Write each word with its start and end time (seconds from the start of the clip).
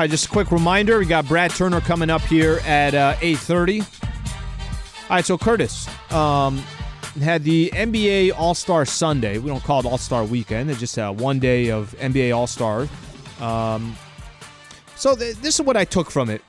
All 0.00 0.04
right, 0.04 0.10
just 0.10 0.24
a 0.24 0.30
quick 0.30 0.50
reminder: 0.50 0.98
we 0.98 1.04
got 1.04 1.28
Brad 1.28 1.50
Turner 1.50 1.82
coming 1.82 2.08
up 2.08 2.22
here 2.22 2.60
at 2.64 2.94
uh, 2.94 3.16
eight 3.20 3.36
thirty. 3.36 3.80
All 3.82 3.86
right, 5.10 5.22
so 5.22 5.36
Curtis 5.36 5.86
um, 6.10 6.56
had 7.20 7.44
the 7.44 7.70
NBA 7.74 8.32
All 8.34 8.54
Star 8.54 8.86
Sunday. 8.86 9.36
We 9.36 9.50
don't 9.50 9.62
call 9.62 9.80
it 9.80 9.84
All 9.84 9.98
Star 9.98 10.24
Weekend; 10.24 10.70
it's 10.70 10.80
just 10.80 10.98
uh, 10.98 11.12
one 11.12 11.38
day 11.38 11.70
of 11.70 11.94
NBA 11.98 12.34
All 12.34 12.46
Star. 12.46 12.88
Um, 13.40 13.94
so 14.96 15.14
th- 15.14 15.36
this 15.36 15.60
is 15.60 15.66
what 15.66 15.76
I 15.76 15.84
took 15.84 16.10
from 16.10 16.30
it, 16.30 16.40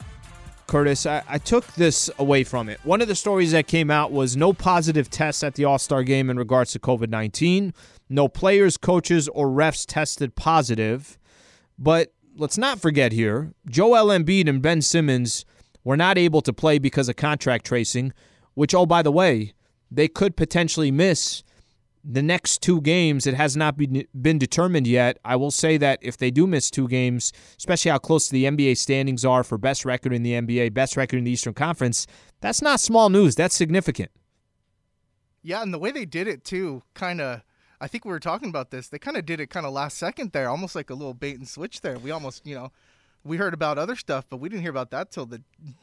Curtis. 0.68 1.06
I-, 1.06 1.22
I 1.28 1.38
took 1.38 1.68
this 1.74 2.10
away 2.20 2.46
from 2.46 2.70
it. 2.70 2.80
One 2.86 3.02
of 3.02 3.10
the 3.10 3.16
stories 3.16 3.52
that 3.52 3.68
came 3.68 3.92
out 3.92 4.14
was 4.14 4.38
no 4.38 4.54
positive 4.54 5.10
tests 5.10 5.44
at 5.44 5.56
the 5.56 5.66
All 5.66 5.78
Star 5.78 6.04
game 6.04 6.30
in 6.30 6.38
regards 6.38 6.72
to 6.72 6.80
COVID 6.80 7.10
nineteen. 7.10 7.74
No 8.08 8.30
players, 8.30 8.78
coaches, 8.78 9.28
or 9.28 9.50
refs 9.50 9.86
tested 9.86 10.38
positive, 10.38 11.20
but 11.78 12.14
let's 12.36 12.58
not 12.58 12.80
forget 12.80 13.12
here, 13.12 13.54
Joel 13.70 14.08
Embiid 14.08 14.48
and 14.48 14.62
Ben 14.62 14.82
Simmons 14.82 15.46
were 15.84 15.98
not 15.98 16.18
able 16.18 16.42
to 16.42 16.54
play 16.54 16.80
because 16.80 17.10
of 17.10 17.16
contract 17.16 17.66
tracing, 17.66 18.14
which, 18.54 18.76
oh, 18.76 18.86
by 18.86 19.02
the 19.02 19.12
way, 19.12 19.54
they 19.90 20.08
could 20.08 20.36
potentially 20.36 20.92
miss 20.92 21.44
the 22.04 22.22
next 22.22 22.62
two 22.62 22.82
games. 22.82 23.28
It 23.28 23.34
has 23.36 23.56
not 23.56 23.78
been, 23.78 24.06
been 24.20 24.40
determined 24.40 24.88
yet. 24.88 25.20
I 25.24 25.36
will 25.36 25.52
say 25.52 25.78
that 25.78 26.00
if 26.02 26.18
they 26.18 26.32
do 26.32 26.48
miss 26.48 26.72
two 26.72 26.88
games, 26.88 27.32
especially 27.58 27.92
how 27.92 27.98
close 27.98 28.30
the 28.30 28.46
NBA 28.46 28.78
standings 28.78 29.26
are 29.26 29.44
for 29.44 29.58
best 29.58 29.86
record 29.86 30.14
in 30.14 30.24
the 30.24 30.34
NBA, 30.34 30.74
best 30.74 30.98
record 30.98 31.18
in 31.18 31.26
the 31.26 31.32
Eastern 31.32 31.54
Conference, 31.54 32.08
that's 32.40 32.62
not 32.62 32.80
small 32.80 33.10
news. 33.10 33.36
That's 33.36 33.56
significant. 33.56 34.12
Yeah, 35.44 35.62
and 35.62 35.74
the 35.74 35.80
way 35.80 35.92
they 35.92 36.06
did 36.06 36.28
it 36.28 36.44
too, 36.44 36.84
kind 36.94 37.20
of 37.20 37.42
I 37.82 37.88
think 37.88 38.06
we 38.06 38.12
were 38.12 38.20
talking 38.20 38.48
about 38.48 38.70
this. 38.70 38.88
They 38.90 39.00
kind 39.00 39.18
of 39.18 39.26
did 39.26 39.40
it 39.40 39.48
kind 39.48 39.66
of 39.66 39.74
last 39.74 39.98
second 39.98 40.32
there, 40.34 40.48
almost 40.48 40.76
like 40.76 40.92
a 40.92 40.94
little 40.94 41.16
bait 41.16 41.38
and 41.38 41.48
switch 41.48 41.82
there. 41.82 41.98
We 41.98 42.12
almost, 42.12 42.46
you 42.46 42.54
know, 42.54 42.72
we 43.24 43.38
heard 43.38 43.56
about 43.56 43.80
other 43.80 43.96
stuff, 43.96 44.26
but 44.30 44.38
we 44.38 44.50
didn't 44.50 44.62
hear 44.62 44.70
about 44.70 44.92
that 44.92 45.12
till 45.12 45.26
the 45.26 45.42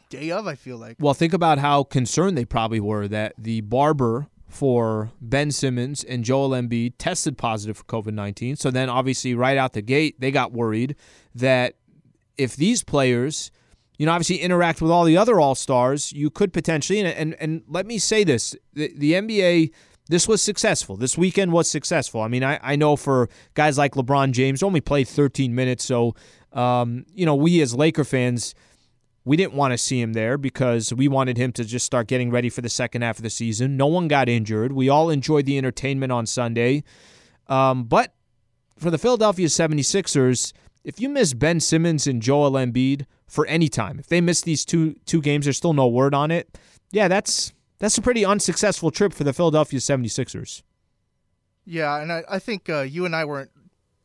day 0.08 0.30
of. 0.30 0.46
I 0.46 0.54
feel 0.54 0.76
like. 0.78 0.96
Well, 1.00 1.12
think 1.12 1.32
about 1.32 1.58
how 1.58 1.82
concerned 1.82 2.38
they 2.38 2.44
probably 2.44 2.80
were 2.80 3.08
that 3.08 3.34
the 3.36 3.62
barber 3.62 4.28
for 4.48 5.10
Ben 5.20 5.50
Simmons 5.50 6.04
and 6.04 6.24
Joel 6.24 6.50
Embiid 6.50 6.94
tested 6.98 7.36
positive 7.36 7.76
for 7.76 7.84
COVID 7.84 8.14
nineteen. 8.14 8.54
So 8.54 8.70
then, 8.70 8.88
obviously, 8.88 9.34
right 9.34 9.56
out 9.56 9.72
the 9.72 9.82
gate, 9.82 10.20
they 10.20 10.30
got 10.30 10.52
worried 10.52 10.94
that 11.34 11.74
if 12.36 12.54
these 12.54 12.84
players, 12.84 13.50
you 13.98 14.06
know, 14.06 14.12
obviously 14.12 14.36
interact 14.36 14.80
with 14.80 14.92
all 14.92 15.04
the 15.04 15.16
other 15.16 15.40
All 15.40 15.56
Stars, 15.56 16.12
you 16.12 16.30
could 16.30 16.52
potentially 16.52 17.00
and, 17.00 17.08
and 17.08 17.34
and 17.40 17.62
let 17.68 17.86
me 17.86 17.98
say 17.98 18.22
this: 18.22 18.56
the, 18.74 18.92
the 18.96 19.12
NBA 19.12 19.72
this 20.08 20.26
was 20.26 20.42
successful. 20.42 20.96
This 20.96 21.18
weekend 21.18 21.52
was 21.52 21.70
successful. 21.70 22.22
I 22.22 22.28
mean, 22.28 22.42
I, 22.42 22.58
I 22.62 22.76
know 22.76 22.96
for 22.96 23.28
guys 23.54 23.76
like 23.78 23.94
LeBron 23.94 24.32
James, 24.32 24.62
only 24.62 24.80
played 24.80 25.08
13 25.08 25.54
minutes. 25.54 25.84
So, 25.84 26.14
um, 26.52 27.04
you 27.14 27.26
know, 27.26 27.34
we 27.34 27.60
as 27.60 27.74
Laker 27.74 28.04
fans, 28.04 28.54
we 29.24 29.36
didn't 29.36 29.54
want 29.54 29.72
to 29.72 29.78
see 29.78 30.00
him 30.00 30.14
there 30.14 30.38
because 30.38 30.92
we 30.92 31.08
wanted 31.08 31.36
him 31.36 31.52
to 31.52 31.64
just 31.64 31.84
start 31.84 32.06
getting 32.08 32.30
ready 32.30 32.48
for 32.48 32.62
the 32.62 32.70
second 32.70 33.02
half 33.02 33.18
of 33.18 33.22
the 33.22 33.30
season. 33.30 33.76
No 33.76 33.86
one 33.86 34.08
got 34.08 34.28
injured. 34.28 34.72
We 34.72 34.88
all 34.88 35.10
enjoyed 35.10 35.44
the 35.44 35.58
entertainment 35.58 36.10
on 36.10 36.24
Sunday. 36.24 36.84
Um, 37.46 37.84
but 37.84 38.14
for 38.78 38.90
the 38.90 38.98
Philadelphia 38.98 39.48
76ers, 39.48 40.52
if 40.84 41.00
you 41.00 41.10
miss 41.10 41.34
Ben 41.34 41.60
Simmons 41.60 42.06
and 42.06 42.22
Joel 42.22 42.52
Embiid 42.52 43.04
for 43.26 43.44
any 43.46 43.68
time, 43.68 43.98
if 43.98 44.06
they 44.06 44.22
miss 44.22 44.40
these 44.40 44.64
two 44.64 44.94
two 45.04 45.20
games, 45.20 45.44
there's 45.44 45.58
still 45.58 45.74
no 45.74 45.86
word 45.86 46.14
on 46.14 46.30
it. 46.30 46.58
Yeah, 46.90 47.08
that's 47.08 47.52
that's 47.78 47.98
a 47.98 48.02
pretty 48.02 48.24
unsuccessful 48.24 48.90
trip 48.90 49.12
for 49.12 49.24
the 49.24 49.32
Philadelphia 49.32 49.78
76ers. 49.78 50.62
Yeah, 51.64 52.00
and 52.00 52.12
I, 52.12 52.24
I 52.28 52.38
think 52.38 52.68
uh, 52.68 52.80
you 52.80 53.04
and 53.04 53.14
I 53.14 53.24
weren't 53.24 53.50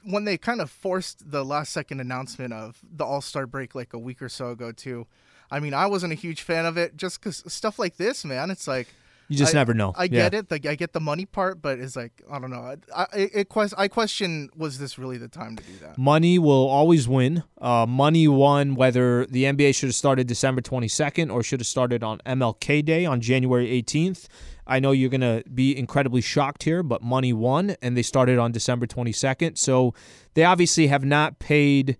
when 0.03 0.25
they 0.25 0.37
kind 0.37 0.61
of 0.61 0.69
forced 0.69 1.31
the 1.31 1.45
last 1.45 1.71
second 1.71 2.01
announcement 2.01 2.53
of 2.53 2.79
the 2.83 3.05
All 3.05 3.21
Star 3.21 3.47
break 3.47 3.73
like 3.73 3.93
a 3.93 3.99
week 3.99 4.21
or 4.21 4.29
so 4.29 4.51
ago 4.51 4.71
too. 4.71 5.07
I 5.49 5.59
mean, 5.59 5.73
I 5.73 5.85
wasn't 5.85 6.13
a 6.13 6.15
huge 6.15 6.41
fan 6.41 6.65
of 6.65 6.77
it 6.77 6.97
just 6.97 7.21
because 7.21 7.43
stuff 7.51 7.79
like 7.79 7.97
this, 7.97 8.25
man. 8.25 8.51
It's 8.51 8.67
like 8.67 8.87
you 9.33 9.39
just 9.39 9.55
I, 9.55 9.59
never 9.59 9.73
know. 9.73 9.93
I 9.95 10.07
get 10.07 10.35
it. 10.35 10.51
Like, 10.51 10.67
I 10.67 10.75
get 10.75 10.93
the 10.93 10.99
money 10.99 11.25
part, 11.25 11.59
but 11.61 11.79
it's 11.79 11.95
like 11.95 12.21
I 12.31 12.37
don't 12.39 12.51
know. 12.51 12.75
I 12.95 13.05
it, 13.13 13.31
it 13.33 13.49
quest, 13.49 13.73
I 13.77 13.87
question 13.87 14.49
was 14.55 14.77
this 14.77 14.99
really 14.99 15.17
the 15.17 15.27
time 15.27 15.55
to 15.55 15.63
do 15.63 15.73
that? 15.81 15.97
Money 15.97 16.37
will 16.37 16.67
always 16.67 17.07
win. 17.07 17.43
Uh, 17.59 17.87
money 17.87 18.27
won 18.27 18.75
whether 18.75 19.25
the 19.25 19.45
NBA 19.45 19.73
should 19.73 19.87
have 19.87 19.95
started 19.95 20.27
December 20.27 20.61
22nd 20.61 21.33
or 21.33 21.41
should 21.41 21.59
have 21.59 21.67
started 21.67 22.03
on 22.03 22.19
MLK 22.25 22.85
Day 22.85 23.05
on 23.05 23.21
January 23.21 23.81
18th. 23.81 24.27
I 24.67 24.79
know 24.79 24.91
you're 24.91 25.09
going 25.09 25.21
to 25.21 25.43
be 25.49 25.75
incredibly 25.75 26.21
shocked 26.21 26.63
here, 26.63 26.83
but 26.83 27.01
money 27.01 27.33
won, 27.33 27.75
and 27.81 27.97
they 27.97 28.03
started 28.03 28.37
on 28.37 28.51
December 28.51 28.85
22nd. 28.85 29.57
So 29.57 29.93
they 30.35 30.43
obviously 30.43 30.87
have 30.87 31.03
not 31.03 31.39
paid. 31.39 31.97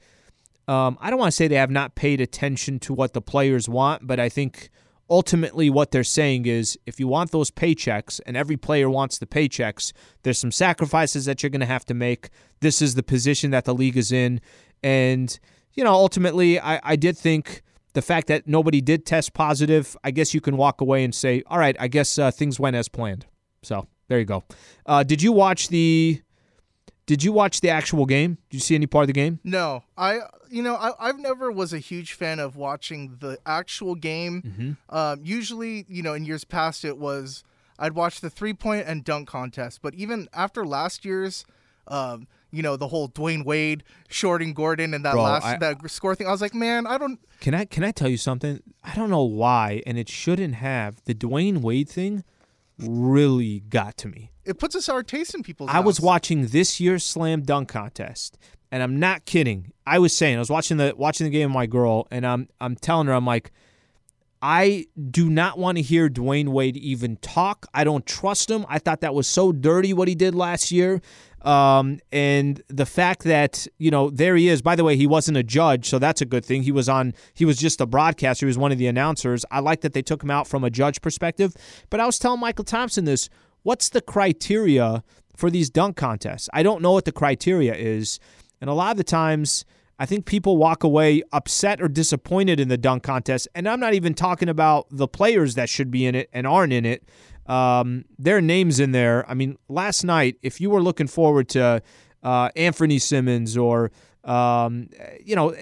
Um, 0.67 0.97
I 1.01 1.09
don't 1.09 1.19
want 1.19 1.31
to 1.31 1.35
say 1.35 1.47
they 1.47 1.55
have 1.55 1.71
not 1.71 1.95
paid 1.95 2.21
attention 2.21 2.79
to 2.81 2.93
what 2.93 3.13
the 3.13 3.21
players 3.21 3.67
want, 3.67 4.07
but 4.07 4.19
I 4.19 4.29
think 4.29 4.69
ultimately 5.09 5.69
what 5.69 5.91
they're 5.91 6.03
saying 6.03 6.45
is 6.45 6.77
if 6.85 6.99
you 6.99 7.07
want 7.07 7.31
those 7.31 7.51
paychecks 7.51 8.19
and 8.25 8.37
every 8.37 8.57
player 8.57 8.89
wants 8.89 9.17
the 9.17 9.25
paychecks, 9.25 9.91
there's 10.23 10.39
some 10.39 10.51
sacrifices 10.51 11.25
that 11.25 11.43
you're 11.43 11.49
going 11.49 11.59
to 11.59 11.65
have 11.65 11.85
to 11.85 11.93
make. 11.93 12.29
This 12.61 12.81
is 12.81 12.95
the 12.95 13.03
position 13.03 13.51
that 13.51 13.65
the 13.65 13.73
league 13.73 13.97
is 13.97 14.11
in. 14.11 14.41
And, 14.81 15.37
you 15.73 15.83
know, 15.83 15.93
ultimately, 15.93 16.59
I, 16.59 16.79
I 16.83 16.95
did 16.95 17.17
think 17.17 17.61
the 17.93 18.01
fact 18.01 18.27
that 18.27 18.47
nobody 18.47 18.81
did 18.81 19.05
test 19.05 19.33
positive, 19.33 19.95
I 20.03 20.11
guess 20.11 20.33
you 20.33 20.41
can 20.41 20.57
walk 20.57 20.81
away 20.81 21.03
and 21.03 21.13
say, 21.13 21.43
all 21.47 21.59
right, 21.59 21.75
I 21.79 21.87
guess 21.87 22.17
uh, 22.17 22.31
things 22.31 22.59
went 22.59 22.75
as 22.75 22.89
planned. 22.89 23.25
So 23.61 23.87
there 24.07 24.19
you 24.19 24.25
go. 24.25 24.43
Uh, 24.85 25.03
did 25.03 25.21
you 25.21 25.31
watch 25.31 25.69
the 25.69 26.21
did 27.05 27.23
you 27.23 27.31
watch 27.31 27.61
the 27.61 27.69
actual 27.69 28.05
game? 28.05 28.37
Did 28.49 28.57
you 28.57 28.61
see 28.61 28.75
any 28.75 28.87
part 28.87 29.03
of 29.03 29.07
the 29.07 29.13
game? 29.13 29.39
No, 29.43 29.83
I 29.97 30.19
you 30.49 30.63
know 30.63 30.75
I 30.75 30.91
I've 30.99 31.19
never 31.19 31.51
was 31.51 31.73
a 31.73 31.79
huge 31.79 32.13
fan 32.13 32.39
of 32.39 32.55
watching 32.55 33.17
the 33.19 33.37
actual 33.45 33.95
game. 33.95 34.41
Mm-hmm. 34.41 34.95
Um, 34.95 35.21
usually, 35.23 35.85
you 35.89 36.01
know, 36.01 36.13
in 36.13 36.25
years 36.25 36.43
past, 36.43 36.85
it 36.85 36.97
was 36.97 37.43
I'd 37.77 37.93
watch 37.93 38.21
the 38.21 38.29
three 38.29 38.53
point 38.53 38.85
and 38.87 39.03
dunk 39.03 39.27
contest. 39.27 39.81
But 39.81 39.93
even 39.95 40.29
after 40.33 40.65
last 40.65 41.03
year's, 41.03 41.45
um, 41.87 42.27
you 42.51 42.61
know, 42.61 42.77
the 42.77 42.87
whole 42.87 43.09
Dwyane 43.09 43.43
Wade 43.43 43.83
shorting 44.07 44.53
Gordon 44.53 44.93
and 44.93 45.03
that 45.03 45.13
Bro, 45.13 45.23
last 45.23 45.45
I, 45.45 45.57
that 45.57 45.91
score 45.91 46.15
thing, 46.15 46.27
I 46.27 46.31
was 46.31 46.41
like, 46.41 46.53
man, 46.53 46.87
I 46.87 46.97
don't. 46.97 47.19
Can 47.41 47.53
I 47.53 47.65
can 47.65 47.83
I 47.83 47.91
tell 47.91 48.07
you 48.07 48.17
something? 48.17 48.61
I 48.83 48.95
don't 48.95 49.09
know 49.09 49.23
why, 49.23 49.81
and 49.85 49.97
it 49.97 50.07
shouldn't 50.07 50.55
have 50.55 51.03
the 51.03 51.13
Dwyane 51.13 51.57
Wade 51.61 51.89
thing 51.89 52.23
really 52.79 53.61
got 53.61 53.97
to 53.97 54.07
me. 54.07 54.31
It 54.45 54.59
puts 54.59 54.75
a 54.75 54.81
sour 54.81 55.03
taste 55.03 55.33
in 55.35 55.43
people's. 55.43 55.69
I 55.71 55.79
was 55.79 56.01
watching 56.01 56.47
this 56.47 56.79
year's 56.79 57.03
slam 57.03 57.41
dunk 57.43 57.69
contest, 57.69 58.37
and 58.71 58.83
I'm 58.83 58.99
not 58.99 59.25
kidding. 59.25 59.71
I 59.85 59.99
was 59.99 60.15
saying 60.15 60.35
I 60.35 60.39
was 60.39 60.49
watching 60.49 60.77
the 60.77 60.93
watching 60.97 61.25
the 61.25 61.31
game 61.31 61.49
with 61.49 61.55
my 61.55 61.65
girl, 61.65 62.07
and 62.11 62.25
I'm 62.25 62.49
I'm 62.59 62.75
telling 62.75 63.07
her 63.07 63.13
I'm 63.13 63.25
like, 63.25 63.51
I 64.41 64.87
do 65.09 65.29
not 65.29 65.57
want 65.57 65.77
to 65.77 65.81
hear 65.81 66.09
Dwyane 66.09 66.49
Wade 66.49 66.75
even 66.75 67.15
talk. 67.17 67.65
I 67.73 67.85
don't 67.85 68.05
trust 68.05 68.51
him. 68.51 68.65
I 68.67 68.77
thought 68.77 68.99
that 68.99 69.13
was 69.13 69.25
so 69.25 69.53
dirty 69.53 69.93
what 69.93 70.09
he 70.09 70.15
did 70.15 70.35
last 70.35 70.69
year. 70.69 71.01
Um, 71.43 71.99
and 72.11 72.63
the 72.69 72.85
fact 72.85 73.23
that 73.23 73.67
you 73.77 73.91
know 73.91 74.09
there 74.09 74.35
he 74.35 74.47
is. 74.47 74.61
By 74.61 74.75
the 74.75 74.83
way, 74.83 74.95
he 74.95 75.05
wasn't 75.05 75.37
a 75.37 75.43
judge, 75.43 75.89
so 75.89 75.99
that's 75.99 76.21
a 76.21 76.25
good 76.25 76.45
thing. 76.45 76.63
He 76.63 76.71
was 76.71 76.87
on. 76.87 77.13
He 77.33 77.45
was 77.45 77.57
just 77.57 77.81
a 77.81 77.85
broadcaster. 77.85 78.45
He 78.45 78.47
was 78.47 78.57
one 78.57 78.71
of 78.71 78.77
the 78.77 78.87
announcers. 78.87 79.45
I 79.51 79.59
like 79.59 79.81
that 79.81 79.93
they 79.93 80.01
took 80.01 80.23
him 80.23 80.31
out 80.31 80.47
from 80.47 80.63
a 80.63 80.69
judge 80.69 81.01
perspective. 81.01 81.53
But 81.89 81.99
I 81.99 82.05
was 82.05 82.17
telling 82.17 82.39
Michael 82.39 82.65
Thompson 82.65 83.05
this. 83.05 83.29
What's 83.63 83.89
the 83.89 84.01
criteria 84.01 85.03
for 85.37 85.49
these 85.49 85.69
dunk 85.69 85.95
contests? 85.95 86.49
I 86.53 86.63
don't 86.63 86.81
know 86.81 86.91
what 86.91 87.05
the 87.05 87.13
criteria 87.13 87.73
is, 87.73 88.19
and 88.61 88.69
a 88.69 88.73
lot 88.73 88.91
of 88.91 88.97
the 88.97 89.03
times. 89.03 89.65
I 89.99 90.07
think 90.07 90.25
people 90.25 90.57
walk 90.57 90.83
away 90.83 91.21
upset 91.31 91.79
or 91.79 91.87
disappointed 91.87 92.59
in 92.59 92.67
the 92.67 92.79
dunk 92.79 93.03
contest. 93.03 93.47
And 93.53 93.69
I'm 93.69 93.79
not 93.79 93.93
even 93.93 94.15
talking 94.15 94.49
about 94.49 94.87
the 94.89 95.07
players 95.07 95.53
that 95.53 95.69
should 95.69 95.91
be 95.91 96.07
in 96.07 96.15
it 96.15 96.29
and 96.33 96.47
aren't 96.47 96.73
in 96.73 96.83
it. 96.83 97.07
Um, 97.45 98.05
their 98.17 98.41
names 98.41 98.79
in 98.79 98.91
there. 98.91 99.29
I 99.29 99.33
mean, 99.33 99.57
last 99.67 100.03
night, 100.03 100.37
if 100.41 100.61
you 100.61 100.69
were 100.69 100.81
looking 100.81 101.07
forward 101.07 101.49
to 101.49 101.81
uh, 102.23 102.49
Anthony 102.55 102.99
Simmons 102.99 103.57
or 103.57 103.91
um, 104.23 104.89
you 105.23 105.35
know 105.35 105.53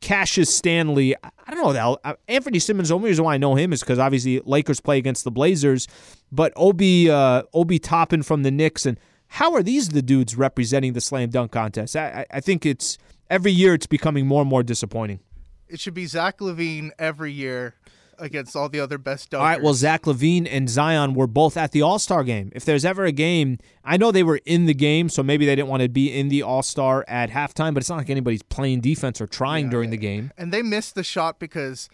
Cassius 0.00 0.54
Stanley, 0.54 1.16
I 1.16 1.50
don't 1.50 1.74
know 1.74 1.96
that 1.96 2.18
Anthony 2.28 2.58
Simmons. 2.58 2.88
The 2.90 2.94
only 2.94 3.10
reason 3.10 3.24
why 3.24 3.34
I 3.34 3.38
know 3.38 3.56
him 3.56 3.72
is 3.72 3.80
because 3.80 3.98
obviously 3.98 4.40
Lakers 4.44 4.80
play 4.80 4.98
against 4.98 5.24
the 5.24 5.30
Blazers, 5.30 5.88
but 6.30 6.52
Obi 6.54 7.10
uh, 7.10 7.42
Obi 7.52 7.78
Toppin 7.78 8.22
from 8.22 8.42
the 8.42 8.50
Knicks 8.50 8.86
and 8.86 8.98
how 9.34 9.54
are 9.54 9.62
these 9.62 9.90
the 9.90 10.02
dudes 10.02 10.36
representing 10.36 10.92
the 10.92 11.00
slam 11.00 11.30
dunk 11.30 11.52
contest? 11.52 11.94
I, 11.94 12.26
I 12.32 12.40
think 12.40 12.66
it's 12.66 12.98
every 13.30 13.52
year 13.52 13.74
it's 13.74 13.86
becoming 13.86 14.26
more 14.26 14.40
and 14.40 14.50
more 14.50 14.64
disappointing. 14.64 15.20
It 15.68 15.78
should 15.78 15.94
be 15.94 16.06
Zach 16.06 16.38
LaVine 16.38 16.90
every 16.98 17.32
year 17.32 17.76
against 18.20 18.54
all 18.54 18.68
the 18.68 18.80
other 18.80 18.98
best 18.98 19.30
dunkers. 19.30 19.38
All 19.38 19.44
right, 19.44 19.62
well, 19.62 19.74
Zach 19.74 20.02
LaVine 20.02 20.46
and 20.50 20.68
Zion 20.68 21.14
were 21.14 21.26
both 21.26 21.56
at 21.56 21.72
the 21.72 21.82
All 21.82 21.98
Star 21.98 22.22
game. 22.22 22.52
If 22.54 22.64
there's 22.64 22.84
ever 22.84 23.04
a 23.04 23.12
game, 23.12 23.58
I 23.84 23.96
know 23.96 24.12
they 24.12 24.22
were 24.22 24.40
in 24.44 24.66
the 24.66 24.74
game, 24.74 25.08
so 25.08 25.22
maybe 25.22 25.46
they 25.46 25.56
didn't 25.56 25.68
want 25.68 25.82
to 25.82 25.88
be 25.88 26.12
in 26.12 26.28
the 26.28 26.42
All 26.42 26.62
Star 26.62 27.04
at 27.08 27.30
halftime, 27.30 27.74
but 27.74 27.82
it's 27.82 27.90
not 27.90 27.96
like 27.96 28.10
anybody's 28.10 28.42
playing 28.42 28.80
defense 28.80 29.20
or 29.20 29.26
trying 29.26 29.66
yeah, 29.66 29.70
during 29.70 29.90
the 29.90 29.96
game. 29.96 30.32
And 30.36 30.52
they 30.52 30.62
missed 30.62 30.94
the 30.94 31.04
shot 31.04 31.38
because 31.38 31.88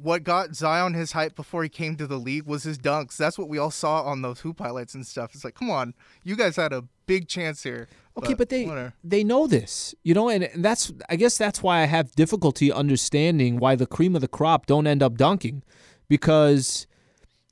what 0.00 0.22
got 0.24 0.54
Zion 0.54 0.94
his 0.94 1.12
hype 1.12 1.34
before 1.34 1.62
he 1.62 1.68
came 1.68 1.96
to 1.96 2.06
the 2.06 2.18
league 2.18 2.46
was 2.46 2.62
his 2.62 2.78
dunks. 2.78 3.16
That's 3.16 3.38
what 3.38 3.48
we 3.48 3.58
all 3.58 3.70
saw 3.70 4.02
on 4.02 4.22
those 4.22 4.40
hoop 4.40 4.60
highlights 4.60 4.94
and 4.94 5.06
stuff. 5.06 5.34
It's 5.34 5.44
like, 5.44 5.54
come 5.54 5.70
on, 5.70 5.94
you 6.22 6.36
guys 6.36 6.56
had 6.56 6.72
a 6.72 6.84
big 7.06 7.28
chance 7.28 7.62
here. 7.62 7.88
Okay, 8.16 8.28
but, 8.28 8.38
but 8.38 8.48
they 8.48 8.64
whatever. 8.64 8.94
they 9.02 9.24
know 9.24 9.46
this, 9.46 9.94
you 10.02 10.14
know, 10.14 10.28
and, 10.28 10.44
and 10.44 10.64
that's 10.64 10.92
I 11.08 11.16
guess 11.16 11.38
that's 11.38 11.62
why 11.62 11.80
I 11.82 11.86
have 11.86 12.12
difficulty 12.12 12.72
understanding 12.72 13.58
why 13.58 13.76
the 13.76 13.86
cream 13.86 14.14
of 14.14 14.20
the 14.20 14.28
crop 14.28 14.66
don't 14.66 14.86
end 14.86 15.02
up 15.02 15.16
dunking, 15.16 15.62
because, 16.08 16.86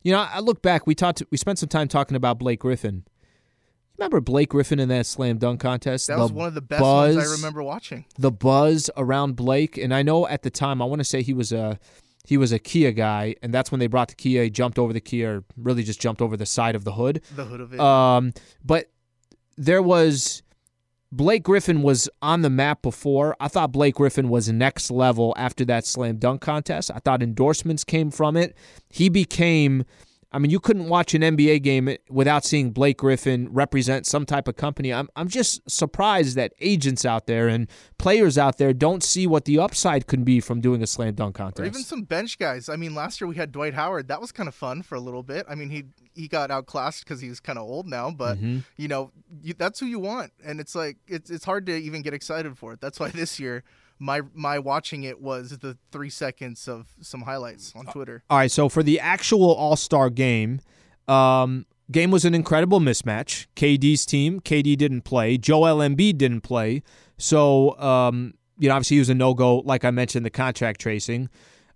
you 0.02 0.12
know, 0.12 0.26
I 0.28 0.40
look 0.40 0.62
back. 0.62 0.86
We 0.86 0.94
talked. 0.94 1.22
We 1.30 1.38
spent 1.38 1.58
some 1.58 1.68
time 1.68 1.88
talking 1.88 2.16
about 2.16 2.38
Blake 2.38 2.60
Griffin. 2.60 3.04
Remember 3.98 4.20
Blake 4.20 4.50
Griffin 4.50 4.78
in 4.78 4.90
that 4.90 5.06
slam 5.06 5.38
dunk 5.38 5.60
contest? 5.60 6.08
That 6.08 6.16
the 6.16 6.22
was 6.22 6.32
one 6.32 6.48
of 6.48 6.54
the 6.54 6.60
best 6.60 6.80
buzz, 6.80 7.16
ones 7.16 7.28
I 7.28 7.32
remember 7.32 7.62
watching. 7.62 8.04
The 8.18 8.30
buzz 8.30 8.90
around 8.96 9.36
Blake, 9.36 9.78
and 9.78 9.94
I 9.94 10.02
know 10.02 10.26
at 10.28 10.42
the 10.42 10.50
time 10.50 10.82
I 10.82 10.84
want 10.84 11.00
to 11.00 11.04
say 11.04 11.22
he 11.22 11.32
was 11.32 11.50
a 11.50 11.78
he 12.26 12.36
was 12.36 12.52
a 12.52 12.58
Kia 12.58 12.92
guy, 12.92 13.36
and 13.42 13.54
that's 13.54 13.70
when 13.70 13.78
they 13.78 13.86
brought 13.86 14.08
the 14.08 14.14
Kia. 14.14 14.42
He 14.42 14.50
jumped 14.50 14.78
over 14.78 14.92
the 14.92 15.00
Kia, 15.00 15.44
really 15.56 15.82
just 15.82 16.00
jumped 16.00 16.20
over 16.20 16.36
the 16.36 16.46
side 16.46 16.74
of 16.74 16.84
the 16.84 16.92
hood. 16.92 17.22
The 17.34 17.44
hood 17.44 17.60
of 17.60 17.72
it. 17.72 17.80
Um, 17.80 18.32
but 18.64 18.90
there 19.56 19.80
was 19.80 20.42
Blake 21.12 21.44
Griffin 21.44 21.82
was 21.82 22.08
on 22.20 22.42
the 22.42 22.50
map 22.50 22.82
before. 22.82 23.36
I 23.38 23.48
thought 23.48 23.70
Blake 23.72 23.94
Griffin 23.94 24.28
was 24.28 24.48
next 24.50 24.90
level 24.90 25.34
after 25.36 25.64
that 25.66 25.86
slam 25.86 26.16
dunk 26.16 26.40
contest. 26.40 26.90
I 26.92 26.98
thought 26.98 27.22
endorsements 27.22 27.84
came 27.84 28.10
from 28.10 28.36
it. 28.36 28.56
He 28.90 29.08
became 29.08 29.84
I 30.32 30.38
mean, 30.38 30.50
you 30.50 30.60
couldn't 30.60 30.88
watch 30.88 31.14
an 31.14 31.22
NBA 31.22 31.62
game 31.62 31.96
without 32.10 32.44
seeing 32.44 32.70
Blake 32.70 32.98
Griffin 32.98 33.48
represent 33.52 34.06
some 34.06 34.26
type 34.26 34.48
of 34.48 34.56
company. 34.56 34.92
I'm, 34.92 35.08
I'm 35.16 35.28
just 35.28 35.68
surprised 35.70 36.36
that 36.36 36.52
agents 36.60 37.04
out 37.04 37.26
there 37.26 37.48
and 37.48 37.68
players 37.98 38.36
out 38.36 38.58
there 38.58 38.72
don't 38.72 39.02
see 39.02 39.26
what 39.26 39.44
the 39.44 39.58
upside 39.58 40.06
can 40.06 40.24
be 40.24 40.40
from 40.40 40.60
doing 40.60 40.82
a 40.82 40.86
slam 40.86 41.14
dunk 41.14 41.36
contest. 41.36 41.60
Or 41.60 41.64
even 41.64 41.82
some 41.82 42.02
bench 42.02 42.38
guys. 42.38 42.68
I 42.68 42.76
mean, 42.76 42.94
last 42.94 43.20
year 43.20 43.28
we 43.28 43.36
had 43.36 43.52
Dwight 43.52 43.74
Howard. 43.74 44.08
That 44.08 44.20
was 44.20 44.32
kind 44.32 44.48
of 44.48 44.54
fun 44.54 44.82
for 44.82 44.96
a 44.96 45.00
little 45.00 45.22
bit. 45.22 45.46
I 45.48 45.54
mean, 45.54 45.70
he 45.70 45.84
he 46.14 46.28
got 46.28 46.50
outclassed 46.50 47.04
because 47.04 47.20
he's 47.20 47.40
kind 47.40 47.58
of 47.58 47.64
old 47.64 47.86
now, 47.86 48.10
but 48.10 48.38
mm-hmm. 48.38 48.58
you 48.76 48.88
know, 48.88 49.12
you, 49.42 49.54
that's 49.54 49.78
who 49.78 49.86
you 49.86 49.98
want, 49.98 50.32
and 50.44 50.60
it's 50.60 50.74
like 50.74 50.96
it's 51.06 51.30
it's 51.30 51.44
hard 51.44 51.66
to 51.66 51.76
even 51.76 52.02
get 52.02 52.14
excited 52.14 52.58
for 52.58 52.72
it. 52.72 52.80
That's 52.80 52.98
why 52.98 53.08
this 53.14 53.38
year 53.38 53.62
my 53.98 54.22
my 54.34 54.58
watching 54.58 55.02
it 55.04 55.20
was 55.20 55.50
the 55.58 55.76
three 55.90 56.10
seconds 56.10 56.68
of 56.68 56.86
some 57.00 57.22
highlights 57.22 57.72
on 57.74 57.86
Twitter. 57.86 58.22
All 58.30 58.38
right, 58.38 58.50
so 58.50 58.68
for 58.68 58.82
the 58.82 59.00
actual 59.00 59.52
All 59.52 59.76
Star 59.76 60.10
game, 60.10 60.60
um, 61.08 61.66
game 61.90 62.10
was 62.10 62.24
an 62.24 62.34
incredible 62.34 62.80
mismatch. 62.80 63.46
KD's 63.56 64.04
team, 64.06 64.40
KD 64.40 64.76
didn't 64.76 65.02
play. 65.02 65.38
Joel 65.38 65.78
Embiid 65.78 66.18
didn't 66.18 66.42
play, 66.42 66.82
so 67.18 67.78
um, 67.78 68.34
you 68.58 68.68
know 68.68 68.74
obviously 68.74 68.96
he 68.96 69.00
was 69.00 69.10
a 69.10 69.14
no 69.14 69.34
go. 69.34 69.58
Like 69.58 69.84
I 69.84 69.90
mentioned, 69.90 70.26
the 70.26 70.30
contract 70.30 70.80
tracing. 70.80 71.28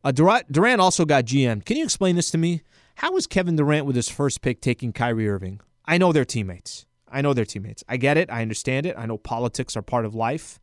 Uh, 0.03 0.13
Durant, 0.13 0.51
Durant 0.51 0.81
also 0.81 1.05
got 1.05 1.27
GM. 1.27 1.65
Can 1.65 1.77
you 1.77 1.85
explain 1.85 2.17
this 2.17 2.31
to 2.31 2.39
me? 2.39 2.63
How 2.97 3.17
is 3.17 3.27
Kevin 3.27 3.57
Durant 3.57 3.87
with 3.87 3.97
his 3.97 4.09
first 4.09 4.41
pick 4.41 4.61
taking 4.61 4.93
Kyrie 4.93 5.29
Irving? 5.29 5.61
I 5.85 5.99
know 5.99 6.13
they're 6.13 6.25
teammates. 6.25 6.87
I 7.11 7.21
know 7.21 7.35
they're 7.35 7.45
teammates. 7.45 7.83
I 7.89 7.97
get 7.97 8.17
it. 8.17 8.31
I 8.31 8.43
understand 8.43 8.87
it. 8.87 8.95
I 8.97 9.07
know 9.07 9.19
politics 9.19 9.77
are 9.77 9.83
part 9.83 10.05
of 10.05 10.15
life. 10.15 10.61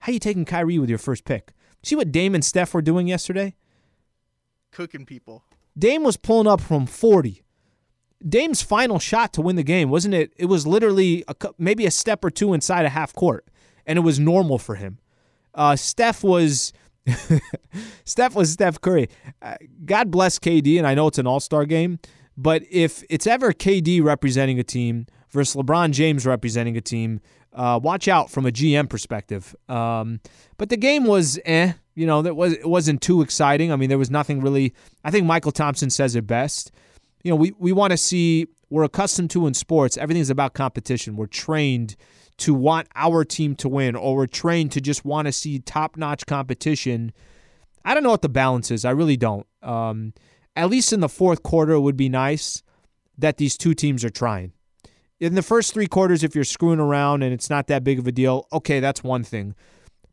How 0.00 0.12
you 0.12 0.18
taking 0.18 0.44
Kyrie 0.44 0.78
with 0.78 0.88
your 0.88 0.98
first 0.98 1.24
pick? 1.24 1.52
See 1.82 1.96
what 1.96 2.12
Dame 2.12 2.34
and 2.34 2.44
Steph 2.44 2.74
were 2.74 2.82
doing 2.82 3.06
yesterday? 3.06 3.54
Cooking 4.72 5.06
people. 5.06 5.44
Dame 5.78 6.02
was 6.02 6.16
pulling 6.16 6.46
up 6.46 6.60
from 6.60 6.86
40. 6.86 7.42
Dame's 8.26 8.62
final 8.62 8.98
shot 8.98 9.32
to 9.34 9.42
win 9.42 9.56
the 9.56 9.62
game, 9.62 9.90
wasn't 9.90 10.14
it? 10.14 10.32
It 10.36 10.46
was 10.46 10.66
literally 10.66 11.22
a, 11.28 11.34
maybe 11.58 11.86
a 11.86 11.90
step 11.90 12.24
or 12.24 12.30
two 12.30 12.54
inside 12.54 12.86
a 12.86 12.88
half 12.88 13.12
court, 13.12 13.46
and 13.86 13.98
it 13.98 14.02
was 14.02 14.18
normal 14.18 14.58
for 14.58 14.76
him. 14.76 14.98
Uh, 15.54 15.76
Steph 15.76 16.24
was 16.24 16.72
Steph 18.04 18.34
was 18.34 18.52
Steph 18.52 18.80
Curry. 18.80 19.08
Uh, 19.40 19.56
God 19.84 20.10
bless 20.10 20.38
KD, 20.38 20.78
and 20.78 20.86
I 20.86 20.94
know 20.94 21.06
it's 21.06 21.18
an 21.18 21.26
All 21.26 21.40
Star 21.40 21.66
game, 21.66 21.98
but 22.36 22.62
if 22.70 23.04
it's 23.08 23.26
ever 23.26 23.52
KD 23.52 24.02
representing 24.02 24.58
a 24.58 24.64
team 24.64 25.06
versus 25.30 25.54
LeBron 25.54 25.92
James 25.92 26.26
representing 26.26 26.76
a 26.76 26.80
team, 26.80 27.20
uh, 27.56 27.80
watch 27.82 28.06
out 28.06 28.30
from 28.30 28.46
a 28.46 28.52
GM 28.52 28.88
perspective. 28.88 29.56
Um, 29.68 30.20
but 30.58 30.68
the 30.68 30.76
game 30.76 31.04
was 31.04 31.40
eh. 31.44 31.72
You 31.94 32.06
know, 32.06 32.20
that 32.20 32.36
was 32.36 32.52
it 32.52 32.68
wasn't 32.68 33.00
too 33.00 33.22
exciting. 33.22 33.72
I 33.72 33.76
mean, 33.76 33.88
there 33.88 33.98
was 33.98 34.10
nothing 34.10 34.42
really. 34.42 34.74
I 35.02 35.10
think 35.10 35.26
Michael 35.26 35.52
Thompson 35.52 35.88
says 35.88 36.14
it 36.14 36.26
best. 36.26 36.70
You 37.24 37.30
know, 37.30 37.36
we 37.36 37.52
we 37.58 37.72
want 37.72 37.92
to 37.92 37.96
see. 37.96 38.46
We're 38.68 38.84
accustomed 38.84 39.30
to 39.30 39.46
in 39.46 39.54
sports. 39.54 39.96
Everything's 39.96 40.28
about 40.28 40.52
competition. 40.52 41.16
We're 41.16 41.26
trained 41.26 41.96
to 42.38 42.52
want 42.52 42.88
our 42.94 43.24
team 43.24 43.56
to 43.56 43.68
win, 43.68 43.96
or 43.96 44.16
we're 44.16 44.26
trained 44.26 44.72
to 44.72 44.80
just 44.80 45.04
want 45.04 45.26
to 45.26 45.32
see 45.32 45.58
top 45.58 45.96
notch 45.96 46.26
competition. 46.26 47.12
I 47.84 47.94
don't 47.94 48.02
know 48.02 48.10
what 48.10 48.22
the 48.22 48.28
balance 48.28 48.70
is. 48.70 48.84
I 48.84 48.90
really 48.90 49.16
don't. 49.16 49.46
Um, 49.62 50.12
at 50.54 50.68
least 50.68 50.92
in 50.92 51.00
the 51.00 51.08
fourth 51.08 51.42
quarter, 51.42 51.72
it 51.72 51.80
would 51.80 51.96
be 51.96 52.10
nice 52.10 52.62
that 53.16 53.38
these 53.38 53.56
two 53.56 53.72
teams 53.72 54.04
are 54.04 54.10
trying 54.10 54.52
in 55.20 55.34
the 55.34 55.42
first 55.42 55.72
three 55.72 55.86
quarters, 55.86 56.22
if 56.22 56.34
you're 56.34 56.44
screwing 56.44 56.80
around 56.80 57.22
and 57.22 57.32
it's 57.32 57.48
not 57.48 57.66
that 57.68 57.84
big 57.84 57.98
of 57.98 58.06
a 58.06 58.12
deal, 58.12 58.46
okay, 58.52 58.80
that's 58.80 59.02
one 59.02 59.24
thing. 59.24 59.54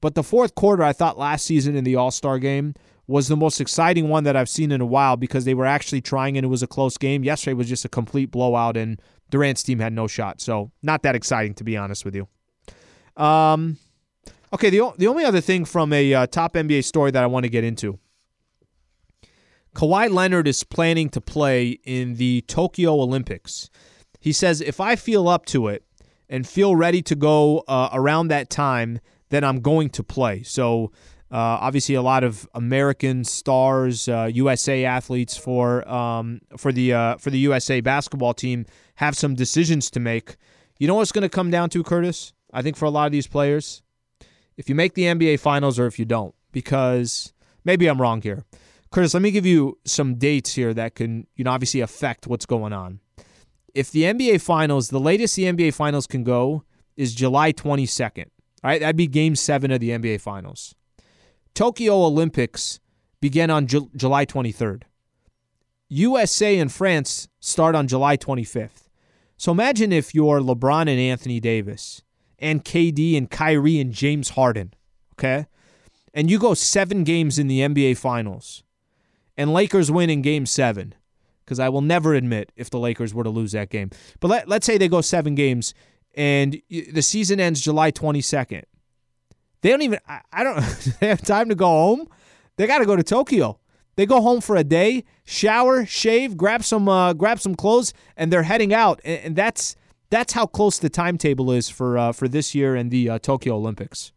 But 0.01 0.15
the 0.15 0.23
fourth 0.23 0.55
quarter, 0.55 0.83
I 0.83 0.93
thought 0.93 1.17
last 1.17 1.45
season 1.45 1.75
in 1.75 1.83
the 1.83 1.95
All 1.95 2.11
Star 2.11 2.39
game 2.39 2.73
was 3.07 3.27
the 3.27 3.35
most 3.35 3.59
exciting 3.59 4.07
one 4.09 4.23
that 4.23 4.35
I've 4.35 4.49
seen 4.49 4.71
in 4.71 4.81
a 4.81 4.85
while 4.85 5.17
because 5.17 5.45
they 5.45 5.53
were 5.53 5.65
actually 5.65 6.01
trying 6.01 6.37
and 6.37 6.45
it 6.45 6.49
was 6.49 6.63
a 6.63 6.67
close 6.67 6.97
game. 6.97 7.23
Yesterday 7.23 7.53
was 7.53 7.67
just 7.67 7.85
a 7.85 7.89
complete 7.89 8.31
blowout 8.31 8.77
and 8.77 9.01
Durant's 9.29 9.63
team 9.63 9.79
had 9.79 9.93
no 9.93 10.07
shot. 10.07 10.39
So, 10.41 10.71
not 10.81 11.03
that 11.03 11.15
exciting, 11.15 11.53
to 11.55 11.63
be 11.63 11.75
honest 11.75 12.05
with 12.05 12.15
you. 12.15 12.27
Um, 13.21 13.77
okay, 14.53 14.69
the, 14.69 14.93
the 14.97 15.07
only 15.07 15.25
other 15.25 15.41
thing 15.41 15.65
from 15.65 15.91
a 15.91 16.13
uh, 16.13 16.27
top 16.27 16.53
NBA 16.53 16.83
story 16.85 17.11
that 17.11 17.23
I 17.23 17.27
want 17.27 17.43
to 17.43 17.49
get 17.49 17.63
into 17.63 17.99
Kawhi 19.75 20.09
Leonard 20.09 20.47
is 20.47 20.63
planning 20.63 21.09
to 21.09 21.21
play 21.21 21.79
in 21.83 22.15
the 22.15 22.41
Tokyo 22.47 22.93
Olympics. 23.01 23.69
He 24.23 24.31
says, 24.31 24.61
if 24.61 24.79
I 24.79 24.95
feel 24.95 25.27
up 25.27 25.45
to 25.47 25.67
it 25.67 25.83
and 26.29 26.47
feel 26.47 26.77
ready 26.77 27.01
to 27.01 27.13
go 27.13 27.65
uh, 27.67 27.89
around 27.91 28.29
that 28.29 28.49
time, 28.49 29.01
then 29.31 29.43
I'm 29.43 29.59
going 29.59 29.89
to 29.89 30.03
play. 30.03 30.43
So, 30.43 30.93
uh, 31.29 31.59
obviously, 31.59 31.95
a 31.95 32.01
lot 32.01 32.23
of 32.23 32.47
American 32.53 33.25
stars, 33.25 34.07
uh, 34.07 34.29
USA 34.33 34.85
athletes 34.85 35.35
for 35.35 35.85
um, 35.89 36.39
for 36.55 36.71
the 36.71 36.93
uh, 36.93 37.17
for 37.17 37.31
the 37.31 37.39
USA 37.39 37.81
basketball 37.81 38.33
team 38.33 38.65
have 38.95 39.17
some 39.17 39.35
decisions 39.35 39.91
to 39.91 39.99
make. 39.99 40.37
You 40.79 40.87
know 40.87 40.95
what's 40.95 41.11
going 41.11 41.23
to 41.23 41.29
come 41.29 41.51
down 41.51 41.69
to, 41.71 41.83
Curtis? 41.83 42.31
I 42.53 42.61
think 42.61 42.77
for 42.77 42.85
a 42.85 42.91
lot 42.91 43.07
of 43.07 43.11
these 43.11 43.27
players, 43.27 43.81
if 44.55 44.69
you 44.69 44.75
make 44.75 44.93
the 44.93 45.03
NBA 45.03 45.41
Finals 45.41 45.77
or 45.77 45.85
if 45.85 45.99
you 45.99 46.05
don't, 46.05 46.33
because 46.53 47.33
maybe 47.65 47.87
I'm 47.87 47.99
wrong 47.99 48.21
here. 48.21 48.45
Curtis, 48.89 49.13
let 49.13 49.21
me 49.21 49.31
give 49.31 49.45
you 49.45 49.79
some 49.83 50.15
dates 50.15 50.55
here 50.55 50.73
that 50.75 50.95
can, 50.95 51.27
you 51.35 51.43
know, 51.43 51.51
obviously 51.51 51.81
affect 51.81 52.25
what's 52.25 52.45
going 52.45 52.71
on 52.71 53.01
if 53.73 53.91
the 53.91 54.03
NBA 54.03 54.41
Finals, 54.41 54.89
the 54.89 54.99
latest 54.99 55.35
the 55.35 55.43
NBA 55.45 55.73
Finals 55.73 56.07
can 56.07 56.23
go 56.23 56.63
is 56.95 57.15
July 57.15 57.51
22nd. 57.51 58.25
All 58.63 58.69
right, 58.69 58.79
that'd 58.79 58.95
be 58.95 59.07
game 59.07 59.35
seven 59.35 59.71
of 59.71 59.79
the 59.79 59.89
NBA 59.89 60.21
Finals. 60.21 60.75
Tokyo 61.53 61.95
Olympics 61.95 62.79
begin 63.19 63.49
on 63.49 63.67
Ju- 63.67 63.89
July 63.95 64.25
23rd. 64.25 64.83
USA 65.89 66.57
and 66.57 66.71
France 66.71 67.27
start 67.39 67.75
on 67.75 67.87
July 67.87 68.17
25th. 68.17 68.89
So 69.37 69.51
imagine 69.51 69.91
if 69.91 70.15
you're 70.15 70.39
LeBron 70.39 70.81
and 70.81 70.99
Anthony 70.99 71.39
Davis 71.39 72.01
and 72.39 72.63
KD 72.63 73.17
and 73.17 73.29
Kyrie 73.29 73.79
and 73.79 73.91
James 73.91 74.29
Harden, 74.29 74.73
okay? 75.15 75.47
And 76.13 76.31
you 76.31 76.39
go 76.39 76.53
seven 76.53 77.03
games 77.03 77.37
in 77.37 77.47
the 77.47 77.59
NBA 77.59 77.97
Finals 77.97 78.63
and 79.35 79.53
Lakers 79.53 79.91
win 79.91 80.09
in 80.09 80.21
game 80.21 80.45
seven 80.45 80.95
because 81.45 81.59
I 81.59 81.69
will 81.69 81.81
never 81.81 82.13
admit 82.13 82.51
if 82.55 82.69
the 82.69 82.79
Lakers 82.79 83.13
were 83.13 83.23
to 83.23 83.29
lose 83.29 83.51
that 83.53 83.69
game. 83.69 83.89
But 84.19 84.27
let, 84.29 84.49
let's 84.49 84.65
say 84.65 84.77
they 84.77 84.87
go 84.87 85.01
seven 85.01 85.35
games 85.35 85.73
and 86.15 86.61
the 86.69 87.01
season 87.01 87.39
ends 87.39 87.61
July 87.61 87.91
22nd. 87.91 88.63
They 89.61 89.69
don't 89.69 89.81
even, 89.81 89.99
I, 90.07 90.21
I 90.31 90.43
don't, 90.43 90.59
they 90.99 91.07
have 91.07 91.21
time 91.21 91.49
to 91.49 91.55
go 91.55 91.67
home. 91.67 92.07
They 92.57 92.67
got 92.67 92.79
to 92.79 92.85
go 92.85 92.95
to 92.95 93.03
Tokyo. 93.03 93.59
They 93.95 94.05
go 94.05 94.21
home 94.21 94.41
for 94.41 94.55
a 94.55 94.63
day, 94.63 95.03
shower, 95.23 95.85
shave, 95.85 96.35
grab 96.35 96.63
some, 96.63 96.89
uh, 96.89 97.13
grab 97.13 97.39
some 97.39 97.55
clothes, 97.55 97.93
and 98.17 98.33
they're 98.33 98.43
heading 98.43 98.73
out. 98.73 98.99
And, 99.03 99.21
and 99.23 99.35
that's 99.35 99.75
that's 100.09 100.33
how 100.33 100.45
close 100.45 100.77
the 100.77 100.89
timetable 100.89 101.51
is 101.51 101.69
for 101.69 101.97
uh, 101.97 102.11
for 102.11 102.27
this 102.27 102.53
year 102.53 102.75
and 102.75 102.91
the 102.91 103.09
uh, 103.09 103.19
Tokyo 103.19 103.55
Olympics. 103.55 104.11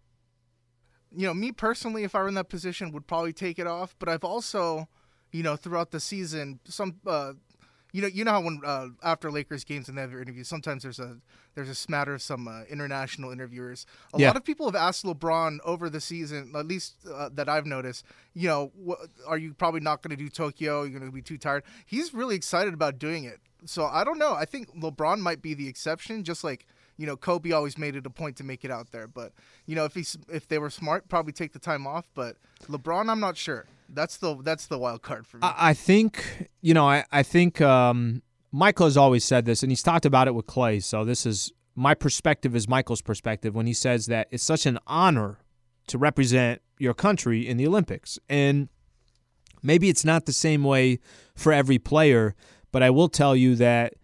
You 1.14 1.26
know, 1.26 1.34
me 1.34 1.52
personally, 1.52 2.04
if 2.04 2.14
I 2.14 2.20
were 2.20 2.28
in 2.28 2.34
that 2.34 2.50
position, 2.50 2.92
would 2.92 3.06
probably 3.06 3.32
take 3.32 3.58
it 3.58 3.66
off. 3.66 3.94
But 3.98 4.08
I've 4.08 4.24
also 4.24 4.88
you 5.32 5.42
know, 5.42 5.56
throughout 5.56 5.90
the 5.90 6.00
season, 6.00 6.60
some 6.64 6.96
uh, 7.06 7.32
you 7.96 8.02
know, 8.02 8.08
you 8.08 8.24
know 8.24 8.32
how 8.32 8.40
when 8.42 8.60
uh, 8.62 8.88
after 9.02 9.30
Lakers 9.30 9.64
games 9.64 9.88
and 9.88 9.96
they 9.96 10.02
have 10.02 10.12
interviews, 10.12 10.48
sometimes 10.48 10.82
there's 10.82 10.98
a 10.98 11.16
there's 11.54 11.70
a 11.70 11.74
smatter 11.74 12.12
of 12.12 12.20
some 12.20 12.46
uh, 12.46 12.64
international 12.68 13.30
interviewers. 13.30 13.86
A 14.12 14.18
yeah. 14.18 14.26
lot 14.26 14.36
of 14.36 14.44
people 14.44 14.66
have 14.66 14.76
asked 14.76 15.02
LeBron 15.04 15.60
over 15.64 15.88
the 15.88 16.00
season, 16.00 16.52
at 16.54 16.66
least 16.66 16.96
uh, 17.10 17.30
that 17.32 17.48
I've 17.48 17.64
noticed. 17.64 18.04
You 18.34 18.48
know, 18.48 18.72
wh- 18.86 19.26
are 19.26 19.38
you 19.38 19.54
probably 19.54 19.80
not 19.80 20.02
going 20.02 20.14
to 20.14 20.22
do 20.22 20.28
Tokyo? 20.28 20.82
You're 20.82 20.98
going 20.98 21.10
to 21.10 21.14
be 21.14 21.22
too 21.22 21.38
tired. 21.38 21.62
He's 21.86 22.12
really 22.12 22.36
excited 22.36 22.74
about 22.74 22.98
doing 22.98 23.24
it. 23.24 23.40
So 23.64 23.86
I 23.86 24.04
don't 24.04 24.18
know. 24.18 24.34
I 24.34 24.44
think 24.44 24.78
LeBron 24.78 25.20
might 25.20 25.40
be 25.40 25.54
the 25.54 25.66
exception, 25.66 26.22
just 26.22 26.44
like 26.44 26.66
you 26.98 27.06
know 27.06 27.16
Kobe 27.16 27.52
always 27.52 27.78
made 27.78 27.96
it 27.96 28.04
a 28.04 28.10
point 28.10 28.36
to 28.36 28.44
make 28.44 28.62
it 28.62 28.70
out 28.70 28.92
there. 28.92 29.06
But 29.06 29.32
you 29.64 29.74
know, 29.74 29.86
if 29.86 29.94
he's 29.94 30.18
if 30.28 30.48
they 30.48 30.58
were 30.58 30.68
smart, 30.68 31.08
probably 31.08 31.32
take 31.32 31.54
the 31.54 31.58
time 31.58 31.86
off. 31.86 32.06
But 32.14 32.36
LeBron, 32.68 33.08
I'm 33.08 33.20
not 33.20 33.38
sure. 33.38 33.64
That's 33.88 34.16
the 34.16 34.36
that's 34.42 34.66
the 34.66 34.78
wild 34.78 35.02
card 35.02 35.26
for 35.26 35.38
me. 35.38 35.42
I, 35.42 35.70
I 35.70 35.74
think 35.74 36.48
you 36.60 36.74
know. 36.74 36.88
I 36.88 37.04
I 37.12 37.22
think 37.22 37.60
um, 37.60 38.22
Michael 38.52 38.86
has 38.86 38.96
always 38.96 39.24
said 39.24 39.44
this, 39.44 39.62
and 39.62 39.70
he's 39.70 39.82
talked 39.82 40.06
about 40.06 40.28
it 40.28 40.34
with 40.34 40.46
Clay. 40.46 40.80
So 40.80 41.04
this 41.04 41.26
is 41.26 41.52
my 41.76 41.94
perspective 41.94 42.56
is 42.56 42.66
Michael's 42.68 43.02
perspective 43.02 43.54
when 43.54 43.66
he 43.66 43.74
says 43.74 44.06
that 44.06 44.28
it's 44.30 44.42
such 44.42 44.66
an 44.66 44.78
honor 44.86 45.38
to 45.88 45.98
represent 45.98 46.62
your 46.78 46.94
country 46.94 47.46
in 47.46 47.58
the 47.58 47.66
Olympics. 47.66 48.18
And 48.28 48.68
maybe 49.62 49.88
it's 49.88 50.04
not 50.04 50.26
the 50.26 50.32
same 50.32 50.64
way 50.64 50.98
for 51.34 51.52
every 51.52 51.78
player, 51.78 52.34
but 52.72 52.82
I 52.82 52.90
will 52.90 53.08
tell 53.08 53.36
you 53.36 53.54
that 53.56 53.94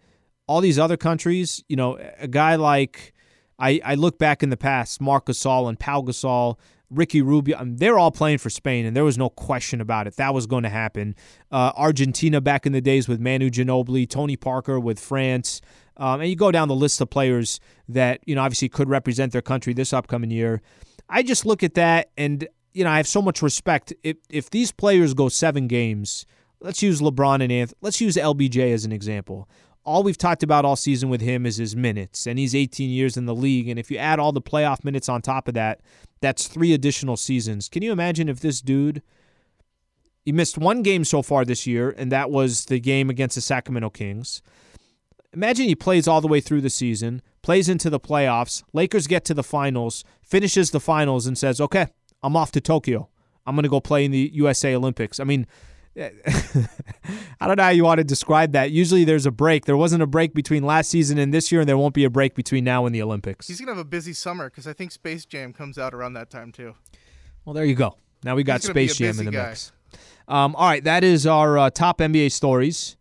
all 0.47 0.61
these 0.61 0.79
other 0.79 0.97
countries, 0.97 1.63
you 1.67 1.75
know, 1.75 1.97
a 2.19 2.27
guy 2.27 2.55
like 2.55 3.13
I, 3.59 3.81
I 3.83 3.95
look 3.95 4.17
back 4.17 4.43
in 4.43 4.49
the 4.49 4.57
past, 4.57 5.01
Marc 5.01 5.25
Gasol 5.25 5.67
and 5.67 5.79
Pau 5.79 6.01
Gasol, 6.01 6.57
Ricky 6.93 7.21
Rubio, 7.21 7.57
I 7.57 7.63
mean, 7.63 7.77
they're 7.77 7.97
all 7.97 8.11
playing 8.11 8.37
for 8.37 8.49
Spain, 8.49 8.85
and 8.85 8.95
there 8.95 9.03
was 9.03 9.17
no 9.17 9.29
question 9.29 9.81
about 9.81 10.07
it. 10.07 10.15
That 10.17 10.33
was 10.33 10.45
going 10.45 10.63
to 10.63 10.69
happen. 10.69 11.15
Uh, 11.51 11.71
Argentina 11.75 12.41
back 12.41 12.65
in 12.65 12.71
the 12.71 12.81
days 12.81 13.07
with 13.07 13.19
Manu 13.19 13.49
Ginobili, 13.49 14.09
Tony 14.09 14.35
Parker 14.35 14.79
with 14.79 14.99
France. 14.99 15.61
Um, 15.97 16.21
and 16.21 16.29
you 16.29 16.35
go 16.35 16.51
down 16.51 16.67
the 16.67 16.75
list 16.75 17.01
of 17.01 17.09
players 17.09 17.59
that, 17.87 18.21
you 18.25 18.35
know, 18.35 18.41
obviously 18.41 18.69
could 18.69 18.89
represent 18.89 19.31
their 19.31 19.41
country 19.41 19.73
this 19.73 19.93
upcoming 19.93 20.31
year. 20.31 20.61
I 21.09 21.23
just 21.23 21.45
look 21.45 21.63
at 21.63 21.75
that 21.75 22.09
and, 22.17 22.47
you 22.73 22.83
know, 22.83 22.89
I 22.89 22.97
have 22.97 23.07
so 23.07 23.21
much 23.21 23.41
respect. 23.41 23.93
If, 24.03 24.17
if 24.29 24.49
these 24.49 24.71
players 24.71 25.13
go 25.13 25.29
seven 25.29 25.67
games, 25.67 26.25
let's 26.59 26.81
use 26.81 27.01
LeBron 27.01 27.41
and 27.41 27.51
Anthony, 27.51 27.77
let's 27.81 28.01
use 28.01 28.15
LBJ 28.15 28.73
as 28.73 28.85
an 28.85 28.91
example. 28.91 29.47
All 29.85 30.01
we've 30.01 30.17
talked 30.17 30.43
about 30.43 30.63
all 30.63 30.77
season 30.77 31.09
with 31.09 31.19
him 31.19 31.45
is 31.45 31.57
his 31.57 31.75
minutes, 31.75 32.25
and 32.25 32.39
he's 32.39 32.55
18 32.55 32.89
years 32.89 33.17
in 33.17 33.25
the 33.25 33.35
league. 33.35 33.67
And 33.67 33.77
if 33.77 33.91
you 33.91 33.97
add 33.97 34.17
all 34.17 34.31
the 34.31 34.41
playoff 34.41 34.85
minutes 34.85 35.09
on 35.09 35.21
top 35.21 35.49
of 35.49 35.55
that, 35.55 35.81
that's 36.23 36.47
three 36.47 36.73
additional 36.73 37.17
seasons. 37.17 37.67
Can 37.67 37.83
you 37.83 37.91
imagine 37.91 38.29
if 38.29 38.39
this 38.39 38.61
dude, 38.61 39.01
he 40.23 40.31
missed 40.31 40.57
one 40.57 40.81
game 40.81 41.03
so 41.03 41.21
far 41.21 41.43
this 41.43 41.67
year, 41.67 41.93
and 41.97 42.09
that 42.13 42.31
was 42.31 42.65
the 42.65 42.79
game 42.79 43.09
against 43.09 43.35
the 43.35 43.41
Sacramento 43.41 43.89
Kings. 43.89 44.41
Imagine 45.33 45.67
he 45.67 45.75
plays 45.75 46.07
all 46.07 46.21
the 46.21 46.29
way 46.29 46.39
through 46.39 46.61
the 46.61 46.69
season, 46.69 47.21
plays 47.41 47.67
into 47.67 47.89
the 47.89 47.99
playoffs, 47.99 48.63
Lakers 48.71 49.05
get 49.05 49.25
to 49.25 49.33
the 49.33 49.43
finals, 49.43 50.05
finishes 50.21 50.71
the 50.71 50.79
finals, 50.79 51.27
and 51.27 51.37
says, 51.37 51.59
okay, 51.59 51.87
I'm 52.23 52.37
off 52.37 52.53
to 52.53 52.61
Tokyo. 52.61 53.09
I'm 53.45 53.55
going 53.55 53.63
to 53.63 53.69
go 53.69 53.81
play 53.81 54.05
in 54.05 54.11
the 54.11 54.31
USA 54.33 54.73
Olympics. 54.73 55.19
I 55.19 55.25
mean, 55.25 55.45
I 57.39 57.47
don't 57.47 57.57
know 57.57 57.63
how 57.63 57.69
you 57.69 57.83
want 57.83 57.99
to 57.99 58.03
describe 58.03 58.53
that. 58.53 58.71
Usually 58.71 59.03
there's 59.03 59.25
a 59.25 59.31
break. 59.31 59.65
There 59.65 59.77
wasn't 59.77 60.01
a 60.01 60.07
break 60.07 60.33
between 60.33 60.63
last 60.63 60.89
season 60.89 61.17
and 61.17 61.33
this 61.33 61.51
year, 61.51 61.61
and 61.61 61.69
there 61.69 61.77
won't 61.77 61.93
be 61.93 62.03
a 62.03 62.09
break 62.09 62.33
between 62.33 62.63
now 62.63 62.85
and 62.85 62.95
the 62.95 63.01
Olympics. 63.01 63.47
He's 63.47 63.59
going 63.59 63.67
to 63.67 63.73
have 63.73 63.85
a 63.85 63.87
busy 63.87 64.13
summer 64.13 64.49
because 64.49 64.65
I 64.65 64.73
think 64.73 64.91
Space 64.91 65.25
Jam 65.25 65.53
comes 65.53 65.77
out 65.77 65.93
around 65.93 66.13
that 66.13 66.29
time, 66.29 66.51
too. 66.51 66.73
Well, 67.45 67.53
there 67.53 67.65
you 67.65 67.75
go. 67.75 67.97
Now 68.23 68.35
we 68.35 68.43
got 68.43 68.63
Space 68.63 68.95
Jam 68.95 69.19
in 69.19 69.25
the 69.25 69.31
guy. 69.31 69.49
mix. 69.49 69.71
Um, 70.27 70.55
all 70.55 70.67
right, 70.67 70.83
that 70.83 71.03
is 71.03 71.27
our 71.27 71.57
uh, 71.57 71.69
top 71.69 71.99
NBA 71.99 72.31
stories. 72.31 72.95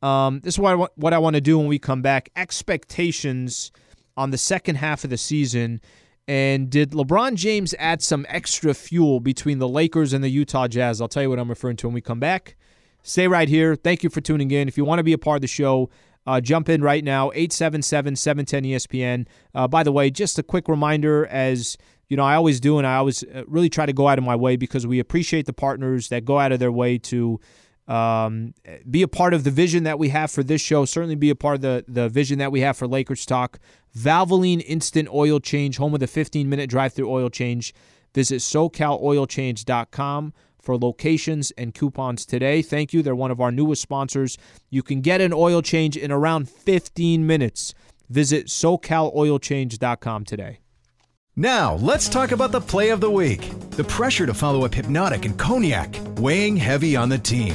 Um, 0.00 0.40
this 0.40 0.54
is 0.54 0.58
what 0.60 0.74
I, 0.78 0.86
what 0.94 1.12
I 1.12 1.18
want 1.18 1.34
to 1.34 1.40
do 1.40 1.58
when 1.58 1.66
we 1.66 1.78
come 1.78 2.02
back. 2.02 2.30
Expectations 2.36 3.72
on 4.16 4.30
the 4.30 4.38
second 4.38 4.76
half 4.76 5.04
of 5.04 5.10
the 5.10 5.18
season. 5.18 5.80
And 6.28 6.68
did 6.68 6.90
LeBron 6.90 7.36
James 7.36 7.74
add 7.78 8.02
some 8.02 8.26
extra 8.28 8.74
fuel 8.74 9.18
between 9.18 9.58
the 9.58 9.68
Lakers 9.68 10.12
and 10.12 10.22
the 10.22 10.28
Utah 10.28 10.68
Jazz? 10.68 11.00
I'll 11.00 11.08
tell 11.08 11.22
you 11.22 11.30
what 11.30 11.38
I'm 11.38 11.48
referring 11.48 11.76
to 11.78 11.86
when 11.86 11.94
we 11.94 12.02
come 12.02 12.20
back. 12.20 12.54
Stay 13.02 13.26
right 13.26 13.48
here. 13.48 13.74
Thank 13.74 14.02
you 14.02 14.10
for 14.10 14.20
tuning 14.20 14.50
in. 14.50 14.68
If 14.68 14.76
you 14.76 14.84
want 14.84 14.98
to 14.98 15.02
be 15.02 15.14
a 15.14 15.18
part 15.18 15.36
of 15.36 15.40
the 15.40 15.48
show, 15.48 15.88
uh, 16.26 16.42
jump 16.42 16.68
in 16.68 16.82
right 16.82 17.02
now, 17.02 17.30
877 17.32 18.16
710 18.16 18.64
ESPN. 18.64 19.26
Uh, 19.54 19.66
by 19.66 19.82
the 19.82 19.90
way, 19.90 20.10
just 20.10 20.38
a 20.38 20.42
quick 20.42 20.68
reminder 20.68 21.26
as 21.26 21.78
you 22.08 22.16
know, 22.16 22.24
I 22.24 22.34
always 22.34 22.58
do, 22.60 22.78
and 22.78 22.86
I 22.86 22.96
always 22.96 23.22
uh, 23.22 23.44
really 23.46 23.68
try 23.68 23.86
to 23.86 23.92
go 23.92 24.08
out 24.08 24.18
of 24.18 24.24
my 24.24 24.36
way 24.36 24.56
because 24.56 24.86
we 24.86 24.98
appreciate 24.98 25.46
the 25.46 25.52
partners 25.52 26.08
that 26.08 26.24
go 26.24 26.38
out 26.38 26.52
of 26.52 26.58
their 26.58 26.72
way 26.72 26.98
to 26.98 27.40
um, 27.88 28.54
be 28.88 29.02
a 29.02 29.08
part 29.08 29.34
of 29.34 29.44
the 29.44 29.50
vision 29.50 29.82
that 29.84 29.98
we 29.98 30.10
have 30.10 30.30
for 30.30 30.44
this 30.44 30.60
show. 30.60 30.84
Certainly 30.84 31.16
be 31.16 31.30
a 31.30 31.34
part 31.34 31.56
of 31.56 31.62
the, 31.62 31.84
the 31.88 32.08
vision 32.08 32.38
that 32.38 32.52
we 32.52 32.60
have 32.60 32.76
for 32.76 32.86
Lakers 32.86 33.26
Talk. 33.26 33.58
Valvoline 33.96 34.62
Instant 34.66 35.08
Oil 35.08 35.40
Change, 35.40 35.78
home 35.78 35.94
of 35.94 36.00
the 36.00 36.06
15 36.06 36.48
minute 36.48 36.70
drive 36.70 36.92
through 36.92 37.10
oil 37.10 37.30
change. 37.30 37.74
Visit 38.14 38.36
SoCalOilChange.com 38.36 40.32
for 40.60 40.76
locations 40.76 41.50
and 41.52 41.72
coupons 41.74 42.26
today. 42.26 42.60
Thank 42.62 42.92
you. 42.92 43.02
They're 43.02 43.14
one 43.14 43.30
of 43.30 43.40
our 43.40 43.50
newest 43.50 43.80
sponsors. 43.80 44.36
You 44.70 44.82
can 44.82 45.00
get 45.00 45.20
an 45.20 45.32
oil 45.32 45.62
change 45.62 45.96
in 45.96 46.12
around 46.12 46.50
15 46.50 47.26
minutes. 47.26 47.72
Visit 48.10 48.46
SoCalOilChange.com 48.48 50.24
today. 50.24 50.58
Now, 51.36 51.74
let's 51.76 52.08
talk 52.08 52.32
about 52.32 52.50
the 52.50 52.60
play 52.60 52.90
of 52.90 53.00
the 53.00 53.10
week. 53.10 53.52
The 53.70 53.84
pressure 53.84 54.26
to 54.26 54.34
follow 54.34 54.64
up 54.64 54.72
Hpnotiq 54.72 55.24
and 55.24 55.38
Cognac, 55.38 55.96
weighing 56.18 56.56
heavy 56.56 56.96
on 56.96 57.08
the 57.08 57.18
team. 57.18 57.54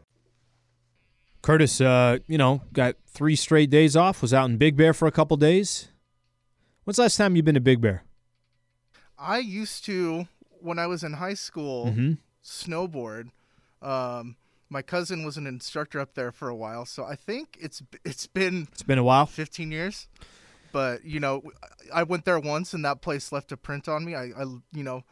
Curtis, 1.41 1.81
uh, 1.81 2.19
you 2.27 2.37
know, 2.37 2.61
got 2.73 2.95
three 3.07 3.35
straight 3.35 3.69
days 3.69 3.95
off. 3.95 4.21
Was 4.21 4.33
out 4.33 4.49
in 4.49 4.57
Big 4.57 4.77
Bear 4.77 4.93
for 4.93 5.07
a 5.07 5.11
couple 5.11 5.37
days. 5.37 5.87
When's 6.83 6.97
the 6.97 7.03
last 7.03 7.17
time 7.17 7.35
you've 7.35 7.45
been 7.45 7.55
to 7.55 7.61
Big 7.61 7.81
Bear? 7.81 8.03
I 9.17 9.39
used 9.39 9.85
to 9.85 10.27
when 10.59 10.79
I 10.79 10.87
was 10.87 11.03
in 11.03 11.13
high 11.13 11.35
school 11.35 11.87
mm-hmm. 11.87 12.13
snowboard. 12.43 13.29
Um, 13.81 14.35
my 14.69 14.81
cousin 14.81 15.25
was 15.25 15.37
an 15.37 15.47
instructor 15.47 15.99
up 15.99 16.13
there 16.13 16.31
for 16.31 16.47
a 16.49 16.55
while, 16.55 16.85
so 16.85 17.03
I 17.03 17.15
think 17.15 17.57
it's 17.59 17.83
it's 18.05 18.27
been 18.27 18.67
it's 18.71 18.83
been 18.83 18.97
a 18.97 19.03
while, 19.03 19.25
fifteen 19.25 19.71
years. 19.71 20.07
But 20.71 21.03
you 21.03 21.19
know, 21.19 21.43
I 21.93 22.03
went 22.03 22.25
there 22.25 22.39
once, 22.39 22.73
and 22.73 22.85
that 22.85 23.01
place 23.01 23.31
left 23.31 23.51
a 23.51 23.57
print 23.57 23.89
on 23.89 24.05
me. 24.05 24.15
I, 24.15 24.31
I 24.37 24.43
you 24.71 24.83
know, 24.83 25.03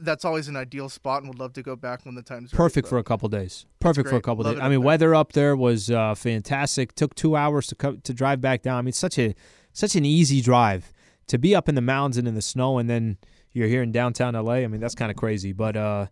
that's 0.00 0.24
always 0.24 0.48
an 0.48 0.56
ideal 0.56 0.88
spot, 0.88 1.22
and 1.22 1.28
would 1.28 1.38
love 1.38 1.52
to 1.54 1.62
go 1.62 1.76
back 1.76 2.04
when 2.04 2.14
the 2.14 2.22
time's 2.22 2.50
perfect 2.50 2.86
right, 2.86 2.90
for 2.90 2.98
a 2.98 3.04
couple 3.04 3.28
days. 3.28 3.66
Perfect 3.80 4.08
for 4.08 4.16
a 4.16 4.20
couple 4.20 4.44
love 4.44 4.54
days. 4.54 4.62
I 4.62 4.68
mean, 4.68 4.82
weather 4.82 5.14
up 5.14 5.32
there 5.32 5.56
was 5.56 5.90
uh, 5.90 6.14
fantastic. 6.14 6.94
Took 6.94 7.14
two 7.14 7.36
hours 7.36 7.66
to 7.68 7.74
co- 7.74 7.96
to 7.96 8.14
drive 8.14 8.40
back 8.40 8.62
down. 8.62 8.78
I 8.78 8.82
mean, 8.82 8.92
such 8.92 9.18
a 9.18 9.34
such 9.72 9.94
an 9.94 10.04
easy 10.04 10.40
drive 10.40 10.92
to 11.28 11.38
be 11.38 11.54
up 11.54 11.68
in 11.68 11.74
the 11.74 11.80
mountains 11.80 12.16
and 12.16 12.26
in 12.26 12.34
the 12.34 12.42
snow, 12.42 12.78
and 12.78 12.88
then 12.88 13.18
you're 13.52 13.68
here 13.68 13.82
in 13.82 13.92
downtown 13.92 14.34
LA. 14.34 14.54
I 14.54 14.66
mean, 14.66 14.80
that's 14.80 14.94
kind 14.94 15.10
of 15.10 15.16
crazy. 15.16 15.52
But 15.52 15.76
uh, 15.76 16.06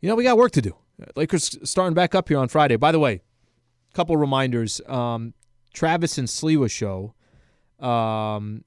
you 0.00 0.08
know, 0.08 0.14
we 0.14 0.24
got 0.24 0.36
work 0.36 0.52
to 0.52 0.62
do. 0.62 0.76
Lakers 1.16 1.58
starting 1.64 1.94
back 1.94 2.14
up 2.14 2.28
here 2.28 2.38
on 2.38 2.48
Friday. 2.48 2.76
By 2.76 2.92
the 2.92 2.98
way, 2.98 3.22
a 3.92 3.94
couple 3.94 4.16
reminders. 4.16 4.80
Um, 4.86 5.34
Travis 5.72 6.18
and 6.18 6.28
Sliwa 6.28 6.70
show. 6.70 7.14
Um, 7.84 8.64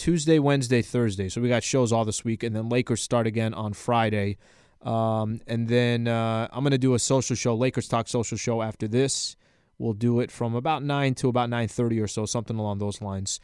Tuesday, 0.00 0.38
Wednesday, 0.38 0.80
Thursday. 0.80 1.28
So 1.28 1.42
we 1.42 1.50
got 1.50 1.62
shows 1.62 1.92
all 1.92 2.06
this 2.06 2.24
week, 2.24 2.42
and 2.42 2.56
then 2.56 2.70
Lakers 2.70 3.02
start 3.02 3.26
again 3.26 3.52
on 3.52 3.74
Friday. 3.74 4.38
Um, 4.80 5.42
and 5.46 5.68
then 5.68 6.08
uh, 6.08 6.48
I'm 6.50 6.64
going 6.64 6.70
to 6.70 6.78
do 6.78 6.94
a 6.94 6.98
social 6.98 7.36
show, 7.36 7.54
Lakers 7.54 7.86
Talk 7.86 8.08
social 8.08 8.38
show 8.38 8.62
after 8.62 8.88
this. 8.88 9.36
We'll 9.76 9.92
do 9.92 10.20
it 10.20 10.30
from 10.30 10.54
about 10.54 10.82
nine 10.82 11.14
to 11.16 11.28
about 11.28 11.50
nine 11.50 11.68
thirty 11.68 12.00
or 12.00 12.06
so, 12.06 12.24
something 12.24 12.56
along 12.56 12.78
those 12.78 13.02
lines. 13.02 13.40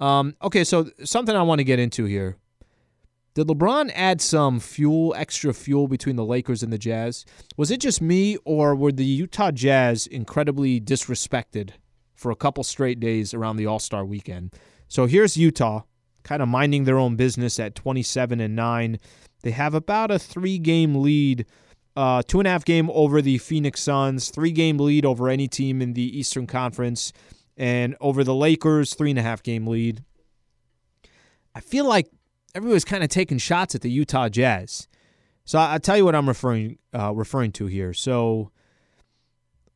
Um, 0.00 0.34
okay, 0.42 0.64
so 0.64 0.90
something 1.04 1.36
I 1.36 1.42
want 1.42 1.60
to 1.60 1.64
get 1.64 1.78
into 1.78 2.06
here. 2.06 2.38
Did 3.34 3.46
LeBron 3.46 3.92
add 3.94 4.20
some 4.20 4.58
fuel, 4.58 5.14
extra 5.16 5.54
fuel 5.54 5.86
between 5.86 6.16
the 6.16 6.24
Lakers 6.24 6.64
and 6.64 6.72
the 6.72 6.78
Jazz? 6.78 7.24
Was 7.56 7.70
it 7.70 7.80
just 7.80 8.02
me, 8.02 8.36
or 8.44 8.74
were 8.74 8.90
the 8.90 9.04
Utah 9.04 9.52
Jazz 9.52 10.08
incredibly 10.08 10.80
disrespected 10.80 11.70
for 12.16 12.32
a 12.32 12.36
couple 12.36 12.64
straight 12.64 12.98
days 12.98 13.32
around 13.32 13.58
the 13.58 13.66
All 13.66 13.78
Star 13.78 14.04
weekend? 14.04 14.52
So 14.88 15.06
here's 15.06 15.36
Utah 15.36 15.82
kind 16.22 16.42
of 16.42 16.48
minding 16.48 16.84
their 16.84 16.98
own 16.98 17.16
business 17.16 17.58
at 17.58 17.74
27 17.74 18.40
and 18.40 18.56
9. 18.56 18.98
They 19.42 19.50
have 19.52 19.74
about 19.74 20.10
a 20.10 20.18
three 20.18 20.58
game 20.58 20.96
lead, 20.96 21.46
uh, 21.96 22.22
two 22.26 22.40
and 22.40 22.46
a 22.46 22.50
half 22.50 22.64
game 22.64 22.90
over 22.92 23.22
the 23.22 23.38
Phoenix 23.38 23.80
Suns, 23.80 24.30
three 24.30 24.52
game 24.52 24.78
lead 24.78 25.04
over 25.04 25.28
any 25.28 25.48
team 25.48 25.80
in 25.80 25.94
the 25.94 26.18
Eastern 26.18 26.46
Conference, 26.46 27.12
and 27.56 27.96
over 28.00 28.22
the 28.24 28.34
Lakers, 28.34 28.94
three 28.94 29.10
and 29.10 29.18
a 29.18 29.22
half 29.22 29.42
game 29.42 29.66
lead. 29.66 30.04
I 31.54 31.60
feel 31.60 31.84
like 31.84 32.08
everybody's 32.54 32.84
kind 32.84 33.02
of 33.02 33.10
taking 33.10 33.38
shots 33.38 33.74
at 33.74 33.80
the 33.80 33.90
Utah 33.90 34.28
Jazz. 34.28 34.88
So 35.44 35.58
I, 35.58 35.72
will 35.72 35.80
tell 35.80 35.96
you 35.96 36.04
what 36.04 36.14
I'm 36.14 36.28
referring 36.28 36.78
uh, 36.94 37.12
referring 37.12 37.52
to 37.52 37.66
here. 37.66 37.92
So 37.92 38.50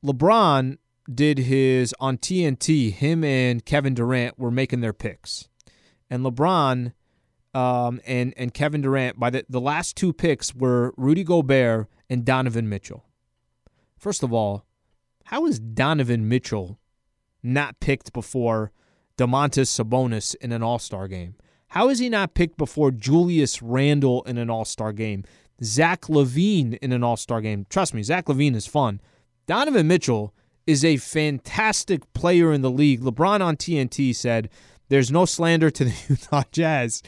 LeBron 0.05 0.79
did 1.13 1.39
his 1.39 1.95
on 1.99 2.19
TNT. 2.19 2.93
Him 2.93 3.25
and 3.25 3.65
Kevin 3.65 3.95
Durant 3.95 4.39
were 4.39 4.51
making 4.51 4.81
their 4.81 4.93
picks 4.93 5.49
and 6.15 6.25
LeBron 6.25 6.93
um, 7.53 8.01
and 8.07 8.33
and 8.37 8.55
Kevin 8.55 8.81
Durant 8.81 9.19
by 9.19 9.31
the 9.31 9.45
the 9.49 9.61
last 9.61 9.97
two 9.97 10.13
picks 10.13 10.55
were 10.55 10.95
Rudy 10.97 11.25
Gobert 11.25 11.89
and 12.09 12.25
Donovan 12.25 12.69
Mitchell. 12.69 13.05
First 13.99 14.23
of 14.23 14.33
all, 14.33 14.65
how 15.25 15.45
is 15.47 15.59
Donovan 15.59 16.29
Mitchell 16.29 16.79
not 17.43 17.81
picked 17.81 18.13
before 18.13 18.73
Domantas 19.19 19.69
Sabonis 19.69 20.35
in 20.37 20.53
an 20.53 20.63
All 20.63 20.79
Star 20.79 21.09
game? 21.09 21.35
How 21.69 21.89
is 21.89 21.99
he 21.99 22.09
not 22.09 22.35
picked 22.35 22.57
before 22.57 22.93
Julius 22.93 23.61
Randle 23.61 24.23
in 24.23 24.39
an 24.39 24.51
All 24.51 24.65
Star 24.65 24.93
game? 24.93 25.25
Zach 25.63 26.03
LaVine 26.03 26.79
in 26.79 26.93
an 26.93 27.03
All 27.03 27.17
Star 27.17 27.41
game? 27.41 27.67
Trust 27.69 27.95
me, 27.95 28.03
Zach 28.03 28.27
LaVine 28.27 28.55
is 28.55 28.67
fun. 28.67 29.01
Donovan 29.47 29.89
Mitchell 29.89 30.33
is 30.67 30.85
a 30.85 30.97
fantastic 30.97 32.11
player 32.15 32.53
in 32.53 32.63
the 32.63 32.71
league. 32.71 33.03
LeBron 33.03 33.41
on 33.41 33.57
TNT 33.57 34.15
said, 34.15 34.49
There's 34.89 35.11
no 35.11 35.25
slander 35.25 35.71
to 35.71 35.85
the 35.85 35.95
Utah 36.09 36.45
Jazz. 36.53 37.03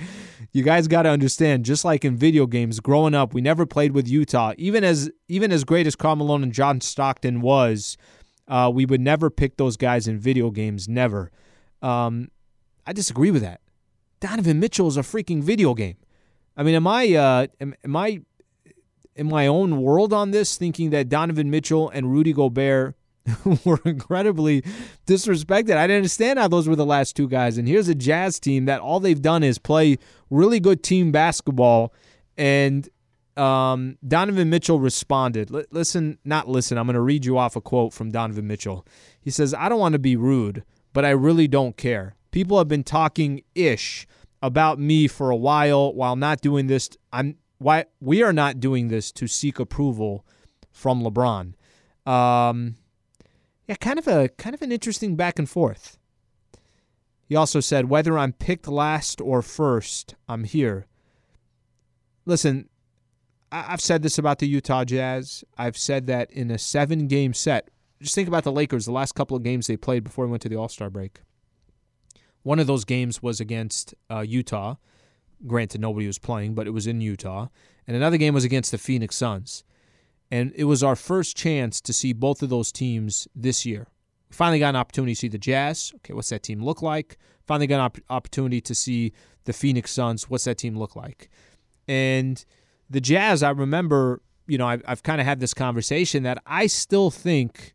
You 0.52 0.62
guys 0.62 0.88
got 0.88 1.02
to 1.02 1.10
understand, 1.10 1.64
just 1.64 1.84
like 1.84 2.04
in 2.04 2.16
video 2.16 2.46
games, 2.46 2.80
growing 2.80 3.14
up, 3.14 3.34
we 3.34 3.40
never 3.40 3.66
played 3.66 3.92
with 3.92 4.08
Utah. 4.08 4.52
Even 4.56 4.84
as 4.84 5.10
even 5.28 5.52
as 5.52 5.64
great 5.64 5.86
as 5.86 5.96
Karl 5.96 6.16
Malone 6.16 6.42
and 6.42 6.52
John 6.52 6.80
Stockton 6.80 7.40
was, 7.40 7.96
uh, 8.48 8.70
we 8.72 8.86
would 8.86 9.00
never 9.00 9.30
pick 9.30 9.56
those 9.56 9.76
guys 9.76 10.08
in 10.08 10.18
video 10.18 10.50
games. 10.50 10.88
Never. 10.88 11.30
Um, 11.82 12.30
I 12.86 12.92
disagree 12.92 13.30
with 13.30 13.42
that. 13.42 13.60
Donovan 14.20 14.58
Mitchell 14.60 14.88
is 14.88 14.96
a 14.96 15.02
freaking 15.02 15.42
video 15.42 15.74
game. 15.74 15.96
I 16.56 16.62
mean, 16.62 16.74
am 16.74 16.86
I 16.86 17.14
uh, 17.14 17.46
am, 17.60 17.74
am 17.84 17.96
I 17.96 18.22
in 19.14 19.28
my 19.28 19.46
own 19.46 19.82
world 19.82 20.12
on 20.12 20.30
this, 20.30 20.56
thinking 20.56 20.90
that 20.90 21.08
Donovan 21.08 21.50
Mitchell 21.50 21.88
and 21.90 22.10
Rudy 22.10 22.32
Gobert 22.32 22.96
were 23.64 23.80
incredibly 23.84 24.62
disrespected. 25.06 25.76
I 25.76 25.86
didn't 25.86 25.98
understand 25.98 26.38
how 26.38 26.48
those 26.48 26.68
were 26.68 26.76
the 26.76 26.86
last 26.86 27.16
two 27.16 27.28
guys. 27.28 27.58
And 27.58 27.68
here's 27.68 27.88
a 27.88 27.94
Jazz 27.94 28.38
team 28.40 28.64
that 28.66 28.80
all 28.80 29.00
they've 29.00 29.20
done 29.20 29.42
is 29.42 29.58
play 29.58 29.98
really 30.30 30.60
good 30.60 30.82
team 30.82 31.12
basketball. 31.12 31.92
And 32.36 32.88
um, 33.36 33.98
Donovan 34.06 34.50
Mitchell 34.50 34.80
responded. 34.80 35.54
L- 35.54 35.64
listen, 35.70 36.18
not 36.24 36.48
listen. 36.48 36.78
I'm 36.78 36.86
going 36.86 36.94
to 36.94 37.00
read 37.00 37.24
you 37.24 37.38
off 37.38 37.56
a 37.56 37.60
quote 37.60 37.92
from 37.92 38.10
Donovan 38.10 38.46
Mitchell. 38.46 38.86
He 39.20 39.30
says, 39.30 39.54
I 39.54 39.68
don't 39.68 39.80
want 39.80 39.94
to 39.94 39.98
be 39.98 40.16
rude, 40.16 40.64
but 40.92 41.04
I 41.04 41.10
really 41.10 41.48
don't 41.48 41.76
care. 41.76 42.14
People 42.30 42.58
have 42.58 42.68
been 42.68 42.84
talking 42.84 43.42
ish 43.54 44.06
about 44.42 44.78
me 44.78 45.08
for 45.08 45.30
a 45.30 45.36
while 45.36 45.92
while 45.92 46.16
not 46.16 46.40
doing 46.40 46.66
this. 46.66 46.90
I'm 47.12 47.36
why 47.58 47.86
we 48.00 48.22
are 48.22 48.32
not 48.32 48.60
doing 48.60 48.88
this 48.88 49.10
to 49.12 49.26
seek 49.26 49.58
approval 49.58 50.26
from 50.70 51.02
LeBron. 51.02 51.54
Um, 52.10 52.76
yeah, 53.66 53.74
kind 53.76 53.98
of 53.98 54.06
a 54.06 54.28
kind 54.28 54.54
of 54.54 54.62
an 54.62 54.72
interesting 54.72 55.16
back 55.16 55.38
and 55.38 55.48
forth. 55.48 55.98
He 57.28 57.34
also 57.34 57.60
said, 57.60 57.88
whether 57.88 58.16
I'm 58.16 58.32
picked 58.32 58.68
last 58.68 59.20
or 59.20 59.42
first, 59.42 60.14
I'm 60.28 60.44
here. 60.44 60.86
Listen, 62.24 62.68
I've 63.50 63.80
said 63.80 64.02
this 64.02 64.18
about 64.18 64.38
the 64.38 64.46
Utah 64.46 64.84
Jazz. 64.84 65.44
I've 65.58 65.76
said 65.76 66.06
that 66.06 66.30
in 66.30 66.50
a 66.50 66.58
seven 66.58 67.08
game 67.08 67.34
set. 67.34 67.70
Just 68.00 68.14
think 68.14 68.28
about 68.28 68.44
the 68.44 68.52
Lakers, 68.52 68.84
the 68.84 68.92
last 68.92 69.14
couple 69.14 69.36
of 69.36 69.42
games 69.42 69.66
they 69.66 69.76
played 69.76 70.04
before 70.04 70.26
we 70.26 70.30
went 70.30 70.42
to 70.42 70.48
the 70.48 70.56
All 70.56 70.68
Star 70.68 70.90
break. 70.90 71.20
One 72.42 72.60
of 72.60 72.68
those 72.68 72.84
games 72.84 73.22
was 73.22 73.40
against 73.40 73.94
uh, 74.08 74.20
Utah. 74.20 74.76
Granted, 75.46 75.80
nobody 75.80 76.06
was 76.06 76.18
playing, 76.18 76.54
but 76.54 76.66
it 76.66 76.70
was 76.70 76.86
in 76.86 77.00
Utah. 77.00 77.48
And 77.86 77.96
another 77.96 78.18
game 78.18 78.34
was 78.34 78.44
against 78.44 78.70
the 78.70 78.78
Phoenix 78.78 79.16
Suns. 79.16 79.64
And 80.30 80.52
it 80.56 80.64
was 80.64 80.82
our 80.82 80.96
first 80.96 81.36
chance 81.36 81.80
to 81.82 81.92
see 81.92 82.12
both 82.12 82.42
of 82.42 82.48
those 82.48 82.72
teams 82.72 83.28
this 83.34 83.64
year. 83.64 83.86
We 84.28 84.34
finally 84.34 84.58
got 84.58 84.70
an 84.70 84.76
opportunity 84.76 85.14
to 85.14 85.20
see 85.20 85.28
the 85.28 85.38
Jazz. 85.38 85.92
Okay, 85.96 86.14
what's 86.14 86.30
that 86.30 86.42
team 86.42 86.62
look 86.62 86.82
like? 86.82 87.18
Finally 87.46 87.68
got 87.68 87.76
an 87.76 87.80
op- 87.82 87.98
opportunity 88.10 88.60
to 88.60 88.74
see 88.74 89.12
the 89.44 89.52
Phoenix 89.52 89.92
Suns. 89.92 90.28
What's 90.28 90.44
that 90.44 90.58
team 90.58 90.76
look 90.76 90.96
like? 90.96 91.30
And 91.86 92.44
the 92.90 93.00
Jazz, 93.00 93.42
I 93.42 93.50
remember, 93.50 94.20
you 94.48 94.58
know, 94.58 94.66
I've, 94.66 94.82
I've 94.86 95.02
kind 95.02 95.20
of 95.20 95.26
had 95.26 95.38
this 95.38 95.54
conversation 95.54 96.24
that 96.24 96.42
I 96.44 96.66
still 96.66 97.10
think 97.10 97.74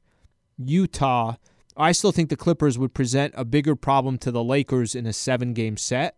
Utah, 0.57 1.35
I 1.77 1.93
still 1.93 2.11
think 2.11 2.29
the 2.29 2.35
Clippers 2.35 2.77
would 2.77 2.93
present 2.93 3.33
a 3.37 3.45
bigger 3.45 3.75
problem 3.75 4.17
to 4.19 4.31
the 4.31 4.43
Lakers 4.43 4.93
in 4.93 5.05
a 5.05 5.13
seven 5.13 5.53
game 5.53 5.77
set. 5.77 6.17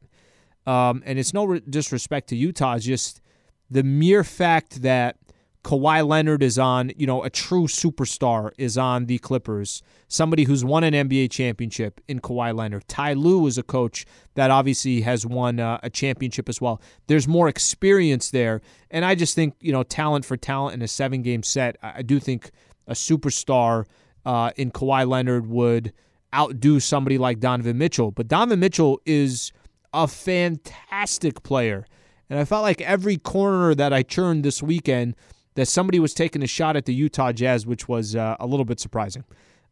Um, 0.65 1.04
and 1.06 1.19
it's 1.19 1.34
no 1.34 1.46
re- 1.46 1.62
disrespect 1.69 2.30
to 2.30 2.36
Utah, 2.36 2.76
it's 2.76 2.86
just 2.86 3.22
the 3.69 3.84
mere 3.84 4.24
fact 4.24 4.82
that 4.82 5.17
Kawhi 5.63 6.06
Leonard 6.06 6.43
is 6.43 6.60
on, 6.60 6.91
you 6.97 7.08
know, 7.08 7.23
a 7.23 7.30
true 7.30 7.67
superstar 7.67 8.52
is 8.58 8.78
on 8.78 9.06
the 9.06 9.17
Clippers. 9.19 9.82
Somebody 10.10 10.43
who's 10.43 10.65
won 10.65 10.84
an 10.84 10.93
NBA 10.93 11.32
championship 11.32 12.02
in 12.08 12.19
Kawhi 12.19 12.54
Leonard. 12.54 12.86
Ty 12.89 13.13
Lue 13.13 13.47
is 13.47 13.58
a 13.58 13.63
coach 13.63 14.06
that 14.36 14.52
obviously 14.52 15.02
has 15.02 15.26
won 15.26 15.62
uh, 15.62 15.80
a 15.82 15.89
championship 15.89 16.49
as 16.49 16.60
well. 16.60 16.82
There's 17.08 17.30
more 17.30 17.47
experience 17.47 18.30
there. 18.30 18.62
And 18.91 19.06
I 19.06 19.15
just 19.15 19.36
think, 19.36 19.56
you 19.62 19.71
know, 19.71 19.84
talent 19.84 20.26
for 20.26 20.36
talent 20.36 20.73
in 20.73 20.82
a 20.82 20.88
seven 20.88 21.21
game 21.21 21.43
set, 21.43 21.78
I, 21.82 22.02
do 22.02 22.19
think 22.19 22.52
a 22.88 22.93
superstar 22.93 23.86
uh, 24.26 24.52
in 24.58 24.69
Kawhi 24.69 25.08
Leonard 25.08 25.47
would 25.47 25.93
outdo 26.36 26.82
somebody 26.82 27.17
like 27.17 27.39
Donovan 27.39 27.78
Mitchell. 27.78 28.12
But 28.12 28.28
Donovan 28.28 28.60
Mitchell 28.60 28.99
is 29.06 29.54
a 29.93 30.08
fantastic 30.08 31.41
player. 31.43 31.86
And 32.30 32.38
I 32.38 32.43
felt 32.43 32.63
like 32.63 32.82
every 32.82 33.15
corner 33.15 33.73
that 33.76 33.93
I 33.93 34.02
turned 34.02 34.43
this 34.43 34.62
weekend, 34.62 35.15
that 35.56 35.68
somebody 35.68 36.00
was 36.00 36.13
taking 36.13 36.42
a 36.44 36.48
shot 36.48 36.76
at 36.76 36.86
the 36.86 36.94
Utah 36.94 37.32
Jazz, 37.32 37.66
which 37.66 37.88
was 37.88 38.16
uh, 38.16 38.36
a 38.39 38.48
little 38.48 38.66
bit 38.66 38.80
surprising. 38.80 39.24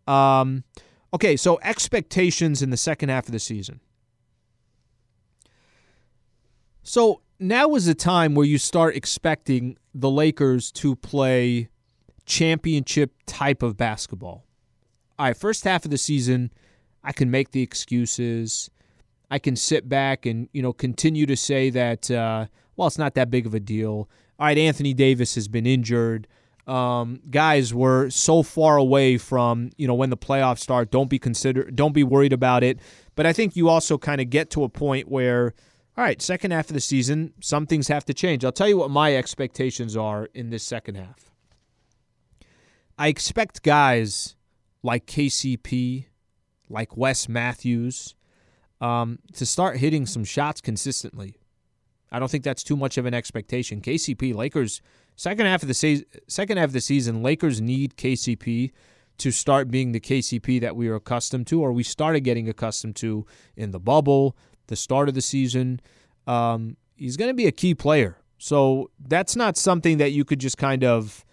Um, 0.08 0.64
okay, 1.14 1.36
so 1.36 1.60
expectations 1.64 2.62
in 2.62 2.70
the 2.70 2.78
second 2.78 3.10
half 3.10 3.28
of 3.28 3.32
the 3.32 3.40
season. 3.40 3.80
So 6.84 7.22
now 7.40 7.76
is 7.76 7.86
the 7.86 7.96
time 7.96 8.36
where 8.36 8.46
you 8.46 8.58
start 8.58 8.96
expecting 8.96 9.78
the 9.94 10.10
Lakers 10.10 10.72
to 10.74 10.96
play 10.96 11.70
championship 12.26 13.12
type 13.26 13.64
of 13.64 13.78
basketball. 13.78 14.46
All 15.20 15.28
right, 15.28 15.38
first 15.38 15.64
half 15.64 15.86
of 15.86 15.92
the 15.92 15.98
season, 15.98 16.52
I 17.04 17.12
can 17.12 17.30
make 17.30 17.52
the 17.52 17.62
excuses. 17.62 18.70
I 19.30 19.40
can 19.40 19.56
sit 19.56 19.88
back 19.88 20.26
and 20.26 20.50
you 20.52 20.62
know 20.62 20.74
continue 20.74 21.26
to 21.26 21.38
say 21.38 21.70
that 21.70 22.10
uh, 22.10 22.48
well, 22.76 22.88
it's 22.88 22.98
not 22.98 23.16
that 23.16 23.30
big 23.30 23.46
of 23.46 23.54
a 23.54 23.60
deal. 23.60 24.10
All 24.42 24.48
right, 24.48 24.58
Anthony 24.58 24.96
Davis 24.96 25.36
has 25.36 25.48
been 25.48 25.68
injured. 25.68 26.28
Um, 26.66 27.20
guys, 27.30 27.76
we're 27.76 28.10
so 28.10 28.42
far 28.42 28.76
away 28.76 29.20
from 29.20 29.70
you 29.78 29.86
know 29.86 29.94
when 29.94 30.10
the 30.10 30.18
playoffs 30.18 30.62
start. 30.62 30.90
Don't 30.90 31.12
be 31.12 31.20
consider. 31.20 31.70
Don't 31.70 31.94
be 31.94 32.04
worried 32.04 32.34
about 32.34 32.64
it. 32.64 32.80
But 33.14 33.28
I 33.28 33.34
think 33.34 33.56
you 33.56 33.70
also 33.70 34.00
kind 34.00 34.20
of 34.20 34.32
get 34.32 34.50
to 34.52 34.64
a 34.64 34.70
point 34.70 35.10
where, 35.10 35.54
all 35.96 36.04
right, 36.04 36.20
second 36.20 36.50
half 36.50 36.72
of 36.72 36.74
the 36.74 36.80
season, 36.82 37.34
some 37.40 37.68
things 37.68 37.88
have 37.90 38.04
to 38.06 38.16
change. 38.16 38.44
I'll 38.44 38.52
tell 38.52 38.68
you 38.68 38.78
what 38.78 38.90
my 38.90 39.16
expectations 39.16 39.96
are 39.96 40.28
in 40.34 40.50
this 40.50 40.64
second 40.64 40.96
half. 40.96 41.30
I 42.98 43.10
expect 43.10 43.62
guys 43.62 44.36
like 44.82 45.06
KCP, 45.06 46.06
like 46.68 46.98
Wes 46.98 47.30
Matthews, 47.30 48.16
um, 48.80 49.20
to 49.34 49.46
start 49.46 49.78
hitting 49.78 50.08
some 50.08 50.24
shots 50.24 50.62
consistently. 50.62 51.41
I 52.12 52.20
don't 52.20 52.30
think 52.30 52.44
that's 52.44 52.64
too 52.64 52.76
much 52.76 52.98
of 52.98 53.06
an 53.06 53.14
expectation. 53.14 53.82
KCP 53.82 54.36
Lakers 54.36 54.82
second 55.16 55.46
half 55.46 55.62
of 55.62 55.68
the 55.68 55.74
se- 55.74 56.06
second 56.28 56.58
half 56.58 56.68
of 56.68 56.74
the 56.74 56.82
season, 56.82 57.22
Lakers 57.22 57.62
need 57.62 57.96
KCP 57.96 58.72
to 59.20 59.32
start 59.32 59.70
being 59.70 59.92
the 59.92 60.00
KCP 60.00 60.60
that 60.62 60.76
we 60.76 60.88
are 60.88 60.96
accustomed 60.96 61.48
to, 61.48 61.62
or 61.62 61.72
we 61.72 61.84
started 61.84 62.22
getting 62.22 62.50
accustomed 62.50 62.96
to 62.98 63.26
in 63.56 63.72
the 63.72 63.80
bubble, 63.80 64.36
the 64.68 64.76
start 64.76 65.10
of 65.10 65.16
the 65.16 65.22
season. 65.22 65.80
Um, 66.26 66.78
he's 66.96 67.18
going 67.18 67.30
to 67.30 67.36
be 67.36 67.46
a 67.46 67.52
key 67.52 67.76
player, 67.76 68.18
so 68.40 68.90
that's 69.00 69.36
not 69.36 69.58
something 69.58 69.98
that 69.98 70.12
you 70.12 70.26
could 70.26 70.40
just 70.40 70.58
kind 70.58 70.84
of 70.84 71.24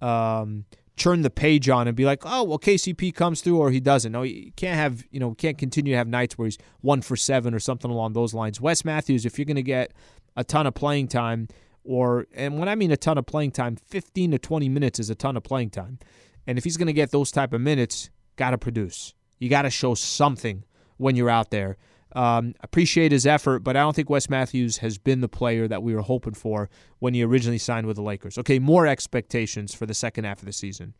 um, 0.00 0.66
turn 0.96 1.22
the 1.22 1.30
page 1.30 1.68
on 1.68 1.88
and 1.88 1.96
be 1.96 2.04
like, 2.04 2.22
oh, 2.24 2.44
well, 2.44 2.58
KCP 2.58 3.12
comes 3.12 3.40
through 3.40 3.58
or 3.58 3.70
he 3.72 3.80
doesn't. 3.80 4.12
No, 4.12 4.22
you 4.22 4.52
can't 4.54 4.76
have, 4.76 5.04
you 5.10 5.18
know, 5.18 5.34
can't 5.34 5.58
continue 5.58 5.94
to 5.94 5.96
have 5.96 6.06
nights 6.06 6.38
where 6.38 6.46
he's 6.46 6.58
one 6.80 7.02
for 7.02 7.16
seven 7.16 7.54
or 7.54 7.58
something 7.58 7.90
along 7.90 8.12
those 8.12 8.34
lines. 8.34 8.60
Wes 8.60 8.84
Matthews, 8.84 9.26
if 9.26 9.36
you're 9.38 9.46
going 9.46 9.56
to 9.56 9.62
get 9.62 9.92
a 10.36 10.44
ton 10.44 10.66
of 10.66 10.74
playing 10.74 11.08
time, 11.08 11.48
or, 11.84 12.26
and 12.34 12.58
when 12.58 12.68
I 12.68 12.74
mean 12.74 12.90
a 12.90 12.96
ton 12.96 13.18
of 13.18 13.26
playing 13.26 13.52
time, 13.52 13.76
15 13.76 14.32
to 14.32 14.38
20 14.38 14.68
minutes 14.68 14.98
is 14.98 15.10
a 15.10 15.14
ton 15.14 15.36
of 15.36 15.42
playing 15.42 15.70
time. 15.70 15.98
And 16.46 16.58
if 16.58 16.64
he's 16.64 16.76
going 16.76 16.86
to 16.86 16.92
get 16.92 17.10
those 17.10 17.30
type 17.30 17.52
of 17.52 17.60
minutes, 17.60 18.10
got 18.36 18.50
to 18.50 18.58
produce. 18.58 19.14
You 19.38 19.48
got 19.48 19.62
to 19.62 19.70
show 19.70 19.94
something 19.94 20.64
when 20.96 21.16
you're 21.16 21.30
out 21.30 21.50
there. 21.50 21.76
Um, 22.14 22.54
appreciate 22.60 23.10
his 23.10 23.26
effort, 23.26 23.60
but 23.60 23.76
I 23.76 23.80
don't 23.80 23.96
think 23.96 24.10
Wes 24.10 24.28
Matthews 24.28 24.78
has 24.78 24.98
been 24.98 25.20
the 25.20 25.28
player 25.28 25.66
that 25.66 25.82
we 25.82 25.94
were 25.94 26.02
hoping 26.02 26.34
for 26.34 26.68
when 26.98 27.14
he 27.14 27.22
originally 27.22 27.58
signed 27.58 27.86
with 27.86 27.96
the 27.96 28.02
Lakers. 28.02 28.36
Okay, 28.38 28.58
more 28.58 28.86
expectations 28.86 29.74
for 29.74 29.86
the 29.86 29.94
second 29.94 30.24
half 30.24 30.40
of 30.40 30.44
the 30.44 30.52
season. 30.52 30.94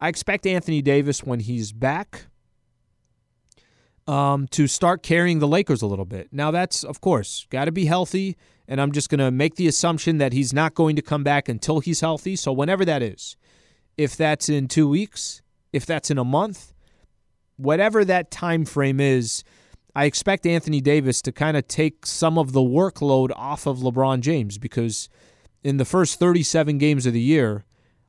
I 0.00 0.08
expect 0.08 0.46
Anthony 0.46 0.82
Davis 0.82 1.22
when 1.22 1.40
he's 1.40 1.72
back 1.72 2.26
um, 4.08 4.48
to 4.48 4.66
start 4.66 5.02
carrying 5.04 5.38
the 5.38 5.46
Lakers 5.46 5.80
a 5.80 5.86
little 5.86 6.04
bit. 6.04 6.28
Now, 6.32 6.50
that's, 6.50 6.82
of 6.82 7.00
course, 7.00 7.46
got 7.50 7.66
to 7.66 7.72
be 7.72 7.84
healthy, 7.84 8.36
and 8.68 8.80
I'm 8.80 8.92
just 8.92 9.08
going 9.08 9.18
to 9.18 9.30
make 9.30 9.56
the 9.56 9.66
assumption 9.66 10.18
that 10.18 10.32
he's 10.32 10.52
not 10.52 10.74
going 10.74 10.96
to 10.96 11.02
come 11.02 11.22
back 11.22 11.48
until 11.48 11.80
he's 11.80 12.00
healthy. 12.00 12.36
So, 12.36 12.52
whenever 12.52 12.84
that 12.84 13.02
is, 13.02 13.36
if 13.96 14.16
that's 14.16 14.48
in 14.48 14.68
two 14.68 14.88
weeks, 14.88 15.42
if 15.72 15.86
that's 15.86 16.10
in 16.10 16.18
a 16.18 16.24
month, 16.24 16.72
whatever 17.56 18.04
that 18.04 18.30
time 18.30 18.64
frame 18.64 19.00
is, 19.00 19.44
I 19.94 20.06
expect 20.06 20.46
Anthony 20.46 20.80
Davis 20.80 21.20
to 21.22 21.32
kind 21.32 21.56
of 21.56 21.68
take 21.68 22.06
some 22.06 22.38
of 22.38 22.52
the 22.52 22.60
workload 22.60 23.30
off 23.36 23.66
of 23.66 23.78
LeBron 23.78 24.20
James 24.20 24.58
because 24.58 25.08
in 25.62 25.76
the 25.76 25.84
first 25.84 26.18
37 26.18 26.78
games 26.78 27.04
of 27.06 27.12
the 27.12 27.20
year, 27.20 27.64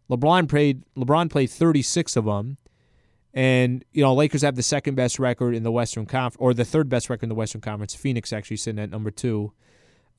LeBron 0.10 0.48
played 0.48 0.84
LeBron 0.98 1.30
played 1.30 1.50
36 1.50 2.16
of 2.16 2.26
them. 2.26 2.58
And 3.34 3.84
you 3.92 4.04
know, 4.04 4.14
Lakers 4.14 4.44
have 4.44 4.56
the 4.56 4.64
second 4.64 4.96
best 4.96 5.20
record 5.20 5.56
in 5.56 5.64
the 5.64 5.72
Western 5.72 6.06
Conference, 6.06 6.38
or 6.40 6.54
the 6.54 6.66
third 6.66 6.88
best 6.88 7.10
record 7.10 7.24
in 7.24 7.30
the 7.30 7.36
Western 7.36 7.62
Conference. 7.62 7.96
Phoenix 7.96 8.32
actually 8.32 8.58
sitting 8.58 8.80
at 8.80 8.92
number 8.92 9.12
two. 9.12 9.54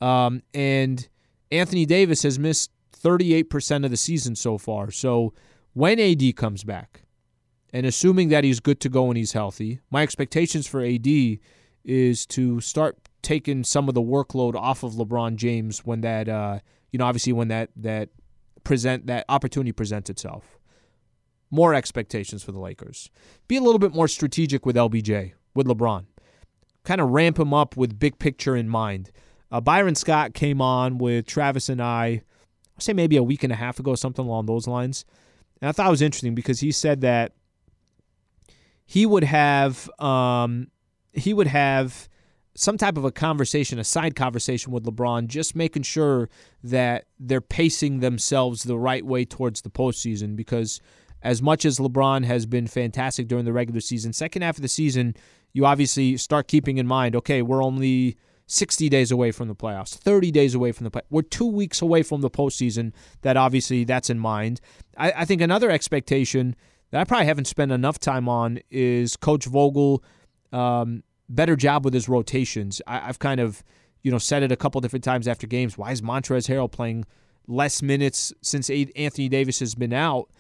Um, 0.01 0.43
and 0.53 1.09
Anthony 1.51 1.87
Davis 1.87 2.23
has 2.23 2.39
missed 2.39 2.71
38% 2.93 3.85
of 3.85 3.91
the 3.91 3.97
season 3.97 4.35
so 4.35 4.59
far. 4.59 4.91
So 4.91 5.33
when 5.73 6.01
AD 6.01 6.37
comes 6.37 6.65
back, 6.65 7.03
and 7.73 7.87
assuming 7.87 8.29
that 8.29 8.45
he's 8.45 8.61
good 8.61 8.81
to 8.81 8.89
go 8.89 9.09
and 9.09 9.17
he's 9.17 9.33
healthy, 9.33 9.81
my 9.91 10.03
expectations 10.03 10.67
for 10.67 10.85
AD 10.85 11.07
is 11.85 12.25
to 12.27 12.61
start 12.61 12.97
taking 13.21 13.65
some 13.65 13.89
of 13.89 13.95
the 13.95 14.03
workload 14.03 14.55
off 14.55 14.85
of 14.85 14.93
LeBron 14.93 15.37
James 15.37 15.85
when 15.85 16.01
that, 16.03 16.29
uh, 16.29 16.61
you 16.93 16.99
know, 16.99 17.05
obviously 17.05 17.33
when 17.33 17.49
that 17.49 17.71
that 17.77 18.11
present 18.63 19.07
that 19.09 19.25
opportunity 19.29 19.73
presents 19.73 20.09
itself. 20.09 20.59
More 21.51 21.75
expectations 21.75 22.43
for 22.43 22.53
the 22.53 22.61
Lakers. 22.61 23.11
Be 23.49 23.57
a 23.57 23.61
little 23.61 23.79
bit 23.79 23.93
more 23.93 24.09
strategic 24.09 24.65
with 24.65 24.77
LBJ, 24.77 25.33
with 25.55 25.67
LeBron. 25.67 26.07
Kind 26.85 27.01
of 27.01 27.11
ramp 27.11 27.39
him 27.39 27.53
up 27.53 27.77
with 27.77 27.99
big 27.99 28.19
picture 28.19 28.57
in 28.57 28.69
mind. 28.69 29.11
Uh, 29.55 29.61
Byron 29.61 29.95
Scott 29.95 30.35
came 30.35 30.61
on 30.61 30.99
with 30.99 31.27
Travis 31.27 31.69
and 31.69 31.81
I, 31.81 32.07
I 32.07 32.23
say 32.81 32.93
maybe 32.93 33.17
a 33.17 33.23
week 33.23 33.45
and 33.45 33.53
a 33.53 33.57
half 33.57 33.79
ago, 33.79 33.95
something 33.95 34.27
along 34.27 34.47
those 34.47 34.67
lines. 34.67 35.05
And 35.63 35.69
I 35.69 35.73
thought 35.73 35.87
it 35.87 35.91
was 35.91 36.03
interesting 36.03 36.35
because 36.35 36.59
he 36.59 36.73
said 36.73 37.03
that 37.03 37.35
he 38.85 39.07
would 39.07 39.23
have 39.23 39.89
um, 40.01 40.73
he 41.13 41.33
would 41.33 41.47
have 41.47 42.09
some 42.57 42.77
type 42.77 42.97
of 42.97 43.05
a 43.05 43.13
conversation, 43.13 43.79
a 43.79 43.85
side 43.85 44.17
conversation 44.17 44.73
with 44.73 44.87
LeBron, 44.87 45.29
just 45.29 45.55
making 45.55 45.85
sure 45.85 46.29
that 46.65 47.05
they're 47.21 47.41
pacing 47.41 48.01
themselves 48.01 48.65
the 48.65 48.77
right 48.77 49.07
way 49.07 49.25
towards 49.25 49.63
the 49.63 49.71
postseason. 49.71 50.35
Because 50.35 50.81
as 51.23 51.41
much 51.41 51.65
as 51.65 51.79
LeBron 51.79 52.25
has 52.25 52.45
been 52.45 52.67
fantastic 52.67 53.29
during 53.29 53.45
the 53.45 53.53
regular 53.53 53.81
season, 53.81 54.13
second 54.13 54.43
half 54.43 54.57
of 54.57 54.63
the 54.63 54.69
season, 54.69 55.15
you 55.53 55.65
obviously 55.65 56.17
start 56.17 56.49
keeping 56.49 56.79
in 56.79 56.89
mind, 56.89 57.15
okay, 57.15 57.41
we're 57.41 57.63
only 57.63 58.17
60 58.47 58.89
days 58.89 59.11
away 59.11 59.31
from 59.31 59.49
the 59.49 59.55
playoffs, 59.55 59.95
30 59.95 60.31
days 60.31 60.55
away 60.55 60.73
from 60.73 60.85
the 60.85 60.91
play. 60.91 61.03
We're 61.11 61.23
two 61.23 61.47
weeks 61.47 61.81
away 61.81 62.03
from 62.03 62.21
the 62.21 62.31
postseason. 62.31 62.93
That 63.23 63.37
obviously 63.37 63.85
that's 63.85 64.11
in 64.11 64.19
mind. 64.19 64.61
I, 64.97 65.13
I 65.13 65.25
think 65.25 65.41
another 65.41 65.71
expectation 65.71 66.55
that 66.91 67.01
I 67.01 67.05
probably 67.05 67.27
haven't 67.27 67.47
spent 67.47 67.73
enough 67.73 67.99
time 67.99 68.29
on 68.29 68.61
is 68.71 69.17
Coach 69.17 69.47
Vogel. 69.47 70.05
Um, 70.53 71.03
better 71.29 71.57
job 71.57 71.85
with 71.85 71.95
his 71.95 72.09
rotations. 72.09 72.81
I, 72.87 72.99
have 72.99 73.19
kind 73.19 73.41
of, 73.41 73.65
you 74.03 74.11
know, 74.11 74.19
said 74.19 74.43
it 74.43 74.53
a 74.53 74.57
couple 74.57 74.81
different 74.81 75.05
times 75.05 75.27
after 75.27 75.47
games. 75.47 75.79
Why 75.79 75.91
is 75.91 76.03
Montrezl 76.03 76.49
Harrell 76.49 76.71
playing 76.71 77.05
less 77.47 77.83
minutes 77.83 78.33
since 78.43 78.71
Anthony 78.71 79.29
Davis 79.29 79.61
has 79.61 79.75
been 79.75 79.93
out 79.93 80.31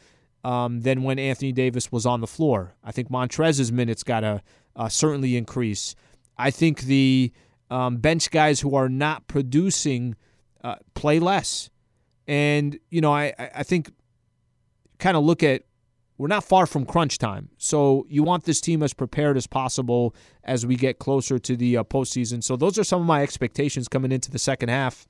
um, 0.44 0.82
than 0.82 1.02
when 1.02 1.18
Anthony 1.18 1.52
Davis 1.52 1.90
was 1.90 2.06
on 2.06 2.20
the 2.20 2.26
floor? 2.26 2.74
I 2.84 2.92
think 2.92 3.10
Montrezl's 3.10 3.72
minutes 3.72 4.02
got 4.02 4.20
to 4.20 4.42
uh, 4.76 4.88
certainly 4.88 5.36
increase. 5.36 5.94
I 6.36 6.50
think 6.50 6.82
the 6.82 7.32
um, 7.70 7.96
bench 7.96 8.30
guys 8.30 8.60
who 8.60 8.74
are 8.74 8.88
not 8.88 9.26
producing 9.26 10.16
uh, 10.62 10.76
play 10.94 11.18
less. 11.18 11.70
And, 12.26 12.78
you 12.90 13.00
know, 13.00 13.12
I, 13.12 13.34
I 13.54 13.62
think 13.62 13.90
kind 14.98 15.16
of 15.16 15.24
look 15.24 15.42
at 15.42 15.62
we're 16.16 16.28
not 16.28 16.44
far 16.44 16.66
from 16.66 16.86
crunch 16.86 17.18
time. 17.18 17.50
So 17.58 18.06
you 18.08 18.22
want 18.22 18.44
this 18.44 18.60
team 18.60 18.82
as 18.82 18.94
prepared 18.94 19.36
as 19.36 19.46
possible 19.46 20.14
as 20.44 20.64
we 20.64 20.76
get 20.76 20.98
closer 20.98 21.38
to 21.40 21.56
the 21.56 21.78
uh, 21.78 21.84
postseason. 21.84 22.42
So 22.42 22.56
those 22.56 22.78
are 22.78 22.84
some 22.84 23.00
of 23.00 23.06
my 23.06 23.22
expectations 23.22 23.88
coming 23.88 24.12
into 24.12 24.30
the 24.30 24.38
second 24.38 24.68
half. 24.68 25.08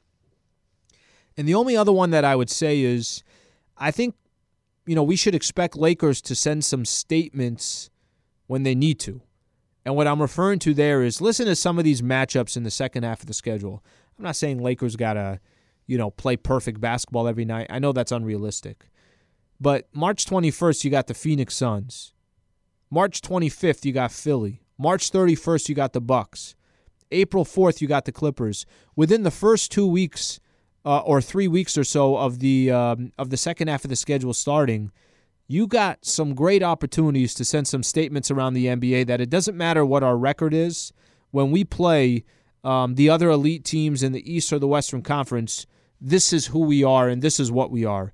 And 1.36 1.46
the 1.46 1.54
only 1.54 1.76
other 1.76 1.92
one 1.92 2.10
that 2.10 2.24
I 2.24 2.34
would 2.36 2.48
say 2.48 2.80
is 2.80 3.22
I 3.76 3.90
think, 3.90 4.14
you 4.86 4.94
know, 4.94 5.02
we 5.02 5.16
should 5.16 5.34
expect 5.34 5.76
Lakers 5.76 6.22
to 6.22 6.34
send 6.34 6.64
some 6.64 6.84
statements 6.84 7.90
when 8.46 8.62
they 8.62 8.74
need 8.74 8.98
to. 9.00 9.20
And 9.84 9.96
what 9.96 10.06
I'm 10.06 10.22
referring 10.22 10.58
to 10.60 10.74
there 10.74 11.02
is 11.02 11.20
listen 11.20 11.46
to 11.46 11.56
some 11.56 11.78
of 11.78 11.84
these 11.84 12.02
matchups 12.02 12.56
in 12.56 12.62
the 12.62 12.70
second 12.70 13.02
half 13.02 13.20
of 13.20 13.26
the 13.26 13.34
schedule. 13.34 13.84
I'm 14.18 14.24
not 14.24 14.36
saying 14.36 14.58
Lakers 14.58 14.96
got 14.96 15.14
to, 15.14 15.40
you 15.86 15.98
know, 15.98 16.10
play 16.10 16.36
perfect 16.36 16.80
basketball 16.80 17.28
every 17.28 17.44
night. 17.44 17.66
I 17.68 17.78
know 17.78 17.92
that's 17.92 18.12
unrealistic. 18.12 18.86
But 19.60 19.88
March 19.92 20.24
21st, 20.26 20.84
you 20.84 20.90
got 20.90 21.06
the 21.06 21.14
Phoenix 21.14 21.54
Suns. 21.54 22.14
March 22.90 23.20
25th, 23.20 23.84
you 23.84 23.92
got 23.92 24.12
Philly. 24.12 24.62
March 24.78 25.10
31st, 25.10 25.68
you 25.68 25.74
got 25.74 25.92
the 25.92 26.00
Bucks. 26.00 26.54
April 27.10 27.44
4th, 27.44 27.80
you 27.80 27.88
got 27.88 28.04
the 28.04 28.12
Clippers. 28.12 28.66
Within 28.96 29.22
the 29.22 29.30
first 29.30 29.70
two 29.70 29.86
weeks 29.86 30.40
uh, 30.84 31.00
or 31.00 31.20
three 31.20 31.48
weeks 31.48 31.78
or 31.78 31.84
so 31.84 32.16
of 32.16 32.40
the 32.40 32.70
um, 32.70 33.12
of 33.18 33.30
the 33.30 33.36
second 33.36 33.68
half 33.68 33.84
of 33.84 33.90
the 33.90 33.96
schedule 33.96 34.34
starting, 34.34 34.90
you 35.46 35.66
got 35.66 36.04
some 36.04 36.34
great 36.34 36.62
opportunities 36.62 37.34
to 37.34 37.44
send 37.44 37.68
some 37.68 37.82
statements 37.82 38.30
around 38.30 38.54
the 38.54 38.66
NBA 38.66 39.06
that 39.06 39.20
it 39.20 39.30
doesn't 39.30 39.56
matter 39.56 39.84
what 39.84 40.02
our 40.02 40.16
record 40.16 40.54
is 40.54 40.92
when 41.30 41.50
we 41.50 41.64
play 41.64 42.24
um, 42.62 42.94
the 42.94 43.10
other 43.10 43.28
elite 43.28 43.64
teams 43.64 44.02
in 44.02 44.12
the 44.12 44.32
East 44.32 44.52
or 44.52 44.58
the 44.58 44.68
Western 44.68 45.02
Conference. 45.02 45.66
This 46.00 46.32
is 46.32 46.46
who 46.46 46.60
we 46.60 46.82
are, 46.82 47.08
and 47.08 47.22
this 47.22 47.38
is 47.38 47.52
what 47.52 47.70
we 47.70 47.84
are. 47.84 48.12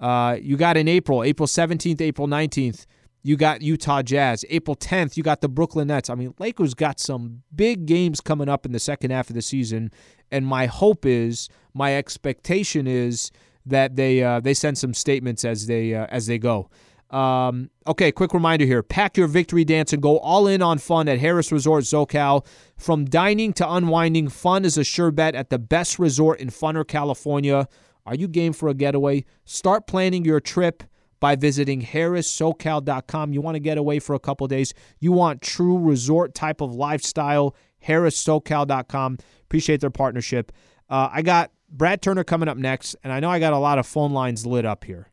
Uh, 0.00 0.36
you 0.40 0.56
got 0.56 0.76
in 0.76 0.86
April, 0.86 1.24
April 1.24 1.48
17th, 1.48 2.00
April 2.00 2.28
19th, 2.28 2.86
you 3.22 3.36
got 3.36 3.62
Utah 3.62 4.02
Jazz. 4.02 4.44
April 4.48 4.76
10th, 4.76 5.16
you 5.16 5.24
got 5.24 5.40
the 5.40 5.48
Brooklyn 5.48 5.88
Nets. 5.88 6.08
I 6.08 6.14
mean, 6.14 6.34
Lakers 6.38 6.74
got 6.74 7.00
some 7.00 7.42
big 7.54 7.86
games 7.86 8.20
coming 8.20 8.48
up 8.48 8.64
in 8.64 8.72
the 8.72 8.78
second 8.78 9.10
half 9.10 9.28
of 9.28 9.34
the 9.34 9.42
season, 9.42 9.90
and 10.30 10.46
my 10.46 10.66
hope 10.66 11.04
is, 11.04 11.48
my 11.74 11.96
expectation 11.96 12.86
is 12.86 13.32
that 13.68 13.96
they 13.96 14.22
uh, 14.22 14.40
they 14.40 14.54
send 14.54 14.78
some 14.78 14.94
statements 14.94 15.44
as 15.44 15.66
they 15.66 15.94
uh, 15.94 16.06
as 16.10 16.26
they 16.26 16.38
go. 16.38 16.70
Um, 17.10 17.70
okay, 17.86 18.12
quick 18.12 18.34
reminder 18.34 18.66
here: 18.66 18.82
pack 18.82 19.16
your 19.16 19.28
victory 19.28 19.64
dance 19.64 19.92
and 19.92 20.02
go 20.02 20.18
all 20.18 20.46
in 20.46 20.60
on 20.62 20.78
fun 20.78 21.08
at 21.08 21.18
Harrah's 21.18 21.50
Resort 21.50 21.84
SoCal. 21.84 22.46
From 22.76 23.04
dining 23.04 23.52
to 23.54 23.70
unwinding, 23.70 24.28
fun 24.28 24.64
is 24.64 24.76
a 24.76 24.84
sure 24.84 25.10
bet 25.10 25.34
at 25.34 25.50
the 25.50 25.58
best 25.58 25.98
resort 25.98 26.40
in 26.40 26.48
Funner, 26.48 26.86
California. 26.86 27.66
Are 28.04 28.14
you 28.14 28.28
game 28.28 28.52
for 28.52 28.68
a 28.68 28.74
getaway? 28.74 29.24
Start 29.44 29.86
planning 29.86 30.24
your 30.24 30.40
trip 30.40 30.82
by 31.20 31.36
visiting 31.36 31.82
harrahssocal.com. 31.82 33.32
You 33.32 33.40
want 33.40 33.56
to 33.56 33.60
get 33.60 33.78
away 33.78 33.98
for 33.98 34.14
a 34.14 34.18
couple 34.18 34.46
days. 34.46 34.72
You 35.00 35.12
want 35.12 35.42
true 35.42 35.78
resort 35.78 36.34
type 36.34 36.60
of 36.60 36.74
lifestyle. 36.74 37.54
harrahssocal.com. 37.86 39.18
Appreciate 39.42 39.80
their 39.80 39.90
partnership. 39.90 40.52
Uh, 40.88 41.08
I 41.12 41.22
got 41.22 41.50
Brad 41.70 42.02
Turner 42.02 42.24
coming 42.24 42.48
up 42.48 42.56
next, 42.56 42.96
and 43.04 43.12
I 43.12 43.20
know 43.20 43.30
I 43.30 43.38
got 43.38 43.52
a 43.52 43.58
lot 43.58 43.78
of 43.78 43.86
phone 43.86 44.12
lines 44.12 44.46
lit 44.46 44.64
up 44.64 44.84
here. 44.84 45.10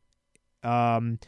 Um, 0.63 1.19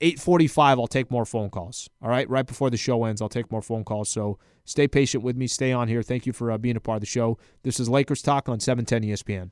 845, 0.00 0.78
I'll 0.78 0.86
take 0.86 1.10
more 1.10 1.24
phone 1.24 1.50
calls. 1.50 1.88
All 2.02 2.08
right, 2.08 2.28
right 2.28 2.46
before 2.46 2.70
the 2.70 2.76
show 2.76 3.04
ends, 3.04 3.22
I'll 3.22 3.28
take 3.28 3.52
more 3.52 3.62
phone 3.62 3.84
calls. 3.84 4.08
So 4.08 4.38
stay 4.64 4.88
patient 4.88 5.22
with 5.22 5.36
me. 5.36 5.46
Stay 5.46 5.72
on 5.72 5.88
here. 5.88 6.02
Thank 6.02 6.26
you 6.26 6.32
for 6.32 6.50
uh, 6.50 6.58
being 6.58 6.76
a 6.76 6.80
part 6.80 6.96
of 6.96 7.00
the 7.00 7.06
show. 7.06 7.38
This 7.62 7.78
is 7.78 7.88
Lakers 7.88 8.22
Talk 8.22 8.48
on 8.48 8.58
710 8.58 9.10
ESPN. 9.10 9.50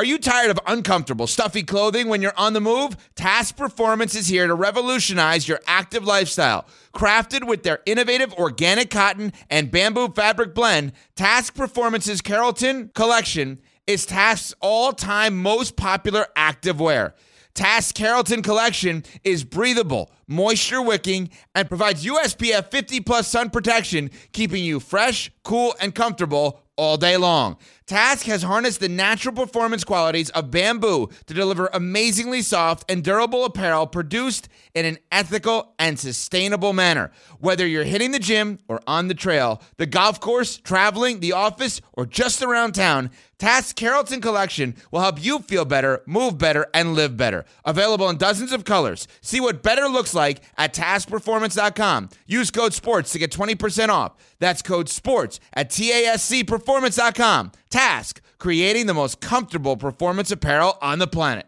Are 0.00 0.04
you 0.12 0.16
tired 0.16 0.50
of 0.50 0.58
uncomfortable, 0.66 1.26
stuffy 1.26 1.62
clothing 1.62 2.08
when 2.08 2.22
you're 2.22 2.32
on 2.34 2.54
the 2.54 2.60
move? 2.62 2.96
Tasc 3.16 3.54
Performance 3.54 4.14
is 4.14 4.28
here 4.28 4.46
to 4.46 4.54
revolutionize 4.54 5.46
your 5.46 5.60
active 5.66 6.04
lifestyle. 6.04 6.64
Crafted 6.94 7.46
with 7.46 7.64
their 7.64 7.80
innovative 7.84 8.32
organic 8.32 8.88
cotton 8.88 9.30
and 9.50 9.70
bamboo 9.70 10.08
fabric 10.08 10.54
blend, 10.54 10.92
Tasc 11.16 11.54
Performance's 11.54 12.22
Carrollton 12.22 12.90
collection 12.94 13.60
is 13.86 14.06
Tasc's 14.06 14.54
all 14.62 14.94
time 14.94 15.36
most 15.36 15.76
popular 15.76 16.28
active 16.34 16.80
wear. 16.80 17.14
Tasc 17.54 17.92
Carrollton 17.92 18.40
collection 18.40 19.04
is 19.22 19.44
breathable, 19.44 20.10
moisture 20.26 20.80
wicking, 20.80 21.28
and 21.54 21.68
provides 21.68 22.06
USPF 22.06 22.70
50 22.70 23.00
plus 23.00 23.28
sun 23.28 23.50
protection, 23.50 24.10
keeping 24.32 24.64
you 24.64 24.80
fresh, 24.80 25.30
cool, 25.44 25.74
and 25.78 25.94
comfortable 25.94 26.62
all 26.76 26.96
day 26.96 27.18
long. 27.18 27.58
Tasc 27.90 28.26
has 28.26 28.44
harnessed 28.44 28.78
the 28.78 28.88
natural 28.88 29.34
performance 29.34 29.82
qualities 29.82 30.30
of 30.30 30.52
bamboo 30.52 31.08
to 31.26 31.34
deliver 31.34 31.68
amazingly 31.72 32.40
soft 32.40 32.88
and 32.88 33.02
durable 33.02 33.44
apparel 33.44 33.84
produced 33.84 34.48
in 34.76 34.84
an 34.84 34.98
ethical 35.10 35.74
and 35.76 35.98
sustainable 35.98 36.72
manner. 36.72 37.10
Whether 37.40 37.66
you're 37.66 37.82
hitting 37.82 38.12
the 38.12 38.20
gym 38.20 38.60
or 38.68 38.80
on 38.86 39.08
the 39.08 39.14
trail, 39.14 39.60
the 39.76 39.86
golf 39.86 40.20
course, 40.20 40.56
traveling, 40.56 41.18
the 41.18 41.32
office, 41.32 41.80
or 41.92 42.06
just 42.06 42.42
around 42.42 42.76
town, 42.76 43.10
Tasc 43.40 43.74
Carrollton 43.74 44.20
Collection 44.20 44.76
will 44.92 45.00
help 45.00 45.20
you 45.20 45.40
feel 45.40 45.64
better, 45.64 46.02
move 46.06 46.38
better, 46.38 46.68
and 46.72 46.94
live 46.94 47.16
better. 47.16 47.44
Available 47.64 48.08
in 48.08 48.18
dozens 48.18 48.52
of 48.52 48.64
colors. 48.64 49.08
See 49.20 49.40
what 49.40 49.64
better 49.64 49.88
looks 49.88 50.14
like 50.14 50.42
at 50.56 50.74
tascperformance.com. 50.74 52.10
Use 52.26 52.52
code 52.52 52.74
SPORTS 52.74 53.10
to 53.12 53.18
get 53.18 53.32
20% 53.32 53.88
off. 53.88 54.12
That's 54.38 54.62
code 54.62 54.88
SPORTS 54.88 55.40
at 55.54 55.70
TASCperformance.com. 55.70 57.52
Tasc, 57.70 58.18
creating 58.38 58.86
the 58.86 58.94
most 58.94 59.20
comfortable 59.20 59.76
performance 59.76 60.30
apparel 60.30 60.76
on 60.82 60.98
the 60.98 61.06
planet. 61.06 61.46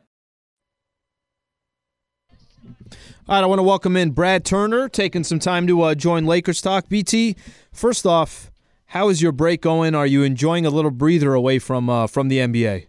All 3.28 3.36
right, 3.36 3.44
I 3.44 3.46
want 3.46 3.60
to 3.60 3.64
welcome 3.64 3.96
in 3.96 4.10
Brad 4.10 4.44
Turner, 4.44 4.88
taking 4.88 5.24
some 5.24 5.38
time 5.38 5.66
to 5.66 5.82
uh, 5.82 5.94
join 5.94 6.26
Lakers 6.26 6.60
Talk. 6.60 6.88
BT, 6.88 7.36
first 7.72 8.04
off, 8.04 8.50
how 8.86 9.08
is 9.08 9.22
your 9.22 9.32
break 9.32 9.62
going? 9.62 9.94
Are 9.94 10.06
you 10.06 10.22
enjoying 10.22 10.66
a 10.66 10.70
little 10.70 10.90
breather 10.90 11.32
away 11.32 11.58
from 11.58 11.88
uh, 11.88 12.06
from 12.06 12.28
the 12.28 12.38
NBA? 12.38 12.86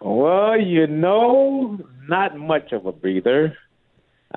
Well, 0.00 0.60
you 0.60 0.86
know, 0.86 1.78
not 2.08 2.36
much 2.36 2.72
of 2.72 2.86
a 2.86 2.92
breather. 2.92 3.56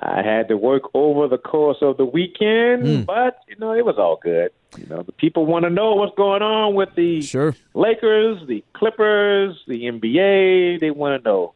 I 0.00 0.22
had 0.22 0.48
to 0.48 0.56
work 0.56 0.82
over 0.94 1.28
the 1.28 1.38
course 1.38 1.78
of 1.80 1.96
the 1.96 2.04
weekend, 2.04 2.82
Mm. 2.84 3.06
but 3.06 3.38
you 3.48 3.54
know 3.58 3.72
it 3.72 3.84
was 3.84 3.96
all 3.96 4.18
good. 4.22 4.50
You 4.76 4.86
know, 4.86 5.02
the 5.02 5.12
people 5.12 5.46
want 5.46 5.64
to 5.64 5.70
know 5.70 5.94
what's 5.94 6.16
going 6.16 6.42
on 6.42 6.74
with 6.74 6.88
the 6.96 7.22
Sure. 7.22 7.54
Lakers, 7.74 8.44
the 8.48 8.64
Clippers, 8.72 9.56
the 9.68 9.86
NBA. 9.86 10.78
They 10.80 10.90
want 10.90 11.22
to 11.22 11.28
know. 11.28 11.54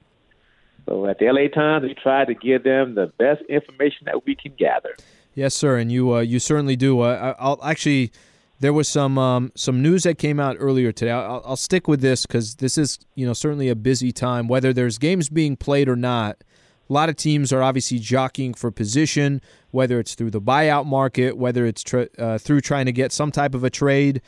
So 0.86 1.06
at 1.06 1.18
the 1.18 1.26
LA 1.30 1.48
Times, 1.48 1.82
we 1.84 1.94
try 1.94 2.24
to 2.24 2.32
give 2.34 2.62
them 2.62 2.94
the 2.94 3.08
best 3.18 3.42
information 3.48 4.06
that 4.06 4.24
we 4.24 4.34
can 4.36 4.52
gather. 4.56 4.94
Yes, 5.34 5.54
sir, 5.54 5.76
and 5.76 5.90
you 5.92 6.14
uh, 6.14 6.20
you 6.20 6.38
certainly 6.38 6.76
do. 6.76 7.00
Uh, 7.00 7.34
I'll 7.38 7.58
actually. 7.62 8.12
There 8.60 8.72
was 8.72 8.88
some 8.88 9.18
um, 9.18 9.52
some 9.54 9.82
news 9.82 10.02
that 10.02 10.18
came 10.18 10.40
out 10.40 10.56
earlier 10.58 10.90
today. 10.90 11.12
I'll, 11.12 11.42
I'll 11.44 11.56
stick 11.56 11.86
with 11.86 12.00
this 12.00 12.26
because 12.26 12.56
this 12.56 12.76
is 12.78 12.98
you 13.14 13.24
know 13.26 13.32
certainly 13.32 13.68
a 13.68 13.76
busy 13.76 14.10
time. 14.10 14.48
Whether 14.48 14.72
there's 14.72 14.98
games 14.98 15.28
being 15.28 15.56
played 15.56 15.88
or 15.88 15.94
not, 15.94 16.42
a 16.88 16.92
lot 16.92 17.08
of 17.08 17.16
teams 17.16 17.52
are 17.52 17.62
obviously 17.62 17.98
jockeying 17.98 18.54
for 18.54 18.70
position. 18.70 19.40
Whether 19.70 20.00
it's 20.00 20.14
through 20.14 20.30
the 20.30 20.40
buyout 20.40 20.86
market, 20.86 21.36
whether 21.36 21.66
it's 21.66 21.84
uh, 21.92 22.38
through 22.38 22.62
trying 22.62 22.86
to 22.86 22.92
get 22.92 23.12
some 23.12 23.30
type 23.30 23.54
of 23.54 23.64
a 23.64 23.70
trade. 23.70 24.22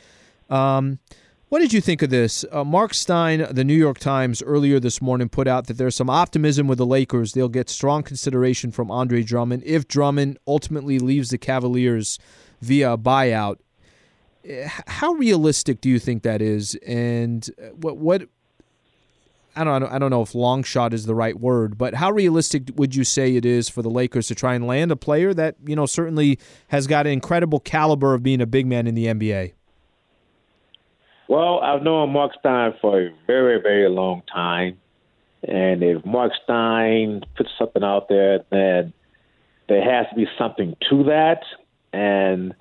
Um, 0.49 0.99
what 1.49 1.59
did 1.59 1.73
you 1.73 1.81
think 1.81 2.01
of 2.01 2.09
this? 2.09 2.45
Uh, 2.49 2.63
Mark 2.63 2.93
Stein, 2.93 3.45
the 3.51 3.65
New 3.65 3.75
York 3.75 3.99
Times, 3.99 4.41
earlier 4.41 4.79
this 4.79 5.01
morning 5.01 5.27
put 5.27 5.49
out 5.49 5.67
that 5.67 5.77
there's 5.77 5.95
some 5.97 6.09
optimism 6.09 6.65
with 6.65 6.77
the 6.77 6.85
Lakers. 6.85 7.33
They'll 7.33 7.49
get 7.49 7.69
strong 7.69 8.03
consideration 8.03 8.71
from 8.71 8.89
Andre 8.89 9.21
Drummond 9.21 9.63
if 9.65 9.85
Drummond 9.85 10.37
ultimately 10.47 10.97
leaves 10.97 11.29
the 11.29 11.37
Cavaliers 11.37 12.19
via 12.61 12.93
a 12.93 12.97
buyout. 12.97 13.57
Eh, 14.45 14.69
How 14.87 15.11
realistic 15.11 15.81
do 15.81 15.89
you 15.89 15.99
think 15.99 16.23
that 16.23 16.41
is? 16.41 16.75
And 16.87 17.49
uh, 17.61 17.69
what 17.71 17.97
what 17.97 18.29
I 19.55 19.63
don't 19.63 19.83
I 19.83 19.99
don't 19.99 20.09
know 20.09 20.21
if 20.21 20.33
long 20.33 20.63
shot 20.63 20.93
is 20.93 21.05
the 21.05 21.15
right 21.15 21.39
word, 21.39 21.77
but 21.77 21.95
how 21.95 22.11
realistic 22.11 22.69
would 22.75 22.95
you 22.95 23.03
say 23.03 23.35
it 23.35 23.45
is 23.45 23.69
for 23.69 23.81
the 23.81 23.89
Lakers 23.89 24.27
to 24.27 24.35
try 24.35 24.55
and 24.55 24.65
land 24.65 24.91
a 24.91 24.95
player 24.95 25.33
that 25.33 25.55
you 25.65 25.75
know 25.75 25.85
certainly 25.85 26.39
has 26.69 26.87
got 26.87 27.05
an 27.05 27.13
incredible 27.13 27.59
caliber 27.59 28.13
of 28.13 28.23
being 28.23 28.41
a 28.41 28.45
big 28.45 28.65
man 28.65 28.87
in 28.87 28.95
the 28.95 29.05
NBA? 29.05 29.53
Well, 31.27 31.59
I've 31.61 31.81
known 31.81 32.11
Mark 32.11 32.33
Stein 32.39 32.73
for 32.81 33.01
a 33.01 33.09
very, 33.25 33.61
very 33.61 33.87
long 33.89 34.21
time. 34.33 34.77
And 35.47 35.81
if 35.81 36.05
Mark 36.05 36.33
Stein 36.43 37.21
puts 37.37 37.49
something 37.57 37.83
out 37.83 38.09
there, 38.09 38.39
then 38.51 38.91
there 39.69 39.81
has 39.81 40.07
to 40.09 40.15
be 40.15 40.27
something 40.37 40.75
to 40.89 41.05
that. 41.05 41.43
And 41.93 42.53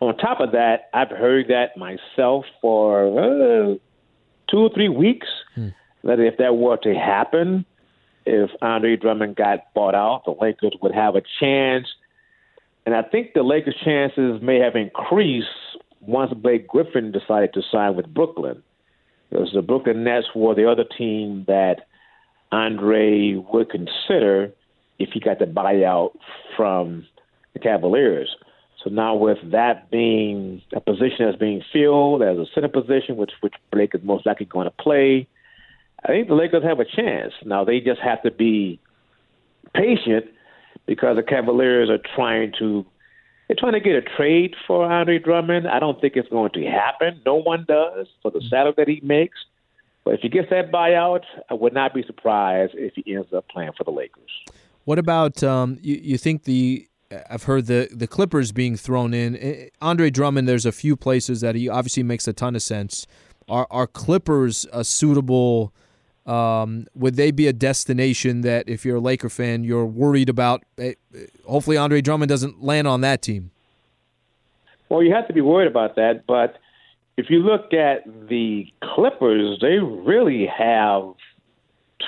on 0.00 0.16
top 0.18 0.38
of 0.38 0.52
that, 0.52 0.88
I've 0.94 1.10
heard 1.10 1.48
that 1.48 1.76
myself 1.76 2.44
for 2.60 3.06
uh, 3.06 3.74
two 4.48 4.58
or 4.58 4.70
three 4.72 4.88
weeks 4.88 5.26
that 6.04 6.20
if 6.20 6.38
that 6.38 6.56
were 6.56 6.76
to 6.78 6.94
happen, 6.94 7.64
if 8.24 8.50
Andre 8.60 8.96
Drummond 8.96 9.36
got 9.36 9.72
bought 9.74 9.94
out, 9.94 10.22
the 10.24 10.34
Lakers 10.40 10.74
would 10.82 10.94
have 10.94 11.16
a 11.16 11.22
chance. 11.40 11.86
And 12.84 12.94
I 12.94 13.02
think 13.02 13.34
the 13.34 13.42
Lakers' 13.42 13.76
chances 13.84 14.40
may 14.42 14.58
have 14.58 14.76
increased 14.76 15.48
once 16.00 16.32
Blake 16.34 16.66
Griffin 16.66 17.12
decided 17.12 17.52
to 17.54 17.62
sign 17.70 17.94
with 17.94 18.12
Brooklyn. 18.12 18.62
Because 19.30 19.50
the 19.54 19.62
Brooklyn 19.62 20.04
Nets 20.04 20.26
were 20.34 20.54
the 20.54 20.70
other 20.70 20.84
team 20.84 21.44
that 21.46 21.86
Andre 22.50 23.34
would 23.34 23.70
consider 23.70 24.52
if 24.98 25.10
he 25.12 25.20
got 25.20 25.38
the 25.38 25.46
buyout 25.46 26.12
from 26.56 27.06
the 27.54 27.58
Cavaliers. 27.58 28.36
So 28.82 28.90
now 28.90 29.14
with 29.14 29.38
that 29.52 29.90
being 29.90 30.60
a 30.74 30.80
position 30.80 31.26
that's 31.26 31.38
being 31.38 31.62
filled 31.72 32.22
as 32.22 32.36
a 32.36 32.46
center 32.54 32.68
position, 32.68 33.16
which 33.16 33.30
which 33.40 33.54
Blake 33.70 33.94
is 33.94 34.02
most 34.02 34.26
likely 34.26 34.46
going 34.46 34.66
to 34.66 34.82
play, 34.82 35.28
I 36.04 36.08
think 36.08 36.28
the 36.28 36.34
Lakers 36.34 36.64
have 36.64 36.80
a 36.80 36.84
chance. 36.84 37.32
Now 37.44 37.64
they 37.64 37.80
just 37.80 38.00
have 38.00 38.22
to 38.22 38.30
be 38.30 38.80
patient 39.74 40.26
because 40.86 41.16
the 41.16 41.22
Cavaliers 41.22 41.90
are 41.90 42.00
trying 42.14 42.52
to 42.58 42.84
they're 43.48 43.56
trying 43.58 43.72
to 43.72 43.80
get 43.80 43.94
a 43.94 44.02
trade 44.02 44.54
for 44.66 44.84
Andre 44.90 45.18
Drummond. 45.18 45.68
I 45.68 45.78
don't 45.78 46.00
think 46.00 46.16
it's 46.16 46.28
going 46.28 46.52
to 46.52 46.64
happen. 46.64 47.20
No 47.26 47.34
one 47.34 47.64
does 47.68 48.06
for 48.22 48.30
the 48.30 48.40
salary 48.48 48.74
that 48.76 48.88
he 48.88 49.00
makes. 49.02 49.38
But 50.04 50.14
if 50.14 50.20
he 50.20 50.28
gets 50.28 50.50
that 50.50 50.72
buyout, 50.72 51.22
I 51.50 51.54
would 51.54 51.74
not 51.74 51.94
be 51.94 52.02
surprised 52.02 52.72
if 52.74 52.94
he 52.94 53.14
ends 53.14 53.32
up 53.32 53.46
playing 53.48 53.72
for 53.76 53.84
the 53.84 53.90
Lakers. 53.90 54.30
What 54.84 54.98
about 54.98 55.42
um, 55.42 55.78
you? 55.80 55.96
You 55.96 56.18
think 56.18 56.44
the 56.44 56.88
I've 57.30 57.44
heard 57.44 57.66
the 57.66 57.88
the 57.92 58.06
Clippers 58.06 58.52
being 58.52 58.76
thrown 58.76 59.14
in. 59.14 59.36
Eh, 59.36 59.68
Andre 59.80 60.10
Drummond. 60.10 60.48
There's 60.48 60.66
a 60.66 60.72
few 60.72 60.96
places 60.96 61.40
that 61.42 61.54
he 61.54 61.68
obviously 61.68 62.02
makes 62.02 62.26
a 62.26 62.32
ton 62.32 62.56
of 62.56 62.62
sense. 62.62 63.06
Are 63.48 63.66
are 63.70 63.86
Clippers 63.86 64.66
a 64.72 64.82
suitable? 64.82 65.72
Um, 66.26 66.86
would 66.94 67.16
they 67.16 67.30
be 67.32 67.48
a 67.48 67.52
destination 67.52 68.42
that 68.42 68.68
if 68.68 68.84
you're 68.84 68.96
a 68.96 69.00
Laker 69.00 69.28
fan, 69.28 69.64
you're 69.64 69.86
worried 69.86 70.28
about? 70.28 70.62
eh, 70.78 70.92
eh, 71.14 71.26
Hopefully, 71.46 71.76
Andre 71.76 72.00
Drummond 72.00 72.28
doesn't 72.28 72.62
land 72.62 72.86
on 72.86 73.00
that 73.00 73.22
team. 73.22 73.50
Well, 74.88 75.02
you 75.02 75.12
have 75.14 75.26
to 75.28 75.32
be 75.32 75.40
worried 75.40 75.68
about 75.68 75.96
that. 75.96 76.24
But 76.26 76.58
if 77.16 77.30
you 77.30 77.40
look 77.40 77.72
at 77.74 78.04
the 78.28 78.66
Clippers, 78.82 79.58
they 79.60 79.78
really 79.78 80.46
have 80.46 81.14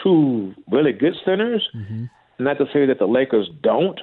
two 0.03 0.55
really 0.70 0.92
good 0.92 1.14
centers. 1.24 1.68
Not 2.38 2.59
to 2.59 2.66
say 2.72 2.87
that 2.87 2.98
the 2.98 3.07
Lakers 3.07 3.48
don't 3.62 4.00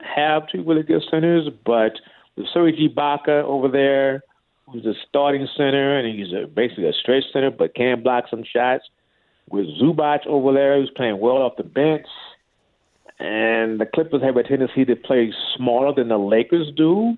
have 0.00 0.48
two 0.48 0.62
really 0.62 0.82
good 0.82 1.02
centers, 1.10 1.48
but 1.64 1.92
with 2.36 2.46
Serge 2.52 2.76
Ibaka 2.76 3.44
over 3.44 3.68
there, 3.68 4.22
who's 4.70 4.84
a 4.86 4.94
starting 5.08 5.46
center, 5.56 5.98
and 5.98 6.18
he's 6.18 6.32
a, 6.32 6.46
basically 6.46 6.88
a 6.88 6.92
stretch 6.92 7.24
center, 7.32 7.50
but 7.50 7.74
can 7.74 8.02
block 8.02 8.24
some 8.30 8.42
shots. 8.44 8.84
With 9.50 9.66
Zubac 9.80 10.26
over 10.26 10.52
there, 10.52 10.80
who's 10.80 10.90
playing 10.96 11.20
well 11.20 11.36
off 11.36 11.56
the 11.56 11.64
bench. 11.64 12.06
And 13.18 13.80
the 13.80 13.86
Clippers 13.86 14.22
have 14.22 14.36
a 14.36 14.42
tendency 14.42 14.84
to 14.84 14.96
play 14.96 15.32
smaller 15.56 15.94
than 15.94 16.08
the 16.08 16.18
Lakers 16.18 16.72
do. 16.76 17.16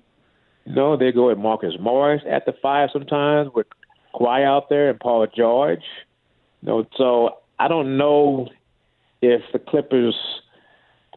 You 0.65 0.75
know, 0.75 0.97
they 0.97 1.11
go 1.11 1.27
with 1.27 1.37
Marcus 1.37 1.73
Morris 1.79 2.21
at 2.29 2.45
the 2.45 2.53
five 2.61 2.89
sometimes 2.91 3.49
with 3.55 3.67
Kawhi 4.13 4.45
out 4.45 4.69
there 4.69 4.89
and 4.89 4.99
Paul 4.99 5.25
George. 5.35 5.83
You 6.61 6.67
know, 6.67 6.87
so 6.97 7.37
I 7.57 7.67
don't 7.67 7.97
know 7.97 8.49
if 9.21 9.41
the 9.53 9.59
Clippers 9.59 10.15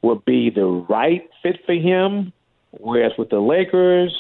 would 0.03 0.25
be 0.25 0.51
the 0.51 0.65
right 0.65 1.29
fit 1.43 1.59
for 1.67 1.75
him. 1.75 2.33
Whereas 2.73 3.13
with 3.19 3.31
the 3.31 3.41
Lakers, 3.41 4.17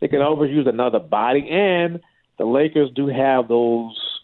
they 0.00 0.08
can 0.08 0.20
always 0.20 0.50
use 0.50 0.66
another 0.66 0.98
body, 0.98 1.48
and 1.50 2.00
the 2.38 2.44
Lakers 2.44 2.90
do 2.94 3.06
have 3.06 3.48
those. 3.48 4.15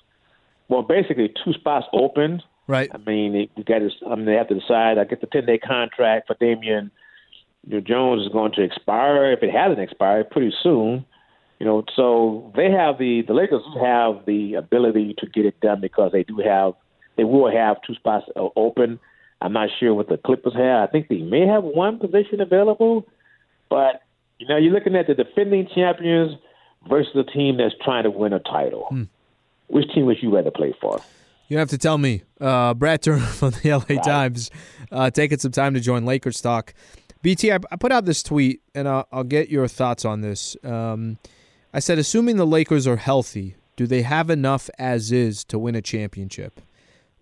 Well, 0.73 0.83
basically 0.83 1.33
two 1.45 1.53
spots 1.53 1.87
open. 1.93 2.43
Right. 2.67 2.91
I 2.95 2.99
mean, 2.99 3.33
they- 3.33 3.51
you 3.57 3.65
got 3.65 3.81
to. 3.81 3.91
I 4.11 4.15
mean, 4.15 4.25
they 4.25 4.35
have 4.35 4.49
to 4.49 4.55
decide. 4.55 4.99
I 4.99 5.05
get 5.05 5.21
the 5.21 5.27
ten 5.27 5.47
day 5.47 5.59
contract 5.59 6.27
for 6.27 6.35
Damian 6.41 6.91
you 7.67 7.75
know, 7.75 7.81
Jones 7.81 8.23
is 8.23 8.29
going 8.33 8.53
to 8.53 8.63
expire 8.63 9.33
if 9.33 9.43
it 9.43 9.51
hasn't 9.51 9.81
expired 9.81 10.31
pretty 10.31 10.53
soon. 10.63 11.05
You 11.59 11.67
know, 11.67 11.85
so 11.95 12.53
they 12.57 12.71
have 12.71 12.99
the 12.99 13.23
the 13.23 13.35
Lakers 13.35 13.63
have 13.81 14.27
the 14.27 14.55
ability 14.55 15.15
to 15.19 15.27
get 15.27 15.47
it 15.47 15.61
done 15.61 15.81
because 15.81 16.11
they 16.11 16.25
do 16.25 16.39
have 16.39 16.75
they 17.17 17.25
will 17.25 17.51
have 17.53 17.77
two 17.87 17.95
spots 17.95 18.27
open. 18.57 18.99
I'm 19.41 19.53
not 19.53 19.69
sure 19.79 19.95
what 19.95 20.09
the 20.09 20.17
Clippers 20.17 20.55
have. 20.55 20.89
I 20.89 20.91
think 20.91 21.09
they 21.09 21.19
may 21.19 21.47
have 21.47 21.63
one 21.63 21.99
position 21.99 22.41
available, 22.41 23.07
but 23.71 24.03
you 24.39 24.49
know, 24.49 24.57
you're 24.57 24.73
looking 24.73 24.97
at 24.97 25.07
the 25.07 25.15
defending 25.15 25.69
champions 25.73 26.33
versus 26.89 27.15
a 27.15 27.23
team 27.23 27.59
that's 27.59 27.75
trying 27.85 28.05
to 28.05 28.11
win 28.11 28.33
a 28.33 28.41
title. 28.41 28.87
Hmm. 28.89 29.03
Which 29.73 29.89
team 29.95 30.05
would 30.05 30.23
you 30.23 30.35
rather 30.35 30.51
play 30.51 30.75
for? 30.83 31.01
You 31.49 31.57
have 31.57 31.71
to 31.71 31.79
tell 31.79 31.97
me. 31.97 32.25
Uh, 32.39 32.75
Brad 32.75 33.01
Turner 33.01 33.21
from 33.21 33.53
the 33.63 33.71
LA 33.71 34.03
Times 34.03 34.51
uh, 34.91 35.11
taking 35.11 35.39
some 35.39 35.51
time 35.51 35.73
to 35.73 35.81
join 35.81 36.05
Lakers 36.05 36.43
talk. 36.43 36.75
BT, 37.23 37.51
I, 37.53 37.59
I 37.71 37.77
put 37.77 37.91
out 37.91 38.05
this 38.05 38.23
tweet, 38.23 38.61
and 38.75 38.87
I'll, 38.87 39.09
I'll 39.11 39.25
get 39.25 39.49
your 39.49 39.67
thoughts 39.69 40.05
on 40.05 40.21
this. 40.21 40.59
Um, 40.63 41.17
I 41.73 41.79
said, 41.79 41.99
assuming 41.99 42.37
the 42.37 42.47
Lakers 42.47 42.87
are 42.87 42.97
healthy, 42.97 43.57
do 43.77 43.87
they 43.87 44.03
have 44.03 44.29
enough 44.29 44.69
as 44.79 45.11
is 45.11 45.43
to 45.45 45.59
win 45.59 45.75
a 45.75 45.81
championship? 45.81 46.61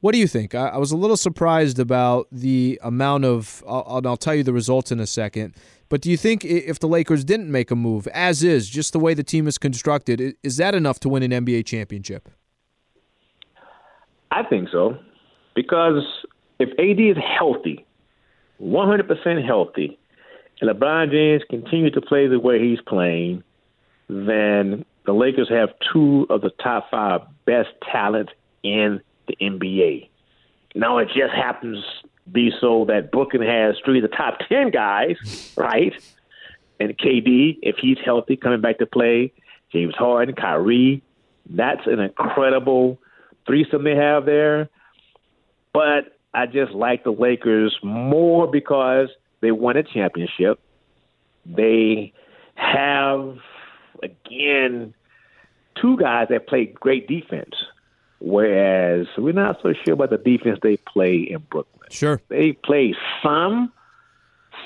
What 0.00 0.10
do 0.12 0.18
you 0.18 0.26
think? 0.26 0.52
I, 0.52 0.70
I 0.70 0.78
was 0.78 0.90
a 0.90 0.96
little 0.96 1.16
surprised 1.16 1.78
about 1.78 2.26
the 2.32 2.80
amount 2.82 3.26
of, 3.26 3.62
I'll, 3.68 3.98
and 3.98 4.06
I'll 4.08 4.16
tell 4.16 4.34
you 4.34 4.42
the 4.42 4.52
results 4.52 4.90
in 4.90 4.98
a 4.98 5.06
second. 5.06 5.54
But 5.88 6.00
do 6.00 6.10
you 6.10 6.16
think 6.16 6.44
if 6.44 6.80
the 6.80 6.88
Lakers 6.88 7.22
didn't 7.24 7.50
make 7.50 7.70
a 7.70 7.76
move, 7.76 8.08
as 8.08 8.42
is, 8.42 8.68
just 8.68 8.92
the 8.92 8.98
way 8.98 9.14
the 9.14 9.22
team 9.22 9.46
is 9.46 9.56
constructed, 9.56 10.34
is 10.42 10.56
that 10.56 10.74
enough 10.74 10.98
to 11.00 11.08
win 11.08 11.22
an 11.22 11.44
NBA 11.44 11.64
championship? 11.66 12.28
I 14.30 14.42
think 14.44 14.68
so. 14.70 14.98
Because 15.54 16.02
if 16.58 16.70
AD 16.78 17.00
is 17.00 17.16
healthy, 17.16 17.84
100% 18.62 19.44
healthy, 19.44 19.98
and 20.60 20.70
LeBron 20.70 21.10
James 21.10 21.42
continues 21.48 21.92
to 21.94 22.00
play 22.00 22.26
the 22.26 22.38
way 22.38 22.60
he's 22.60 22.80
playing, 22.82 23.42
then 24.08 24.84
the 25.06 25.12
Lakers 25.12 25.48
have 25.48 25.70
two 25.92 26.26
of 26.28 26.42
the 26.42 26.50
top 26.62 26.90
five 26.90 27.22
best 27.46 27.70
talent 27.90 28.30
in 28.62 29.00
the 29.26 29.36
NBA. 29.40 30.08
Now 30.74 30.98
it 30.98 31.08
just 31.08 31.32
happens 31.34 31.82
to 32.02 32.30
be 32.30 32.52
so 32.60 32.84
that 32.86 33.10
Brooklyn 33.10 33.42
has 33.42 33.76
three 33.84 34.02
of 34.02 34.10
the 34.10 34.16
top 34.16 34.38
10 34.48 34.70
guys, 34.70 35.52
right? 35.56 35.94
And 36.78 36.96
KD, 36.96 37.58
if 37.62 37.76
he's 37.76 37.98
healthy, 38.04 38.36
coming 38.36 38.60
back 38.60 38.78
to 38.78 38.86
play, 38.86 39.32
James 39.72 39.94
Harden, 39.94 40.34
Kyrie, 40.34 41.02
that's 41.48 41.86
an 41.86 42.00
incredible 42.00 42.98
threesome 43.50 43.82
they 43.82 43.96
have 43.96 44.26
there. 44.26 44.68
but 45.72 46.16
I 46.32 46.46
just 46.46 46.72
like 46.72 47.02
the 47.02 47.10
Lakers 47.10 47.76
more 47.82 48.46
because 48.46 49.08
they 49.40 49.50
won 49.50 49.76
a 49.76 49.82
championship. 49.82 50.60
They 51.44 52.12
have 52.54 53.38
again 54.02 54.94
two 55.80 55.96
guys 55.96 56.28
that 56.30 56.46
play 56.46 56.66
great 56.66 57.08
defense, 57.08 57.54
whereas 58.20 59.08
we're 59.18 59.32
not 59.32 59.58
so 59.62 59.72
sure 59.84 59.94
about 59.94 60.10
the 60.10 60.18
defense 60.18 60.60
they 60.62 60.76
play 60.76 61.16
in 61.16 61.38
Brooklyn. 61.50 61.88
Sure, 61.90 62.20
they 62.28 62.52
play 62.52 62.94
some, 63.24 63.72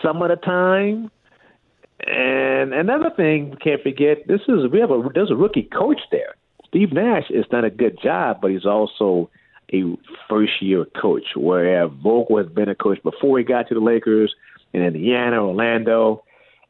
some 0.03 0.20
of 0.20 0.29
the 0.29 0.37
time. 0.37 1.11
And 2.07 2.75
another 2.75 3.11
thing 3.16 3.53
we 3.53 3.57
can't 3.57 3.83
forget: 3.83 4.27
this 4.27 4.42
is 4.49 4.70
we 4.70 4.81
have 4.81 4.90
a 4.90 5.09
there's 5.14 5.31
a 5.31 5.37
rookie 5.37 5.62
coach 5.62 6.01
there. 6.11 6.35
Steve 6.74 6.92
Nash 6.92 7.30
has 7.32 7.46
done 7.52 7.64
a 7.64 7.70
good 7.70 7.96
job, 8.02 8.38
but 8.42 8.50
he's 8.50 8.66
also 8.66 9.30
a 9.72 9.96
first 10.28 10.60
year 10.60 10.84
coach, 11.00 11.22
where 11.37 11.87
Vogel 11.87 12.38
has 12.38 12.48
been 12.48 12.68
a 12.68 12.74
coach 12.74 13.00
before 13.04 13.38
he 13.38 13.44
got 13.44 13.68
to 13.68 13.74
the 13.74 13.80
Lakers 13.80 14.34
in 14.72 14.82
Indiana, 14.82 15.37
Orlando, 15.37 16.24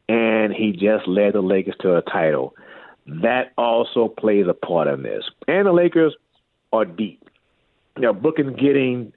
and 0.06 0.52
he 0.52 0.72
just 0.72 1.08
led 1.08 1.32
the 1.32 1.40
Lakers 1.40 1.76
to 1.80 1.96
a 1.96 2.02
title. 2.02 2.54
That 3.06 3.54
also 3.56 4.08
plays 4.08 4.44
a 4.46 4.52
part 4.52 4.88
in 4.88 5.02
this. 5.02 5.24
And 5.48 5.66
the 5.66 5.72
Lakers 5.72 6.14
are 6.70 6.84
deep. 6.84 7.26
You 7.96 8.02
know, 8.02 8.12
Brooklyn 8.12 8.54
getting 8.56 9.10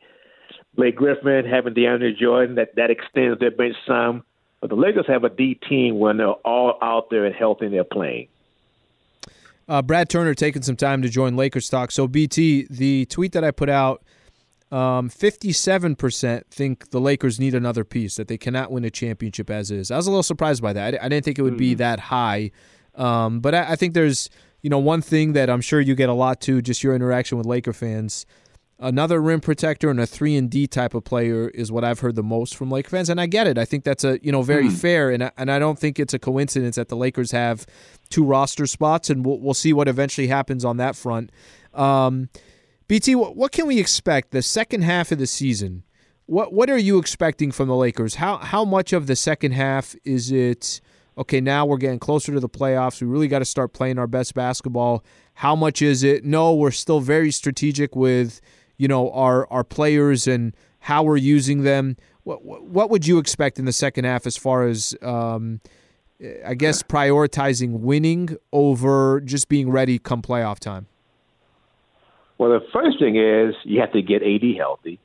Blake 0.76 0.96
Griffin, 0.96 1.44
having 1.46 1.74
DeAndre 1.74 2.18
Jordan, 2.18 2.56
that, 2.56 2.76
that 2.78 2.92
extends 2.92 3.42
their 3.42 3.52
bench 3.52 3.76
some. 3.86 4.24
But 4.62 4.70
the 4.70 4.78
Lakers 4.78 5.08
have 5.10 5.26
a 5.26 5.30
deep 5.30 5.62
team 5.68 6.00
when 6.00 6.16
they're 6.16 6.30
all 6.30 6.78
out 6.82 7.10
there 7.10 7.26
and 7.26 7.36
healthy 7.36 7.66
and 7.66 7.74
they're 7.74 7.84
playing. 7.84 8.30
Uh, 9.68 9.82
Brad 9.82 10.10
Turner 10.10 10.34
taking 10.34 10.62
some 10.62 10.78
time 10.78 11.02
to 11.02 11.10
join 11.10 11.36
Lakers 11.36 11.70
talk. 11.70 11.92
So 11.92 12.08
BT, 12.08 12.68
the 12.70 13.06
tweet 13.06 13.34
that 13.34 13.44
I 13.44 13.52
put 13.52 13.70
out, 13.70 14.04
um, 14.72 15.10
57% 15.10 16.46
think 16.50 16.90
the 16.92 17.00
Lakers 17.00 17.40
need 17.40 17.54
another 17.54 17.84
piece, 17.84 18.16
that 18.16 18.28
they 18.28 18.38
cannot 18.38 18.72
win 18.72 18.84
a 18.86 18.90
championship 18.90 19.50
as 19.50 19.72
is. 19.72 19.92
I 19.92 19.98
was 19.98 20.08
a 20.08 20.10
little 20.10 20.24
surprised 20.24 20.62
by 20.62 20.74
that. 20.74 20.96
I, 20.96 21.06
I 21.06 21.10
didn't 21.10 21.26
think 21.26 21.40
it 21.40 21.42
would 21.42 21.58
be 21.58 21.72
mm-hmm. 21.72 21.80
that 21.80 22.00
high. 22.00 22.52
Um, 22.96 23.40
but 23.40 23.54
I, 23.54 23.72
I, 23.72 23.76
think 23.76 23.94
there's, 23.94 24.30
you 24.62 24.70
know, 24.70 24.80
one 24.80 25.02
thing 25.02 25.34
that 25.34 25.50
I'm 25.50 25.62
sure 25.62 25.80
you 25.80 25.96
get 25.96 26.10
a 26.10 26.14
lot 26.14 26.42
to, 26.42 26.62
just 26.62 26.84
your 26.84 26.96
interaction 26.96 27.38
with 27.38 27.46
Laker 27.46 27.74
fans. 27.74 28.26
Another 28.80 29.20
rim 29.20 29.42
protector 29.42 29.90
and 29.90 30.00
a 30.00 30.06
three 30.06 30.36
and 30.36 30.52
D 30.52 30.68
type 30.68 30.94
of 30.94 31.04
player 31.04 31.50
is 31.50 31.72
what 31.72 31.84
I've 31.84 32.02
heard 32.02 32.16
the 32.16 32.22
most 32.22 32.56
from 32.56 32.70
Laker 32.70 32.92
fans, 32.92 33.10
and 33.10 33.20
I 33.20 33.26
get 33.26 33.48
it. 33.48 33.58
I 33.58 33.66
think 33.66 33.84
that's 33.84 34.04
a 34.04 34.20
you 34.22 34.32
know 34.32 34.44
very 34.44 34.68
mm. 34.68 34.72
fair, 34.72 35.10
and 35.10 35.24
I, 35.24 35.32
and 35.36 35.52
I 35.52 35.58
don't 35.58 35.80
think 35.80 36.00
it's 36.00 36.14
a 36.14 36.20
coincidence 36.20 36.76
that 36.76 36.88
the 36.88 36.96
Lakers 36.96 37.32
have 37.32 37.66
two 38.10 38.24
roster 38.24 38.68
spots, 38.68 39.10
and 39.10 39.26
we'll, 39.26 39.40
we'll 39.40 39.56
see 39.56 39.74
what 39.74 39.88
eventually 39.88 40.28
happens 40.28 40.64
on 40.64 40.78
that 40.78 40.96
front. 40.96 41.32
Um, 41.74 42.30
BT, 42.88 43.16
what, 43.16 43.36
what 43.36 43.52
can 43.52 43.66
we 43.66 43.80
expect 43.80 44.30
the 44.30 44.44
second 44.44 44.84
half 44.84 45.12
of 45.12 45.18
the 45.18 45.26
season? 45.26 45.84
What 46.28 46.54
what 46.54 46.70
are 46.70 46.78
you 46.78 47.00
expecting 47.00 47.52
from 47.52 47.70
the 47.70 47.76
Lakers? 47.76 48.16
How 48.16 48.38
how 48.38 48.64
much 48.64 48.94
of 48.94 49.08
the 49.08 49.16
second 49.16 49.54
half 49.54 49.96
is 50.04 50.32
it? 50.32 50.82
Okay, 51.18 51.42
now 51.42 51.66
we're 51.66 51.78
getting 51.78 51.98
closer 51.98 52.32
to 52.32 52.40
the 52.40 52.50
playoffs. 52.50 53.02
We 53.02 53.08
really 53.08 53.28
got 53.28 53.40
to 53.40 53.46
start 53.46 53.74
playing 53.74 53.98
our 53.98 54.06
best 54.06 54.36
basketball. 54.36 55.04
How 55.34 55.56
much 55.56 55.82
is 55.82 56.04
it? 56.04 56.24
No, 56.24 56.54
we're 56.54 56.70
still 56.70 57.00
very 57.00 57.32
strategic 57.32 57.96
with 57.96 58.40
you 58.78 58.88
know 58.88 59.12
our 59.12 59.48
our 59.52 59.64
players 59.64 60.28
and 60.28 60.56
how 60.82 61.04
we're 61.04 61.18
using 61.18 61.64
them. 61.64 61.98
What 62.24 62.44
what 62.44 62.90
would 62.90 63.08
you 63.08 63.18
expect 63.18 63.60
in 63.60 63.66
the 63.66 63.74
second 63.74 64.06
half 64.06 64.26
as 64.26 64.38
far 64.38 64.68
as 64.68 64.96
um, 65.02 65.62
I 66.46 66.54
guess 66.54 66.84
prioritizing 66.84 67.80
winning 67.80 68.38
over 68.52 69.22
just 69.22 69.50
being 69.50 69.70
ready 69.70 70.00
come 70.00 70.22
playoff 70.22 70.60
time? 70.60 70.88
Well, 72.38 72.52
the 72.52 72.66
first 72.72 73.00
thing 73.00 73.16
is 73.16 73.56
you 73.64 73.80
have 73.82 73.94
to 73.94 74.02
get 74.02 74.22
AD 74.22 74.44
healthy. 74.58 75.00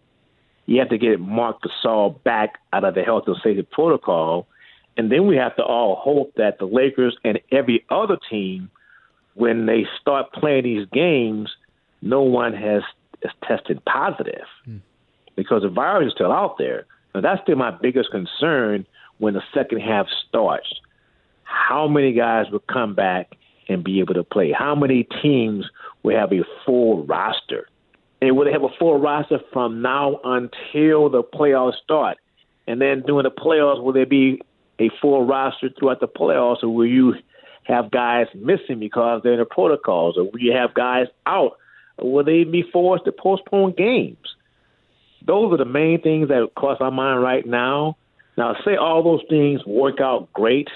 You 0.66 0.78
have 0.78 0.90
to 0.90 0.98
get 0.98 1.18
Marc 1.18 1.58
Gasol 1.62 2.22
back 2.22 2.58
out 2.72 2.84
of 2.84 2.94
the 2.94 3.02
health 3.02 3.24
and 3.26 3.36
safety 3.42 3.62
protocol. 3.62 4.46
And 4.96 5.10
then 5.10 5.26
we 5.26 5.36
have 5.36 5.56
to 5.56 5.62
all 5.62 5.96
hope 5.96 6.34
that 6.36 6.58
the 6.58 6.66
Lakers 6.66 7.16
and 7.24 7.40
every 7.50 7.84
other 7.88 8.18
team, 8.30 8.70
when 9.34 9.66
they 9.66 9.86
start 10.00 10.32
playing 10.32 10.64
these 10.64 10.86
games, 10.92 11.50
no 12.02 12.22
one 12.22 12.52
has 12.52 12.82
is 13.24 13.30
tested 13.46 13.84
positive 13.84 14.46
mm. 14.68 14.80
because 15.36 15.62
the 15.62 15.68
virus 15.68 16.08
is 16.08 16.12
still 16.14 16.32
out 16.32 16.56
there. 16.58 16.86
Now, 17.14 17.20
that's 17.20 17.42
still 17.42 17.56
my 17.56 17.70
biggest 17.70 18.10
concern 18.10 18.86
when 19.18 19.34
the 19.34 19.42
second 19.54 19.80
half 19.80 20.06
starts. 20.28 20.68
How 21.44 21.86
many 21.86 22.12
guys 22.12 22.46
will 22.50 22.64
come 22.72 22.94
back 22.94 23.32
and 23.68 23.84
be 23.84 24.00
able 24.00 24.14
to 24.14 24.24
play? 24.24 24.52
How 24.52 24.74
many 24.74 25.06
teams 25.22 25.66
will 26.02 26.16
have 26.16 26.32
a 26.32 26.44
full 26.64 27.04
roster? 27.06 27.68
And 28.20 28.36
will 28.36 28.44
they 28.44 28.52
have 28.52 28.62
a 28.62 28.68
full 28.78 28.98
roster 28.98 29.40
from 29.52 29.82
now 29.82 30.20
until 30.24 31.10
the 31.10 31.22
playoffs 31.22 31.74
start? 31.82 32.18
And 32.66 32.80
then 32.80 33.02
during 33.06 33.24
the 33.24 33.30
playoffs, 33.30 33.82
will 33.82 33.92
there 33.92 34.06
be 34.06 34.40
a 34.78 34.90
full 35.00 35.26
roster 35.26 35.68
throughout 35.78 36.00
the 36.00 36.08
playoffs, 36.08 36.62
or 36.62 36.68
will 36.68 36.86
you 36.86 37.14
have 37.64 37.90
guys 37.90 38.26
missing 38.34 38.78
because 38.78 39.22
they're 39.22 39.34
in 39.34 39.38
the 39.38 39.44
protocols, 39.44 40.16
or 40.16 40.24
will 40.24 40.38
you 40.38 40.52
have 40.52 40.74
guys 40.74 41.06
out 41.26 41.58
will 41.98 42.24
they 42.24 42.44
be 42.44 42.64
forced 42.72 43.04
to 43.04 43.12
postpone 43.12 43.74
games? 43.76 44.36
Those 45.24 45.52
are 45.52 45.56
the 45.56 45.64
main 45.64 46.00
things 46.00 46.28
that 46.28 46.50
cross 46.56 46.78
our 46.80 46.90
mind 46.90 47.22
right 47.22 47.46
now. 47.46 47.96
Now, 48.36 48.56
say 48.64 48.76
all 48.76 49.02
those 49.02 49.22
things 49.28 49.64
work 49.66 50.00
out 50.00 50.32
great, 50.32 50.68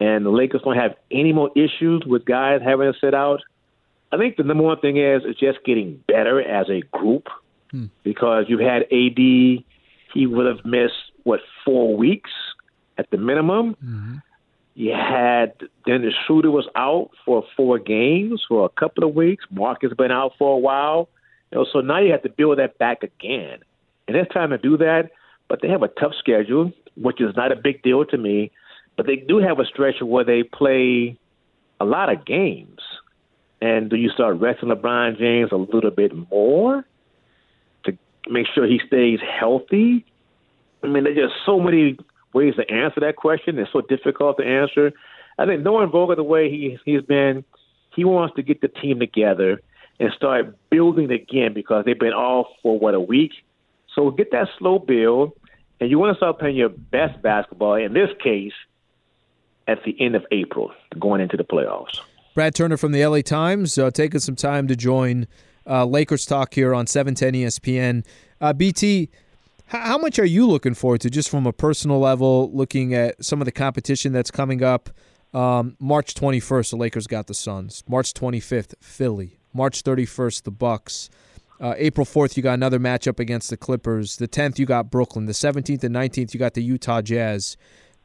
and 0.00 0.24
the 0.24 0.30
Lakers 0.30 0.62
don't 0.64 0.76
have 0.76 0.94
any 1.10 1.32
more 1.32 1.50
issues 1.54 2.04
with 2.06 2.24
guys 2.24 2.60
having 2.64 2.92
to 2.92 2.98
sit 2.98 3.14
out. 3.14 3.40
I 4.10 4.16
think 4.16 4.36
the 4.36 4.42
number 4.42 4.62
one 4.62 4.78
thing 4.80 4.96
is 4.96 5.22
is 5.24 5.36
just 5.36 5.64
getting 5.64 6.02
better 6.06 6.40
as 6.40 6.68
a 6.68 6.80
group 6.96 7.28
hmm. 7.70 7.86
because 8.04 8.44
you've 8.48 8.60
had 8.60 8.82
AD. 8.82 9.64
He 10.14 10.26
would 10.26 10.46
have 10.46 10.64
missed 10.64 10.92
what 11.24 11.40
four 11.64 11.96
weeks 11.96 12.30
at 12.98 13.10
the 13.10 13.16
minimum. 13.16 13.74
Mm-hmm. 13.82 14.16
You 14.74 14.92
had 14.92 15.52
Dennis 15.86 16.14
Schroeder 16.26 16.50
was 16.50 16.66
out 16.74 17.10
for 17.24 17.44
four 17.56 17.78
games 17.78 18.42
for 18.48 18.64
a 18.64 18.68
couple 18.68 19.04
of 19.04 19.14
weeks. 19.14 19.44
Marc 19.50 19.82
has 19.82 19.92
been 19.92 20.10
out 20.10 20.32
for 20.38 20.54
a 20.54 20.58
while. 20.58 21.08
You 21.50 21.58
know, 21.58 21.66
so 21.70 21.80
now 21.80 22.00
you 22.00 22.12
have 22.12 22.22
to 22.22 22.30
build 22.30 22.58
that 22.58 22.78
back 22.78 23.02
again. 23.02 23.58
And 24.08 24.16
it's 24.16 24.32
time 24.32 24.50
to 24.50 24.58
do 24.58 24.78
that. 24.78 25.10
But 25.48 25.60
they 25.60 25.68
have 25.68 25.82
a 25.82 25.88
tough 25.88 26.12
schedule, 26.18 26.72
which 26.96 27.20
is 27.20 27.36
not 27.36 27.52
a 27.52 27.56
big 27.56 27.82
deal 27.82 28.04
to 28.06 28.16
me. 28.16 28.50
But 28.96 29.06
they 29.06 29.16
do 29.16 29.38
have 29.38 29.58
a 29.58 29.66
stretch 29.66 29.96
where 30.00 30.24
they 30.24 30.42
play 30.42 31.18
a 31.80 31.84
lot 31.84 32.10
of 32.10 32.24
games. 32.24 32.80
And 33.60 33.90
do 33.90 33.96
you 33.96 34.08
start 34.10 34.40
resting 34.40 34.70
LeBron 34.70 35.18
James 35.18 35.52
a 35.52 35.56
little 35.56 35.90
bit 35.90 36.12
more 36.30 36.84
to 37.84 37.98
make 38.28 38.46
sure 38.54 38.66
he 38.66 38.80
stays 38.86 39.20
healthy? 39.20 40.04
I 40.82 40.88
mean, 40.88 41.04
there's 41.04 41.16
just 41.16 41.34
so 41.46 41.60
many 41.60 41.96
ways 42.32 42.54
to 42.56 42.70
answer 42.70 43.00
that 43.00 43.16
question. 43.16 43.58
It's 43.58 43.72
so 43.72 43.80
difficult 43.80 44.38
to 44.38 44.44
answer. 44.44 44.92
I 45.38 45.46
think 45.46 45.62
knowing 45.62 45.90
Vogel 45.90 46.16
the 46.16 46.22
way 46.22 46.50
he 46.50 46.78
he's 46.84 47.02
been, 47.02 47.44
he 47.94 48.04
wants 48.04 48.34
to 48.36 48.42
get 48.42 48.60
the 48.60 48.68
team 48.68 49.00
together 49.00 49.60
and 50.00 50.12
start 50.16 50.56
building 50.70 51.10
again 51.10 51.52
because 51.54 51.84
they've 51.84 51.98
been 51.98 52.12
off 52.12 52.46
for 52.62 52.78
what 52.78 52.94
a 52.94 53.00
week. 53.00 53.32
So 53.94 54.10
get 54.10 54.30
that 54.32 54.48
slow 54.58 54.78
build, 54.78 55.32
and 55.80 55.90
you 55.90 55.98
want 55.98 56.14
to 56.14 56.16
start 56.16 56.38
playing 56.38 56.56
your 56.56 56.70
best 56.70 57.20
basketball. 57.22 57.74
In 57.74 57.92
this 57.92 58.08
case, 58.22 58.52
at 59.68 59.78
the 59.84 59.94
end 60.00 60.16
of 60.16 60.24
April, 60.32 60.72
going 60.98 61.20
into 61.20 61.36
the 61.36 61.44
playoffs. 61.44 62.00
Brad 62.34 62.54
Turner 62.54 62.76
from 62.76 62.92
the 62.92 63.04
LA 63.04 63.20
Times 63.20 63.76
uh, 63.76 63.90
taking 63.90 64.20
some 64.20 64.36
time 64.36 64.66
to 64.68 64.74
join 64.74 65.26
uh, 65.66 65.84
Lakers 65.84 66.26
talk 66.26 66.54
here 66.54 66.74
on 66.74 66.86
710 66.86 67.34
ESPN. 67.34 68.06
Uh, 68.40 68.52
BT, 68.52 69.10
how 69.72 69.98
much 69.98 70.18
are 70.18 70.24
you 70.24 70.46
looking 70.46 70.74
forward 70.74 71.00
to, 71.00 71.10
just 71.10 71.30
from 71.30 71.46
a 71.46 71.52
personal 71.52 71.98
level, 71.98 72.50
looking 72.52 72.94
at 72.94 73.24
some 73.24 73.40
of 73.40 73.46
the 73.46 73.52
competition 73.52 74.12
that's 74.12 74.30
coming 74.30 74.62
up? 74.62 74.90
Um, 75.32 75.76
March 75.80 76.14
21st, 76.14 76.70
the 76.70 76.76
Lakers 76.76 77.06
got 77.06 77.26
the 77.26 77.34
Suns. 77.34 77.82
March 77.88 78.12
25th, 78.12 78.74
Philly. 78.82 79.38
March 79.54 79.82
31st, 79.82 80.42
the 80.42 80.50
Bucks. 80.50 81.08
Uh, 81.58 81.74
April 81.78 82.04
4th, 82.04 82.36
you 82.36 82.42
got 82.42 82.54
another 82.54 82.78
matchup 82.78 83.18
against 83.18 83.48
the 83.48 83.56
Clippers. 83.56 84.16
The 84.16 84.28
10th, 84.28 84.58
you 84.58 84.66
got 84.66 84.90
Brooklyn. 84.90 85.26
The 85.26 85.32
17th 85.32 85.84
and 85.84 85.94
19th, 85.94 86.34
you 86.34 86.40
got 86.40 86.54
the 86.54 86.62
Utah 86.62 87.00
Jazz. 87.00 87.56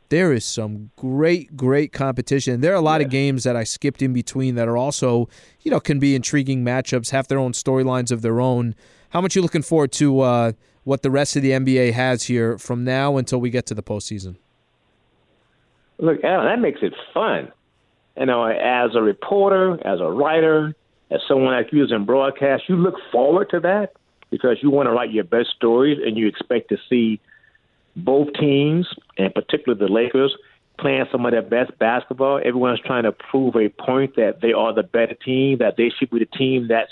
There 0.09 0.31
is 0.31 0.45
some 0.45 0.91
great, 0.95 1.57
great 1.57 1.91
competition. 1.91 2.61
There 2.61 2.71
are 2.71 2.75
a 2.75 2.81
lot 2.81 3.01
yeah. 3.01 3.07
of 3.07 3.11
games 3.11 3.43
that 3.43 3.57
I 3.57 3.65
skipped 3.65 4.01
in 4.01 4.13
between 4.13 4.55
that 4.55 4.69
are 4.69 4.77
also, 4.77 5.27
you 5.61 5.71
know, 5.71 5.81
can 5.81 5.99
be 5.99 6.15
intriguing 6.15 6.63
matchups, 6.63 7.09
have 7.09 7.27
their 7.27 7.39
own 7.39 7.51
storylines 7.51 8.11
of 8.11 8.21
their 8.21 8.39
own. 8.39 8.73
How 9.09 9.19
much 9.19 9.35
are 9.35 9.39
you 9.39 9.43
looking 9.43 9.63
forward 9.63 9.91
to 9.93 10.21
uh, 10.21 10.51
what 10.87 11.01
the 11.01 11.11
rest 11.11 11.35
of 11.35 11.41
the 11.41 11.51
NBA 11.51 11.91
has 11.91 12.23
here 12.23 12.57
from 12.57 12.85
now 12.85 13.17
until 13.17 13.41
we 13.41 13.49
get 13.49 13.65
to 13.65 13.73
the 13.73 13.83
postseason. 13.83 14.37
Look, 15.97 16.23
Alan, 16.23 16.45
that 16.45 16.61
makes 16.61 16.79
it 16.81 16.93
fun. 17.13 17.51
You 18.17 18.27
know, 18.27 18.45
as 18.45 18.95
a 18.95 19.01
reporter, 19.01 19.85
as 19.85 19.99
a 19.99 20.09
writer, 20.09 20.73
as 21.11 21.19
someone 21.27 21.53
like 21.53 21.73
you 21.73 21.85
in 21.85 22.05
broadcast, 22.05 22.69
you 22.69 22.77
look 22.77 22.95
forward 23.11 23.49
to 23.49 23.59
that 23.59 23.95
because 24.29 24.59
you 24.61 24.69
want 24.69 24.87
to 24.87 24.93
write 24.93 25.11
your 25.11 25.25
best 25.25 25.49
stories 25.57 25.99
and 26.01 26.15
you 26.15 26.25
expect 26.25 26.69
to 26.69 26.77
see 26.89 27.19
both 27.97 28.31
teams, 28.39 28.87
and 29.17 29.33
particularly 29.33 29.85
the 29.85 29.91
Lakers, 29.91 30.33
playing 30.79 31.03
some 31.11 31.25
of 31.25 31.33
their 31.33 31.41
best 31.41 31.77
basketball. 31.79 32.37
Everyone's 32.37 32.79
trying 32.79 33.03
to 33.03 33.11
prove 33.11 33.57
a 33.57 33.67
point 33.67 34.15
that 34.15 34.39
they 34.41 34.53
are 34.53 34.73
the 34.73 34.83
better 34.83 35.15
team, 35.15 35.57
that 35.57 35.75
they 35.75 35.89
should 35.99 36.11
be 36.11 36.19
the 36.19 36.37
team 36.37 36.69
that 36.69 36.87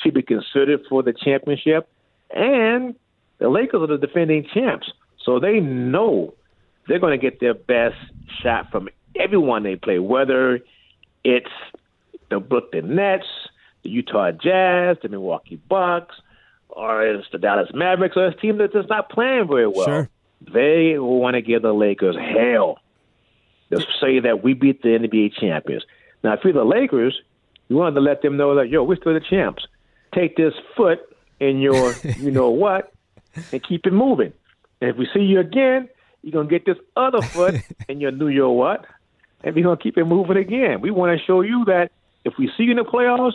should 0.00 0.14
be 0.14 0.22
considered 0.22 0.82
for 0.88 1.02
the 1.02 1.12
championship. 1.12 1.88
And 2.30 2.94
the 3.40 3.48
Lakers 3.48 3.82
are 3.82 3.86
the 3.86 3.98
defending 3.98 4.46
champs. 4.54 4.92
So 5.24 5.40
they 5.40 5.60
know 5.60 6.34
they're 6.86 7.00
going 7.00 7.18
to 7.18 7.22
get 7.22 7.40
their 7.40 7.54
best 7.54 7.96
shot 8.42 8.70
from 8.70 8.88
everyone 9.16 9.62
they 9.62 9.76
play, 9.76 9.98
whether 9.98 10.60
it's 11.24 11.50
the 12.30 12.38
Brooklyn 12.38 12.94
Nets, 12.94 13.26
the 13.82 13.90
Utah 13.90 14.30
Jazz, 14.30 14.98
the 15.02 15.08
Milwaukee 15.08 15.56
Bucks, 15.68 16.14
or 16.68 17.04
it's 17.04 17.26
the 17.32 17.38
Dallas 17.38 17.70
Mavericks, 17.74 18.16
or 18.16 18.28
it's 18.28 18.38
a 18.38 18.40
team 18.40 18.58
that's 18.58 18.72
just 18.72 18.88
not 18.88 19.10
playing 19.10 19.48
very 19.48 19.66
well. 19.66 19.86
Sure. 19.86 20.10
They 20.52 20.98
want 20.98 21.34
to 21.34 21.42
give 21.42 21.62
the 21.62 21.72
Lakers 21.72 22.16
hell. 22.16 22.78
To 23.70 23.78
say 24.00 24.18
that 24.18 24.42
we 24.42 24.54
beat 24.54 24.82
the 24.82 24.88
NBA 24.88 25.34
champions. 25.38 25.84
Now, 26.24 26.32
if 26.32 26.40
you're 26.42 26.52
the 26.52 26.64
Lakers, 26.64 27.16
you 27.68 27.76
wanted 27.76 27.94
to 27.94 28.00
let 28.00 28.20
them 28.20 28.36
know 28.36 28.56
that, 28.56 28.68
yo, 28.68 28.82
we're 28.82 28.96
still 28.96 29.14
the 29.14 29.20
champs. 29.20 29.64
Take 30.12 30.36
this 30.36 30.54
foot 30.76 30.98
in 31.38 31.60
your, 31.60 31.94
you 32.18 32.32
know 32.32 32.50
what, 32.50 32.92
and 33.52 33.62
keep 33.62 33.86
it 33.86 33.92
moving. 33.92 34.32
And 34.80 34.90
if 34.90 34.96
we 34.96 35.08
see 35.12 35.20
you 35.20 35.40
again, 35.40 35.88
you're 36.22 36.32
going 36.32 36.48
to 36.48 36.50
get 36.50 36.66
this 36.66 36.78
other 36.96 37.22
foot 37.22 37.56
in 37.88 38.00
your 38.00 38.12
New 38.12 38.28
York 38.28 38.56
what, 38.56 38.86
and 39.42 39.54
we're 39.54 39.64
going 39.64 39.76
to 39.76 39.82
keep 39.82 39.96
it 39.96 40.04
moving 40.04 40.36
again. 40.36 40.80
We 40.80 40.90
want 40.90 41.18
to 41.18 41.24
show 41.24 41.40
you 41.40 41.64
that 41.66 41.90
if 42.24 42.34
we 42.38 42.50
see 42.56 42.64
you 42.64 42.72
in 42.72 42.76
the 42.76 42.84
playoffs, 42.84 43.32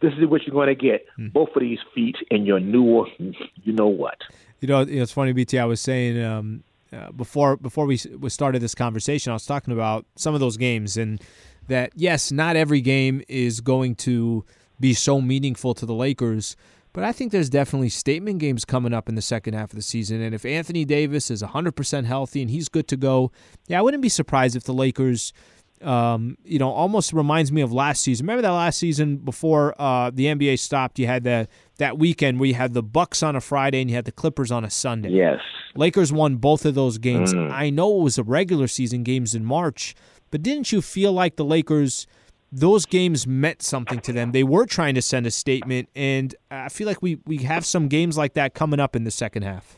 this 0.00 0.12
is 0.14 0.26
what 0.26 0.42
you're 0.46 0.54
going 0.54 0.68
to 0.68 0.74
get. 0.74 1.06
Hmm. 1.16 1.28
Both 1.28 1.50
of 1.54 1.60
these 1.60 1.78
feet 1.94 2.16
in 2.30 2.44
your 2.44 2.60
new, 2.60 3.06
you 3.18 3.72
know 3.72 3.88
what. 3.88 4.18
You 4.60 4.68
know, 4.68 4.80
it's 4.80 5.12
funny, 5.12 5.32
BT. 5.32 5.58
I 5.58 5.64
was 5.64 5.80
saying 5.80 6.22
um, 6.22 6.64
uh, 6.92 7.12
before 7.12 7.56
before 7.56 7.86
we, 7.86 8.00
we 8.18 8.30
started 8.30 8.60
this 8.60 8.74
conversation, 8.74 9.30
I 9.30 9.34
was 9.34 9.46
talking 9.46 9.72
about 9.72 10.04
some 10.16 10.34
of 10.34 10.40
those 10.40 10.56
games, 10.56 10.96
and 10.96 11.20
that 11.68 11.92
yes, 11.94 12.32
not 12.32 12.56
every 12.56 12.80
game 12.80 13.22
is 13.28 13.60
going 13.60 13.94
to 13.96 14.44
be 14.80 14.94
so 14.94 15.20
meaningful 15.20 15.74
to 15.74 15.86
the 15.86 15.94
Lakers. 15.94 16.56
But 16.98 17.04
I 17.04 17.12
think 17.12 17.30
there's 17.30 17.48
definitely 17.48 17.90
statement 17.90 18.40
games 18.40 18.64
coming 18.64 18.92
up 18.92 19.08
in 19.08 19.14
the 19.14 19.22
second 19.22 19.54
half 19.54 19.70
of 19.70 19.76
the 19.76 19.82
season. 19.82 20.20
And 20.20 20.34
if 20.34 20.44
Anthony 20.44 20.84
Davis 20.84 21.30
is 21.30 21.44
100% 21.44 22.04
healthy 22.06 22.42
and 22.42 22.50
he's 22.50 22.68
good 22.68 22.88
to 22.88 22.96
go, 22.96 23.30
yeah, 23.68 23.78
I 23.78 23.82
wouldn't 23.82 24.02
be 24.02 24.08
surprised 24.08 24.56
if 24.56 24.64
the 24.64 24.74
Lakers, 24.74 25.32
um, 25.80 26.36
you 26.44 26.58
know, 26.58 26.72
almost 26.72 27.12
reminds 27.12 27.52
me 27.52 27.60
of 27.60 27.72
last 27.72 28.02
season. 28.02 28.26
Remember 28.26 28.42
that 28.42 28.50
last 28.50 28.80
season 28.80 29.18
before 29.18 29.80
uh, 29.80 30.10
the 30.12 30.24
NBA 30.24 30.58
stopped? 30.58 30.98
You 30.98 31.06
had 31.06 31.22
that 31.22 31.48
that 31.76 31.98
weekend 31.98 32.40
where 32.40 32.48
you 32.48 32.54
had 32.54 32.74
the 32.74 32.82
Bucks 32.82 33.22
on 33.22 33.36
a 33.36 33.40
Friday 33.40 33.80
and 33.80 33.88
you 33.88 33.94
had 33.94 34.04
the 34.04 34.10
Clippers 34.10 34.50
on 34.50 34.64
a 34.64 34.70
Sunday. 34.70 35.10
Yes. 35.10 35.38
Lakers 35.76 36.12
won 36.12 36.34
both 36.34 36.64
of 36.64 36.74
those 36.74 36.98
games. 36.98 37.32
I 37.32 37.70
know 37.70 38.00
it 38.00 38.02
was 38.02 38.18
a 38.18 38.24
regular 38.24 38.66
season 38.66 39.04
games 39.04 39.36
in 39.36 39.44
March, 39.44 39.94
but 40.32 40.42
didn't 40.42 40.72
you 40.72 40.82
feel 40.82 41.12
like 41.12 41.36
the 41.36 41.44
Lakers 41.44 42.08
those 42.50 42.86
games 42.86 43.26
meant 43.26 43.62
something 43.62 44.00
to 44.00 44.12
them? 44.12 44.32
They 44.32 44.42
were 44.42 44.66
trying 44.66 44.94
to 44.94 45.02
send 45.02 45.26
a 45.26 45.30
statement 45.30 45.88
and 45.94 46.34
I 46.50 46.68
feel 46.68 46.86
like 46.86 47.02
we 47.02 47.18
we 47.26 47.38
have 47.38 47.64
some 47.64 47.88
games 47.88 48.16
like 48.16 48.34
that 48.34 48.54
coming 48.54 48.80
up 48.80 48.96
in 48.96 49.04
the 49.04 49.10
second 49.10 49.42
half. 49.42 49.76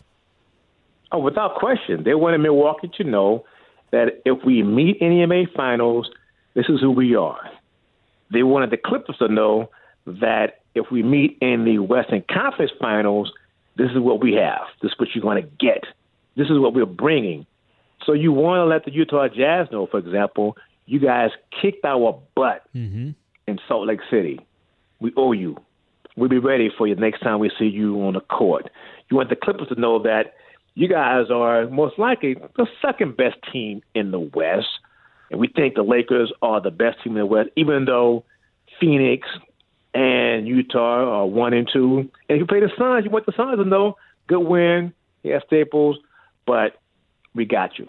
Oh, 1.12 1.18
without 1.18 1.56
question. 1.56 2.04
They 2.04 2.14
wanted 2.14 2.38
Milwaukee 2.38 2.90
to 2.98 3.04
know 3.04 3.44
that 3.90 4.20
if 4.24 4.44
we 4.44 4.62
meet 4.62 5.00
NBA 5.00 5.54
Finals, 5.56 6.08
this 6.54 6.66
is 6.68 6.80
who 6.80 6.90
we 6.90 7.16
are. 7.16 7.40
They 8.32 8.44
wanted 8.44 8.70
the 8.70 8.76
Clippers 8.76 9.16
to 9.18 9.28
know 9.28 9.70
that 10.06 10.60
if 10.74 10.86
we 10.92 11.02
meet 11.02 11.38
in 11.40 11.64
the 11.64 11.78
Western 11.78 12.22
Conference 12.30 12.70
Finals, 12.80 13.32
this 13.76 13.90
is 13.90 13.98
what 13.98 14.22
we 14.22 14.34
have. 14.34 14.62
This 14.82 14.92
is 14.92 14.98
what 14.98 15.08
you're 15.14 15.22
going 15.22 15.42
to 15.42 15.48
get. 15.58 15.84
This 16.36 16.46
is 16.46 16.58
what 16.58 16.74
we're 16.74 16.86
bringing. 16.86 17.46
So 18.06 18.12
you 18.12 18.32
want 18.32 18.60
to 18.60 18.64
let 18.64 18.84
the 18.84 18.92
Utah 18.92 19.28
Jazz 19.28 19.68
know, 19.72 19.86
for 19.86 19.98
example, 19.98 20.56
you 20.90 20.98
guys 20.98 21.30
kicked 21.62 21.84
our 21.84 22.20
butt 22.34 22.64
mm-hmm. 22.74 23.10
in 23.46 23.58
Salt 23.68 23.86
Lake 23.86 24.00
City. 24.10 24.40
We 24.98 25.12
owe 25.16 25.30
you. 25.30 25.56
We'll 26.16 26.28
be 26.28 26.38
ready 26.38 26.68
for 26.76 26.88
you 26.88 26.96
next 26.96 27.20
time 27.20 27.38
we 27.38 27.48
see 27.56 27.66
you 27.66 28.02
on 28.02 28.14
the 28.14 28.20
court. 28.20 28.68
You 29.08 29.16
want 29.16 29.28
the 29.28 29.36
Clippers 29.36 29.68
to 29.68 29.80
know 29.80 30.02
that 30.02 30.34
you 30.74 30.88
guys 30.88 31.26
are 31.30 31.68
most 31.68 31.96
likely 31.96 32.34
the 32.56 32.66
second 32.82 33.16
best 33.16 33.36
team 33.52 33.82
in 33.94 34.10
the 34.10 34.18
West. 34.18 34.66
And 35.30 35.38
we 35.38 35.46
think 35.46 35.76
the 35.76 35.84
Lakers 35.84 36.32
are 36.42 36.60
the 36.60 36.72
best 36.72 36.96
team 37.04 37.12
in 37.12 37.20
the 37.20 37.26
West, 37.26 37.50
even 37.54 37.84
though 37.84 38.24
Phoenix 38.80 39.28
and 39.94 40.48
Utah 40.48 41.20
are 41.20 41.26
one 41.26 41.52
and 41.52 41.68
two. 41.72 41.98
And 41.98 42.10
if 42.36 42.38
you 42.38 42.46
play 42.46 42.58
the 42.58 42.70
Suns, 42.76 43.04
you 43.04 43.10
want 43.10 43.26
the 43.26 43.32
Suns 43.36 43.58
to 43.58 43.64
know 43.64 43.96
good 44.26 44.40
win, 44.40 44.92
yeah, 45.22 45.38
Staples, 45.46 45.98
but 46.48 46.80
we 47.32 47.44
got 47.44 47.78
you. 47.78 47.86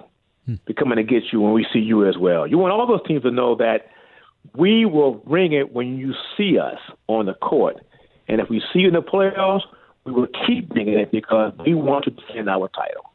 We're 0.48 0.76
coming 0.78 0.98
to 0.98 1.04
get 1.04 1.24
you 1.32 1.40
when 1.40 1.54
we 1.54 1.66
see 1.72 1.80
you 1.80 2.08
as 2.08 2.18
well. 2.18 2.48
You 2.48 2.58
want 2.58 2.74
all 2.74 2.88
those 2.88 3.06
teams 3.08 3.24
to 3.24 3.32
know 3.32 3.56
that 3.56 3.88
we 4.56 4.86
will 4.86 5.14
bring 5.14 5.54
it 5.54 5.74
when 5.74 5.98
you 5.98 6.14
see 6.36 6.58
us 6.58 6.80
on 7.08 7.28
the 7.28 7.34
court. 7.36 7.78
And 8.28 8.42
if 8.42 8.50
we 8.50 8.62
see 8.74 8.80
you 8.80 8.88
in 8.88 8.94
the 8.94 9.02
playoffs, 9.02 9.62
we 10.04 10.12
will 10.12 10.28
keep 10.48 10.70
bringing 10.70 10.98
it 10.98 11.12
because 11.12 11.54
we 11.66 11.74
want 11.74 12.06
to 12.06 12.12
defend 12.12 12.50
our 12.50 12.70
title. 12.70 13.12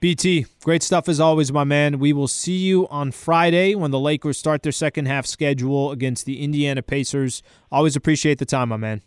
BT, 0.00 0.46
great 0.62 0.82
stuff 0.82 1.08
as 1.08 1.18
always, 1.18 1.50
my 1.52 1.64
man. 1.64 1.98
We 1.98 2.12
will 2.12 2.28
see 2.28 2.58
you 2.58 2.86
on 2.88 3.10
Friday 3.10 3.74
when 3.74 3.90
the 3.90 3.98
Lakers 3.98 4.36
start 4.36 4.62
their 4.62 4.72
second 4.72 5.06
half 5.06 5.24
schedule 5.24 5.92
against 5.92 6.26
the 6.26 6.42
Indiana 6.42 6.82
Pacers. 6.82 7.42
Always 7.72 7.96
appreciate 7.96 8.38
the 8.38 8.44
time, 8.44 8.68
my 8.68 8.76
man. 8.76 9.00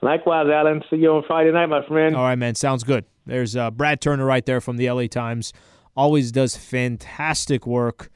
Likewise, 0.00 0.46
Alan. 0.48 0.82
See 0.90 0.96
you 0.96 1.10
on 1.12 1.24
Friday 1.26 1.50
night, 1.50 1.66
my 1.66 1.84
friend. 1.86 2.14
All 2.14 2.22
right, 2.22 2.36
man. 2.36 2.54
Sounds 2.54 2.84
good. 2.84 3.04
There's 3.26 3.56
uh, 3.56 3.70
Brad 3.70 4.00
Turner 4.00 4.24
right 4.24 4.44
there 4.44 4.60
from 4.60 4.76
the 4.76 4.88
LA 4.90 5.06
Times. 5.06 5.52
Always 5.96 6.32
does 6.32 6.56
fantastic 6.56 7.66
work. 7.66 8.10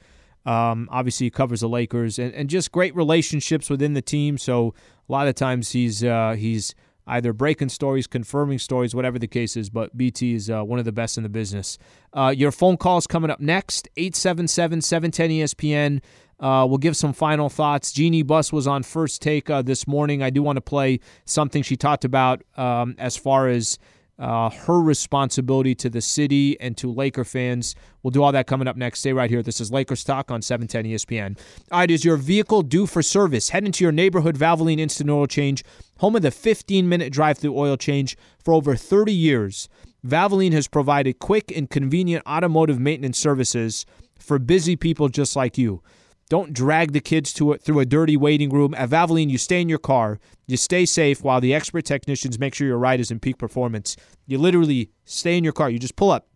Um, 0.45 0.87
obviously, 0.91 1.27
he 1.27 1.31
covers 1.31 1.61
the 1.61 1.69
Lakers 1.69 2.17
and, 2.17 2.33
and 2.33 2.49
just 2.49 2.71
great 2.71 2.95
relationships 2.95 3.69
within 3.69 3.93
the 3.93 4.01
team. 4.01 4.37
So 4.37 4.73
a 5.07 5.11
lot 5.11 5.27
of 5.27 5.35
times 5.35 5.71
he's 5.71 6.03
uh, 6.03 6.35
he's 6.37 6.73
either 7.09 7.33
breaking 7.33 7.69
stories, 7.69 8.07
confirming 8.07 8.59
stories, 8.59 8.95
whatever 8.95 9.19
the 9.19 9.27
case 9.27 9.57
is. 9.57 9.69
But 9.69 9.97
BT 9.97 10.35
is 10.35 10.49
uh, 10.49 10.63
one 10.63 10.79
of 10.79 10.85
the 10.85 10.91
best 10.91 11.17
in 11.17 11.23
the 11.23 11.29
business. 11.29 11.77
Uh, 12.13 12.33
your 12.35 12.51
phone 12.51 12.77
calls 12.77 13.07
coming 13.07 13.31
up 13.31 13.39
next 13.39 13.89
877 13.97 14.81
710 14.81 15.29
ESPN. 15.29 16.01
Uh, 16.39 16.65
we'll 16.67 16.77
give 16.77 16.95
some 16.95 17.11
final 17.11 17.49
thoughts. 17.49 17.91
Jeanie 17.91 18.23
Buss 18.23 18.53
was 18.53 18.65
on 18.65 18.83
first 18.83 19.21
take 19.21 19.49
uh, 19.49 19.61
this 19.61 19.87
morning. 19.87 20.23
I 20.23 20.29
do 20.29 20.41
want 20.41 20.55
to 20.55 20.61
play 20.61 21.01
something 21.25 21.63
she 21.63 21.75
talked 21.75 22.05
about 22.05 22.43
um, 22.55 22.95
as 22.97 23.17
far 23.17 23.49
as 23.49 23.77
uh, 24.19 24.49
her 24.49 24.81
responsibility 24.81 25.73
to 25.75 25.89
the 25.89 26.01
city 26.01 26.59
and 26.59 26.75
to 26.77 26.91
Laker 26.91 27.23
fans. 27.23 27.73
We'll 28.03 28.11
do 28.11 28.21
all 28.21 28.31
that 28.33 28.47
coming 28.47 28.67
up 28.67 28.75
next. 28.75 28.99
Stay 28.99 29.13
right 29.13 29.29
here. 29.29 29.41
This 29.41 29.61
is 29.61 29.71
Lakers 29.71 30.03
Talk 30.03 30.29
on 30.29 30.41
710 30.41 30.91
ESPN. 30.91 31.39
All 31.71 31.79
right, 31.79 31.89
is 31.89 32.03
your 32.03 32.17
vehicle 32.17 32.61
due 32.61 32.85
for 32.85 33.01
service? 33.01 33.49
Head 33.49 33.65
into 33.65 33.83
your 33.83 33.93
neighborhood 33.93 34.37
Valvoline 34.37 34.79
Instant 34.79 35.09
Oil 35.09 35.25
Change, 35.25 35.63
home 35.99 36.15
of 36.15 36.21
the 36.21 36.31
15 36.31 36.87
minute 36.87 37.13
drive 37.13 37.37
through 37.37 37.57
oil 37.57 37.77
change 37.77 38.17
for 38.43 38.53
over 38.53 38.75
30 38.75 39.13
years. 39.13 39.69
Valvoline 40.05 40.53
has 40.53 40.67
provided 40.67 41.19
quick 41.19 41.51
and 41.55 41.69
convenient 41.69 42.25
automotive 42.27 42.79
maintenance 42.79 43.17
services 43.17 43.85
for 44.17 44.37
busy 44.37 44.75
people 44.75 45.09
just 45.09 45.35
like 45.35 45.57
you. 45.57 45.81
Don't 46.29 46.53
drag 46.53 46.93
the 46.93 46.99
kids 46.99 47.33
to 47.33 47.53
a, 47.53 47.57
through 47.57 47.79
a 47.79 47.85
dirty 47.85 48.15
waiting 48.15 48.51
room. 48.51 48.75
At 48.75 48.89
Valvoline, 48.89 49.29
you 49.29 49.39
stay 49.39 49.61
in 49.61 49.67
your 49.67 49.79
car, 49.79 50.19
you 50.47 50.57
stay 50.57 50.85
safe 50.85 51.23
while 51.23 51.41
the 51.41 51.53
expert 51.53 51.85
technicians 51.85 52.39
make 52.39 52.53
sure 52.53 52.67
your 52.67 52.77
ride 52.77 52.99
is 52.99 53.09
in 53.11 53.19
peak 53.19 53.37
performance. 53.37 53.97
You 54.27 54.37
literally 54.37 54.91
stay 55.05 55.37
in 55.37 55.43
your 55.43 55.53
car. 55.53 55.69
You 55.69 55.79
just 55.79 55.95
pull 55.95 56.11
up, 56.11 56.27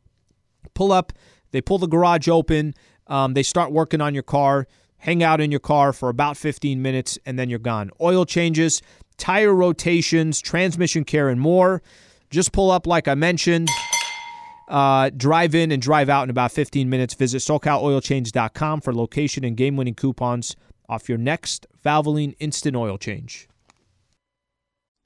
pull 0.73 0.91
up. 0.91 1.13
They 1.51 1.61
pull 1.61 1.77
the 1.77 1.87
garage 1.87 2.27
open. 2.27 2.73
Um, 3.07 3.35
they 3.35 3.43
start 3.43 3.71
working 3.71 4.01
on 4.01 4.15
your 4.15 4.23
car. 4.23 4.67
Hang 4.97 5.21
out 5.21 5.39
in 5.39 5.51
your 5.51 5.59
car 5.59 5.93
for 5.93 6.09
about 6.09 6.37
15 6.37 6.81
minutes, 6.81 7.19
and 7.25 7.37
then 7.37 7.49
you're 7.49 7.59
gone. 7.59 7.91
Oil 8.01 8.25
changes, 8.25 8.81
tire 9.17 9.53
rotations, 9.53 10.41
transmission 10.41 11.03
care, 11.03 11.29
and 11.29 11.39
more. 11.39 11.83
Just 12.31 12.51
pull 12.51 12.71
up, 12.71 12.87
like 12.87 13.07
I 13.07 13.13
mentioned. 13.13 13.69
Uh, 14.67 15.09
drive 15.15 15.53
in 15.55 15.71
and 15.71 15.81
drive 15.81 16.09
out 16.09 16.23
in 16.23 16.29
about 16.29 16.51
15 16.51 16.89
minutes. 16.89 17.13
Visit 17.13 17.39
SoCalOilChange.com 17.39 18.81
for 18.81 18.93
location 18.93 19.43
and 19.43 19.57
game 19.57 19.75
winning 19.75 19.95
coupons 19.95 20.55
off 20.89 21.09
your 21.09 21.17
next 21.17 21.67
Valvoline 21.83 22.35
Instant 22.39 22.75
Oil 22.75 22.97
Change. 22.97 23.47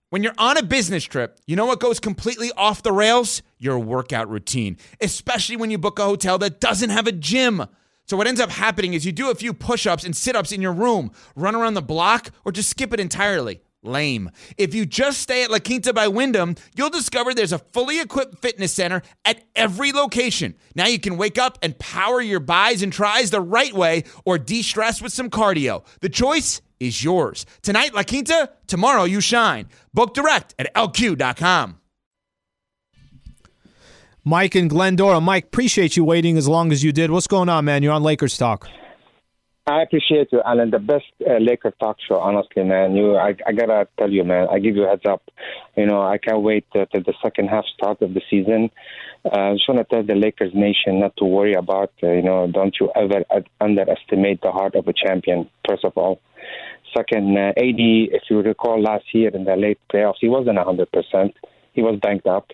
When 0.10 0.24
you're 0.24 0.34
on 0.38 0.58
a 0.58 0.64
business 0.64 1.03
trip, 1.03 1.38
you 1.45 1.58
know 1.58 1.66
what 1.66 1.82
goes 1.82 1.99
completely 1.99 2.49
off 2.55 2.82
the 2.82 2.93
rails? 2.93 3.41
Your 3.58 3.78
workout 3.78 4.30
routine, 4.30 4.78
especially 5.01 5.58
when 5.58 5.70
you 5.70 5.78
book 5.78 5.99
a 5.99 6.05
hotel 6.05 6.38
that 6.38 6.62
doesn't 6.62 6.91
have 6.91 7.08
a 7.08 7.12
gym. 7.12 7.66
So, 8.05 8.16
what 8.16 8.26
ends 8.26 8.39
up 8.39 8.49
happening 8.49 8.93
is 8.93 9.05
you 9.05 9.12
do 9.12 9.30
a 9.30 9.36
few 9.36 9.53
push 9.53 9.86
ups 9.86 10.05
and 10.05 10.16
sit 10.16 10.34
ups 10.34 10.53
in 10.53 10.62
your 10.62 10.72
room, 10.72 11.12
run 11.36 11.55
around 11.55 11.74
the 11.74 11.82
block, 11.82 12.30
or 12.45 12.53
just 12.53 12.70
skip 12.70 12.93
it 12.93 13.01
entirely. 13.01 13.60
Lame. 13.84 14.32
If 14.58 14.74
you 14.74 14.86
just 14.86 15.22
stay 15.22 15.44
at 15.44 15.52
La 15.52 15.60
Quinta 15.60 15.94
by 15.94 16.08
Wyndham, 16.08 16.56
you'll 16.76 16.90
discover 16.90 17.34
there's 17.34 17.54
a 17.54 17.60
fully 17.60 18.00
equipped 18.00 18.42
fitness 18.42 18.74
center 18.74 19.02
at 19.26 19.44
every 19.56 19.92
location. 19.92 20.56
Now 20.76 20.88
you 20.88 21.00
can 21.00 21.18
wake 21.18 21.38
up 21.38 21.58
and 21.62 21.78
power 21.80 22.22
your 22.22 22.40
buys 22.40 22.82
and 22.82 22.92
tries 22.92 23.30
the 23.30 23.42
right 23.42 23.74
way 23.74 24.04
or 24.26 24.38
de 24.38 24.62
stress 24.62 25.02
with 25.02 25.14
some 25.14 25.30
cardio. 25.30 25.86
The 26.02 26.10
choice 26.10 26.62
is 26.80 27.04
yours. 27.04 27.46
Tonight, 27.62 27.94
La 27.94 28.04
Quinta, 28.04 28.52
tomorrow, 28.68 29.04
you 29.04 29.22
shine. 29.22 29.68
Book 29.94 30.14
direct 30.14 30.54
at 30.60 30.74
lq.com. 30.74 31.78
Mike 34.24 34.56
and 34.56 34.70
Glendora. 34.70 35.22
Mike, 35.22 35.46
appreciate 35.46 35.96
you 35.96 36.04
waiting 36.04 36.38
as 36.38 36.50
long 36.50 36.74
as 36.74 36.84
you 36.84 36.92
did. 36.92 37.12
What's 37.12 37.28
going 37.28 37.48
on, 37.48 37.64
man? 37.64 37.82
You're 37.82 37.94
on 37.94 38.04
Lakers 38.04 38.38
Talk. 38.38 38.68
I 39.70 39.82
appreciate 39.82 40.30
you, 40.32 40.41
Alan. 40.45 40.72
The 40.72 40.80
best 40.80 41.03
uh, 41.30 41.39
Laker 41.39 41.72
talk 41.72 41.97
show, 42.07 42.15
honestly, 42.20 42.63
man. 42.63 42.95
You, 42.95 43.18
I, 43.18 43.36
I 43.45 43.51
gotta 43.51 43.86
tell 43.99 44.09
you, 44.09 44.24
man. 44.24 44.47
I 44.49 44.59
give 44.59 44.78
you 44.78 44.86
a 44.86 44.88
heads 44.88 45.01
up. 45.05 45.22
You 45.76 45.86
know, 45.86 46.01
I 46.01 46.18
can't 46.18 46.41
wait 46.41 46.65
uh, 46.74 46.86
till 46.86 47.03
the 47.03 47.13
second 47.22 47.49
half 47.49 47.65
start 47.76 48.01
of 48.01 48.13
the 48.13 48.22
season. 48.30 48.70
Uh, 49.26 49.38
I 49.38 49.53
just 49.55 49.68
want 49.68 49.80
to 49.80 49.84
tell 49.93 50.03
the 50.03 50.15
Lakers 50.15 50.53
nation 50.55 51.01
not 51.01 51.18
to 51.18 51.26
worry 51.26 51.53
about. 51.53 51.91
Uh, 52.01 52.11
you 52.11 52.22
know, 52.22 52.47
don't 52.47 52.78
you 52.80 52.89
ever 52.95 53.26
uh, 53.30 53.41
underestimate 53.59 54.39
the 54.41 54.51
heart 54.53 54.76
of 54.76 54.88
a 54.88 54.93
champion. 54.93 55.49
First 55.68 55.84
of 55.84 55.97
all, 55.97 56.22
second, 56.95 57.38
uh, 57.38 57.49
AD. 57.57 57.82
If 58.18 58.24
you 58.30 58.41
recall 58.41 58.82
last 58.82 59.03
year 59.13 59.32
in 59.36 59.43
the 59.43 59.57
late 59.57 59.80
playoffs, 59.93 60.22
he 60.22 60.30
wasn't 60.30 60.59
hundred 60.59 60.89
percent. 60.93 61.36
He 61.74 61.82
was 61.82 61.99
banked 62.01 62.26
up. 62.26 62.51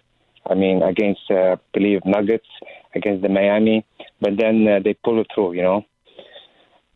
I 0.49 0.55
mean, 0.55 0.81
against, 0.81 1.29
uh, 1.29 1.57
believe 1.75 2.01
Nuggets, 2.05 2.47
against 2.95 3.21
the 3.21 3.29
Miami, 3.29 3.85
but 4.19 4.31
then 4.35 4.67
uh, 4.67 4.79
they 4.83 4.95
pull 4.95 5.21
it 5.21 5.27
through. 5.35 5.53
You 5.53 5.61
know. 5.61 5.85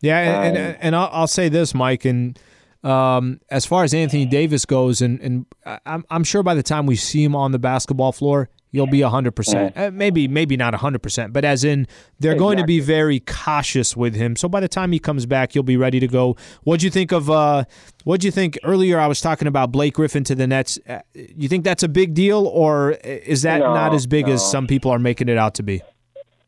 Yeah, 0.08 0.43
and, 0.43 0.58
and, 0.58 0.78
and 0.80 0.95
I'll, 0.95 1.10
I'll 1.12 1.28
say 1.28 1.49
this, 1.49 1.74
Mike, 1.74 2.05
and 2.05 2.39
um, 2.84 3.39
as 3.49 3.66
far 3.66 3.84
as 3.84 3.93
Anthony 3.93 4.26
Davis 4.26 4.66
goes, 4.66 5.01
and, 5.01 5.20
and 5.20 5.45
I'm, 5.86 6.05
I'm 6.10 6.24
sure 6.24 6.43
by 6.43 6.55
the 6.55 6.64
time 6.64 6.86
we 6.86 6.95
see 6.95 7.24
him 7.24 7.36
on 7.36 7.51
the 7.51 7.60
basketball 7.60 8.12
floor, 8.12 8.49
he'll 8.72 8.88
be 8.88 8.99
100%. 8.99 9.78
Uh, 9.78 9.91
maybe 9.91 10.28
maybe 10.28 10.55
not 10.55 10.74
100%, 10.74 11.34
but 11.34 11.43
as 11.43 11.64
in 11.64 11.88
they're 12.20 12.34
exactly. 12.34 12.45
going 12.45 12.58
to 12.58 12.66
be 12.66 12.80
very 12.80 13.20
cautious 13.22 13.95
with 13.97 14.16
him. 14.16 14.36
So 14.36 14.47
by 14.47 14.60
the 14.60 14.68
time 14.68 14.91
he 14.91 14.99
comes 14.99 15.26
back, 15.26 15.53
he'll 15.53 15.64
be 15.64 15.78
ready 15.78 15.99
to 15.99 16.08
go. 16.08 16.36
What'd 16.64 16.84
you 16.84 16.89
think 16.89 17.12
of 17.12 17.30
uh, 17.30 17.66
what'd 18.03 18.24
you 18.24 18.32
think 18.32 18.58
earlier 18.64 18.99
I 18.99 19.08
was 19.08 19.22
talking 19.22 19.47
about 19.47 19.72
Blake 19.72 19.95
Griffin 19.95 20.24
to 20.26 20.36
the 20.36 20.47
Nets. 20.47 20.80
Uh, 20.88 20.99
you 21.14 21.47
think 21.47 21.64
that's 21.64 21.84
a 21.84 21.89
big 21.89 22.14
deal 22.14 22.45
or 22.47 22.91
is 22.91 23.41
that 23.41 23.60
no, 23.60 23.74
not 23.74 23.93
as 23.93 24.05
big 24.05 24.28
no. 24.28 24.34
as 24.34 24.49
some 24.49 24.68
people 24.68 24.91
are 24.91 24.99
making 24.99 25.30
it 25.30 25.38
out 25.38 25.55
to 25.55 25.64
be? 25.64 25.82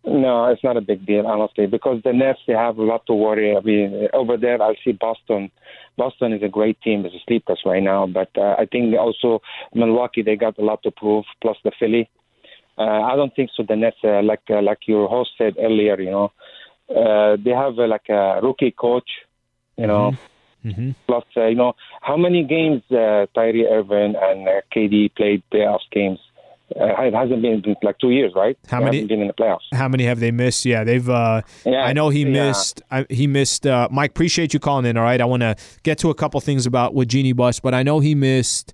No, 0.06 0.46
it's 0.46 0.64
not 0.64 0.78
a 0.78 0.82
big 0.82 1.06
deal, 1.06 1.28
honestly, 1.28 1.68
because 1.68 2.02
the 2.04 2.14
Nets 2.14 2.40
they 2.48 2.54
have 2.54 2.78
a 2.78 2.84
lot 2.84 3.06
to 3.08 3.14
worry. 3.14 3.56
I 3.56 3.60
mean, 3.60 4.08
over 4.14 4.38
there, 4.38 4.62
I 4.62 4.76
see 4.84 4.94
Boston. 4.94 5.52
Boston 5.98 6.32
is 6.32 6.42
a 6.42 6.48
great 6.48 6.82
team. 6.82 7.06
It's 7.06 7.14
a 7.14 7.20
sleepers 7.28 7.62
right 7.66 7.84
now, 7.84 8.08
but 8.08 8.30
uh, 8.38 8.56
I 8.58 8.66
think 8.66 8.96
also 8.98 9.42
Milwaukee 9.74 10.22
they 10.22 10.38
got 10.38 10.58
a 10.58 10.64
lot 10.64 10.82
to 10.84 10.92
prove. 10.92 11.26
Plus 11.42 11.58
the 11.64 11.72
Philly. 11.78 12.10
Uh, 12.78 13.02
I 13.02 13.18
don't 13.18 13.36
think 13.36 13.50
so. 13.56 13.64
The 13.68 13.76
Nets, 13.76 13.98
uh, 14.04 14.22
like 14.24 14.44
uh, 14.50 14.62
like 14.62 14.88
your 14.88 15.10
host 15.10 15.32
said 15.38 15.56
earlier, 15.60 16.00
you 16.00 16.12
know, 16.12 16.32
uh, 16.90 17.36
they 17.44 17.52
have 17.52 17.78
uh, 17.78 17.88
like 17.88 18.08
a 18.08 18.40
rookie 18.42 18.72
coach, 18.72 19.10
you 19.78 19.88
know. 19.88 20.14
Mm-hmm. 20.66 20.92
Plus, 21.08 21.24
uh, 21.38 21.48
you 21.48 21.56
know, 21.56 21.74
how 22.02 22.18
many 22.18 22.44
games 22.44 22.84
uh, 22.92 23.26
Kyrie 23.34 23.66
Irving 23.66 24.16
and 24.22 24.48
uh, 24.48 24.62
KD 24.76 25.16
played 25.16 25.44
playoffs 25.54 25.90
games? 25.92 26.20
Uh, 26.76 27.02
it 27.02 27.14
hasn't 27.14 27.42
been 27.42 27.64
like 27.82 27.98
two 28.00 28.12
years, 28.12 28.34
right? 28.36 28.58
How 28.68 28.80
they 28.80 28.86
many? 28.86 29.06
been 29.06 29.22
in 29.22 29.28
the 29.28 29.34
playoffs? 29.34 29.62
How 29.74 29.88
many 29.88 30.04
have 30.06 30.20
they 30.20 30.32
missed? 30.32 30.66
Yeah, 30.66 30.84
they've. 30.84 31.10
Uh, 31.10 31.42
yeah, 31.66 31.84
I 31.84 31.94
know 31.94 32.10
he 32.10 32.22
yeah. 32.22 32.48
missed. 32.48 32.82
I, 32.92 33.06
he 33.10 33.28
missed. 33.28 33.66
Uh, 33.66 33.88
Mike, 33.92 34.12
appreciate 34.12 34.54
you 34.54 34.60
calling 34.60 34.86
in. 34.86 34.98
All 34.98 35.04
right, 35.04 35.20
I 35.20 35.26
want 35.26 35.42
to 35.42 35.56
get 35.84 35.98
to 36.00 36.10
a 36.10 36.16
couple 36.16 36.40
things 36.42 36.66
about 36.66 36.94
with 36.94 37.08
Jeanie 37.08 37.34
Buss, 37.34 37.60
but 37.60 37.74
I 37.74 37.84
know 37.84 38.00
he 38.00 38.16
missed. 38.16 38.74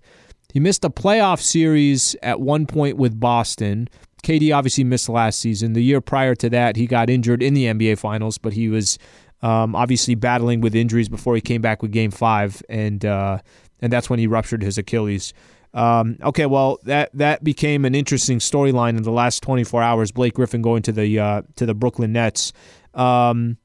He 0.53 0.59
missed 0.59 0.85
a 0.85 0.89
playoff 0.89 1.41
series 1.41 2.15
at 2.23 2.39
one 2.39 2.65
point 2.65 2.97
with 2.97 3.19
Boston. 3.19 3.89
KD 4.23 4.55
obviously 4.55 4.83
missed 4.83 5.07
last 5.07 5.39
season. 5.39 5.73
The 5.73 5.83
year 5.83 6.01
prior 6.01 6.33
to 6.35 6.49
that, 6.49 6.77
he 6.77 6.87
got 6.87 7.09
injured 7.09 7.43
in 7.43 7.53
the 7.53 7.65
NBA 7.65 7.99
Finals, 7.99 8.37
but 8.37 8.53
he 8.53 8.69
was 8.69 8.97
um, 9.41 9.75
obviously 9.75 10.15
battling 10.15 10.61
with 10.61 10.73
injuries 10.73 11.09
before 11.09 11.35
he 11.35 11.41
came 11.41 11.61
back 11.61 11.81
with 11.81 11.91
Game 11.91 12.09
Five, 12.09 12.63
and 12.67 13.05
uh, 13.05 13.39
and 13.81 13.93
that's 13.93 14.09
when 14.09 14.17
he 14.17 14.27
ruptured 14.27 14.63
his 14.63 14.77
Achilles. 14.77 15.33
Um, 15.75 16.17
okay, 16.23 16.45
well 16.45 16.79
that 16.83 17.11
that 17.13 17.43
became 17.43 17.83
an 17.85 17.93
interesting 17.93 18.39
storyline 18.39 18.97
in 18.97 19.03
the 19.03 19.11
last 19.11 19.43
24 19.43 19.83
hours. 19.83 20.11
Blake 20.11 20.33
Griffin 20.33 20.61
going 20.61 20.81
to 20.83 20.91
the 20.91 21.19
uh, 21.19 21.41
to 21.57 21.65
the 21.65 21.75
Brooklyn 21.75 22.13
Nets. 22.13 22.53
Um, 22.93 23.57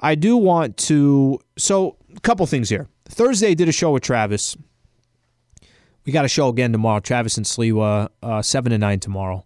I 0.00 0.14
do 0.14 0.36
want 0.36 0.76
to. 0.78 1.38
So, 1.58 1.96
a 2.16 2.20
couple 2.20 2.46
things 2.46 2.68
here. 2.70 2.88
Thursday, 3.04 3.54
did 3.54 3.68
a 3.68 3.72
show 3.72 3.92
with 3.92 4.02
Travis. 4.02 4.56
We 6.06 6.12
got 6.12 6.24
a 6.24 6.28
show 6.28 6.48
again 6.48 6.72
tomorrow. 6.72 7.00
Travis 7.00 7.36
and 7.36 7.44
Sliwa, 7.44 8.08
uh, 8.22 8.42
seven 8.42 8.72
to 8.72 8.78
nine 8.78 9.00
tomorrow. 9.00 9.44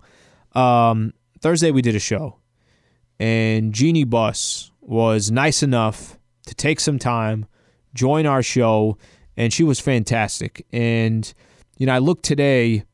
Um, 0.53 1.13
Thursday, 1.41 1.73
we 1.73 1.83
did 1.83 1.97
a 1.97 2.01
show, 2.01 2.39
and 3.19 3.73
Jeanie 3.73 4.05
Buss 4.05 4.71
was 4.81 5.33
nice 5.33 5.63
enough 5.63 6.19
to 6.47 6.55
take 6.55 6.79
some 6.79 6.99
time, 6.99 7.47
join 7.93 8.25
our 8.25 8.43
show, 8.43 8.97
and 9.37 9.53
she 9.53 9.65
was 9.65 9.81
fantastic. 9.81 10.65
And 10.73 11.35
you 11.77 11.87
know, 11.87 11.95
I 11.95 11.99
looked 11.99 12.25
today 12.25 12.85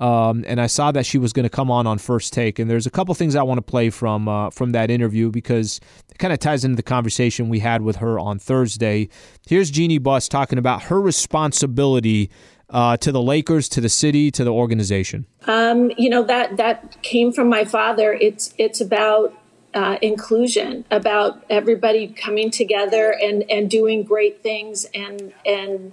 um, 0.00 0.44
and 0.48 0.60
I 0.60 0.66
saw 0.66 0.90
that 0.92 1.04
she 1.04 1.18
was 1.18 1.32
going 1.32 1.44
to 1.44 1.50
come 1.50 1.70
on 1.70 1.86
on 1.86 1.98
first 1.98 2.32
take. 2.32 2.58
And 2.58 2.70
there's 2.70 2.86
a 2.86 2.90
couple 2.90 3.14
things 3.14 3.36
I 3.36 3.42
want 3.42 3.58
to 3.58 3.62
play 3.62 3.90
from 3.90 4.28
uh, 4.28 4.50
from 4.50 4.72
that 4.72 4.90
interview 4.90 5.30
because 5.30 5.78
it 6.10 6.18
kind 6.18 6.32
of 6.32 6.38
ties 6.38 6.64
into 6.64 6.76
the 6.76 6.82
conversation 6.82 7.48
we 7.48 7.58
had 7.58 7.82
with 7.82 7.96
her 7.96 8.18
on 8.18 8.38
Thursday. 8.38 9.10
Here's 9.46 9.70
Jeanie 9.70 9.98
Buss 9.98 10.26
talking 10.26 10.58
about 10.58 10.84
her 10.84 11.00
responsibility 11.00 12.30
uh, 12.70 12.96
to 12.96 13.12
the 13.12 13.20
Lakers, 13.20 13.68
to 13.70 13.80
the 13.80 13.88
city, 13.88 14.30
to 14.30 14.42
the 14.42 14.52
organization. 14.52 15.26
Um, 15.46 15.92
you 15.98 16.08
know 16.08 16.22
that 16.24 16.56
that 16.56 17.02
came 17.02 17.32
from 17.32 17.48
my 17.48 17.64
father. 17.64 18.14
It's 18.14 18.54
it's 18.56 18.80
about 18.80 19.34
uh, 19.74 19.98
inclusion, 20.00 20.86
about 20.90 21.44
everybody 21.50 22.08
coming 22.08 22.50
together 22.50 23.10
and 23.10 23.44
and 23.50 23.70
doing 23.70 24.04
great 24.04 24.42
things, 24.42 24.86
and 24.94 25.34
and 25.44 25.92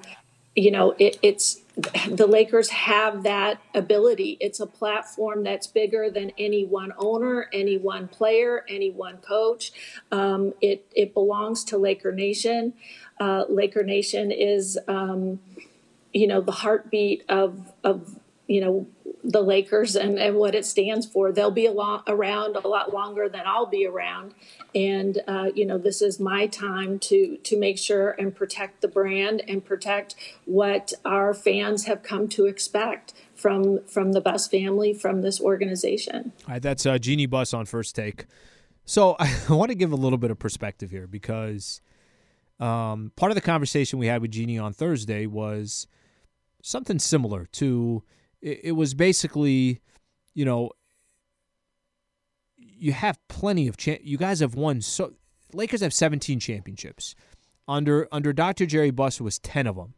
you 0.55 0.71
know 0.71 0.95
it, 0.97 1.19
it's 1.21 1.59
the 2.09 2.25
Lakers 2.27 2.69
have 2.69 3.23
that 3.23 3.61
ability. 3.75 4.37
It's 4.39 4.59
a 4.59 4.65
platform 4.65 5.43
that's 5.43 5.67
bigger 5.67 6.09
than 6.09 6.31
any 6.37 6.65
one 6.65 6.91
owner, 6.97 7.49
any 7.53 7.77
one 7.77 8.07
player, 8.07 8.65
any 8.67 8.89
one 8.89 9.17
coach. 9.17 9.71
Um, 10.11 10.53
it 10.61 10.85
it 10.95 11.13
belongs 11.13 11.63
to 11.65 11.77
Laker 11.77 12.11
Nation. 12.11 12.73
Uh, 13.19 13.45
Laker 13.47 13.83
Nation 13.83 14.31
is, 14.31 14.77
um, 14.87 15.39
you 16.13 16.27
know, 16.27 16.41
the 16.41 16.51
heartbeat 16.51 17.23
of 17.29 17.71
of 17.83 18.17
you 18.47 18.61
know 18.61 18.87
the 19.27 19.41
Lakers 19.41 19.95
and, 19.97 20.17
and 20.17 20.37
what 20.37 20.55
it 20.55 20.65
stands 20.65 21.05
for. 21.05 21.33
They'll 21.33 21.51
be 21.51 21.65
a 21.65 21.71
lot, 21.71 22.03
around 22.07 22.55
a 22.55 22.67
lot 22.67 22.93
longer 22.93 23.27
than 23.27 23.41
I'll 23.45 23.65
be 23.65 23.85
around, 23.85 24.33
and 24.73 25.21
uh, 25.27 25.49
you 25.53 25.65
know 25.65 25.77
this 25.77 26.01
is 26.01 26.19
my 26.19 26.47
time 26.47 26.97
to 26.99 27.37
to 27.37 27.59
make 27.59 27.77
sure 27.77 28.11
and 28.11 28.33
protect 28.33 28.81
the 28.81 28.87
brand 28.87 29.43
and 29.47 29.63
protect 29.63 30.15
what 30.45 30.93
our 31.03 31.33
fans 31.33 31.85
have 31.85 32.03
come 32.03 32.29
to 32.29 32.45
expect 32.45 33.13
from 33.35 33.85
from 33.85 34.13
the 34.13 34.21
Buss 34.21 34.47
family 34.47 34.93
from 34.93 35.21
this 35.21 35.41
organization. 35.41 36.31
All 36.47 36.53
right, 36.53 36.61
that's 36.61 36.85
uh, 36.85 36.97
Jeanie 36.97 37.25
Buss 37.25 37.53
on 37.53 37.65
first 37.65 37.95
take. 37.95 38.25
So 38.85 39.17
I 39.19 39.35
want 39.49 39.69
to 39.69 39.75
give 39.75 39.91
a 39.91 39.97
little 39.97 40.17
bit 40.17 40.31
of 40.31 40.39
perspective 40.39 40.89
here 40.89 41.05
because 41.05 41.81
um, 42.61 43.11
part 43.17 43.31
of 43.31 43.35
the 43.35 43.41
conversation 43.41 43.99
we 43.99 44.07
had 44.07 44.21
with 44.21 44.31
Jeanie 44.31 44.57
on 44.57 44.71
Thursday 44.71 45.25
was 45.25 45.85
something 46.61 46.97
similar 46.97 47.45
to 47.45 48.03
it, 48.41 48.61
it 48.65 48.71
was 48.73 48.93
basically, 48.93 49.81
you 50.33 50.45
know, 50.45 50.71
you 52.57 52.93
have 52.93 53.19
plenty 53.27 53.67
of 53.67 53.77
cha- 53.77 53.97
you 54.01 54.17
guys 54.17 54.39
have 54.39 54.55
won 54.55 54.81
so 54.81 55.13
Lakers 55.53 55.81
have 55.81 55.93
17 55.93 56.39
championships. 56.39 57.15
Under 57.67 58.07
under 58.11 58.31
Dr. 58.33 58.65
Jerry 58.65 58.91
Buss 58.91 59.19
was 59.19 59.39
10 59.39 59.67
of 59.67 59.75
them. 59.75 59.93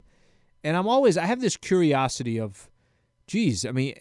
And 0.64 0.76
I'm 0.76 0.88
always 0.88 1.18
I 1.18 1.26
have 1.26 1.42
this 1.42 1.58
curiosity 1.58 2.40
of 2.40 2.70
geez, 3.28 3.66
I 3.66 3.72
mean 3.72 3.96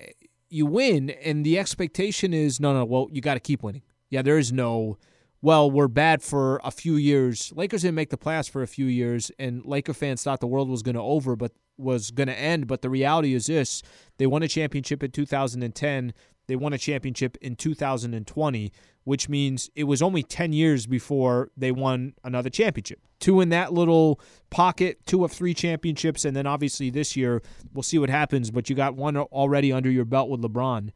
you 0.48 0.64
win 0.64 1.10
and 1.10 1.44
the 1.44 1.58
expectation 1.58 2.32
is 2.32 2.60
no 2.60 2.72
no 2.72 2.84
well 2.84 3.08
you 3.10 3.20
got 3.20 3.34
to 3.34 3.40
keep 3.40 3.62
winning. 3.62 3.82
Yeah, 4.10 4.22
there 4.22 4.38
is 4.38 4.52
no 4.52 4.98
well, 5.40 5.70
we're 5.70 5.88
bad 5.88 6.22
for 6.22 6.60
a 6.64 6.70
few 6.70 6.96
years. 6.96 7.52
Lakers 7.54 7.82
didn't 7.82 7.94
make 7.94 8.10
the 8.10 8.18
playoffs 8.18 8.50
for 8.50 8.62
a 8.62 8.66
few 8.66 8.86
years, 8.86 9.30
and 9.38 9.64
Laker 9.64 9.94
fans 9.94 10.22
thought 10.22 10.40
the 10.40 10.48
world 10.48 10.68
was 10.68 10.82
going 10.82 10.96
to 10.96 11.00
over, 11.00 11.36
but 11.36 11.52
was 11.78 12.10
going 12.10 12.28
to 12.28 12.38
end. 12.38 12.66
But 12.66 12.82
the 12.82 12.90
reality 12.90 13.34
is 13.34 13.46
this: 13.46 13.82
they 14.18 14.26
won 14.26 14.42
a 14.42 14.48
championship 14.48 15.02
in 15.02 15.10
2010. 15.10 16.12
They 16.46 16.56
won 16.56 16.72
a 16.72 16.78
championship 16.78 17.36
in 17.42 17.56
2020, 17.56 18.72
which 19.04 19.28
means 19.28 19.70
it 19.74 19.84
was 19.84 20.00
only 20.00 20.22
10 20.22 20.54
years 20.54 20.86
before 20.86 21.50
they 21.56 21.70
won 21.70 22.14
another 22.24 22.48
championship. 22.48 23.00
Two 23.20 23.42
in 23.42 23.50
that 23.50 23.74
little 23.74 24.18
pocket, 24.48 25.04
two 25.04 25.24
of 25.24 25.32
three 25.32 25.52
championships, 25.52 26.24
and 26.24 26.34
then 26.34 26.46
obviously 26.46 26.88
this 26.88 27.16
year 27.16 27.42
we'll 27.74 27.82
see 27.82 27.98
what 27.98 28.08
happens. 28.08 28.50
But 28.50 28.70
you 28.70 28.76
got 28.76 28.96
one 28.96 29.16
already 29.16 29.72
under 29.72 29.90
your 29.90 30.06
belt 30.06 30.30
with 30.30 30.40
LeBron. 30.40 30.90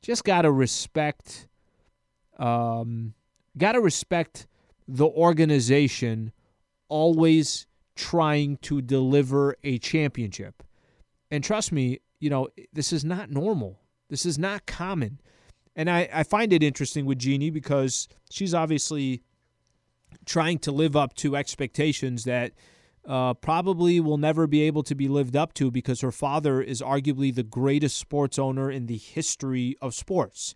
Just 0.00 0.24
gotta 0.24 0.50
respect. 0.50 1.46
Um, 2.38 3.12
got 3.56 3.72
to 3.72 3.80
respect 3.80 4.46
the 4.88 5.06
organization 5.06 6.32
always 6.88 7.66
trying 7.96 8.56
to 8.58 8.80
deliver 8.80 9.56
a 9.64 9.78
championship. 9.78 10.62
And 11.30 11.44
trust 11.44 11.72
me, 11.72 12.00
you 12.18 12.30
know, 12.30 12.48
this 12.72 12.92
is 12.92 13.04
not 13.04 13.30
normal. 13.30 13.80
This 14.08 14.26
is 14.26 14.38
not 14.38 14.66
common. 14.66 15.20
And 15.76 15.88
I, 15.88 16.08
I 16.12 16.22
find 16.24 16.52
it 16.52 16.62
interesting 16.62 17.06
with 17.06 17.18
Jeanie 17.18 17.50
because 17.50 18.08
she's 18.30 18.54
obviously 18.54 19.22
trying 20.26 20.58
to 20.60 20.72
live 20.72 20.96
up 20.96 21.14
to 21.14 21.36
expectations 21.36 22.24
that 22.24 22.52
uh, 23.06 23.34
probably 23.34 24.00
will 24.00 24.18
never 24.18 24.46
be 24.46 24.62
able 24.62 24.82
to 24.82 24.94
be 24.94 25.08
lived 25.08 25.36
up 25.36 25.54
to 25.54 25.70
because 25.70 26.00
her 26.00 26.12
father 26.12 26.60
is 26.60 26.82
arguably 26.82 27.34
the 27.34 27.42
greatest 27.42 27.96
sports 27.96 28.38
owner 28.38 28.70
in 28.70 28.86
the 28.86 28.98
history 28.98 29.76
of 29.80 29.94
sports. 29.94 30.54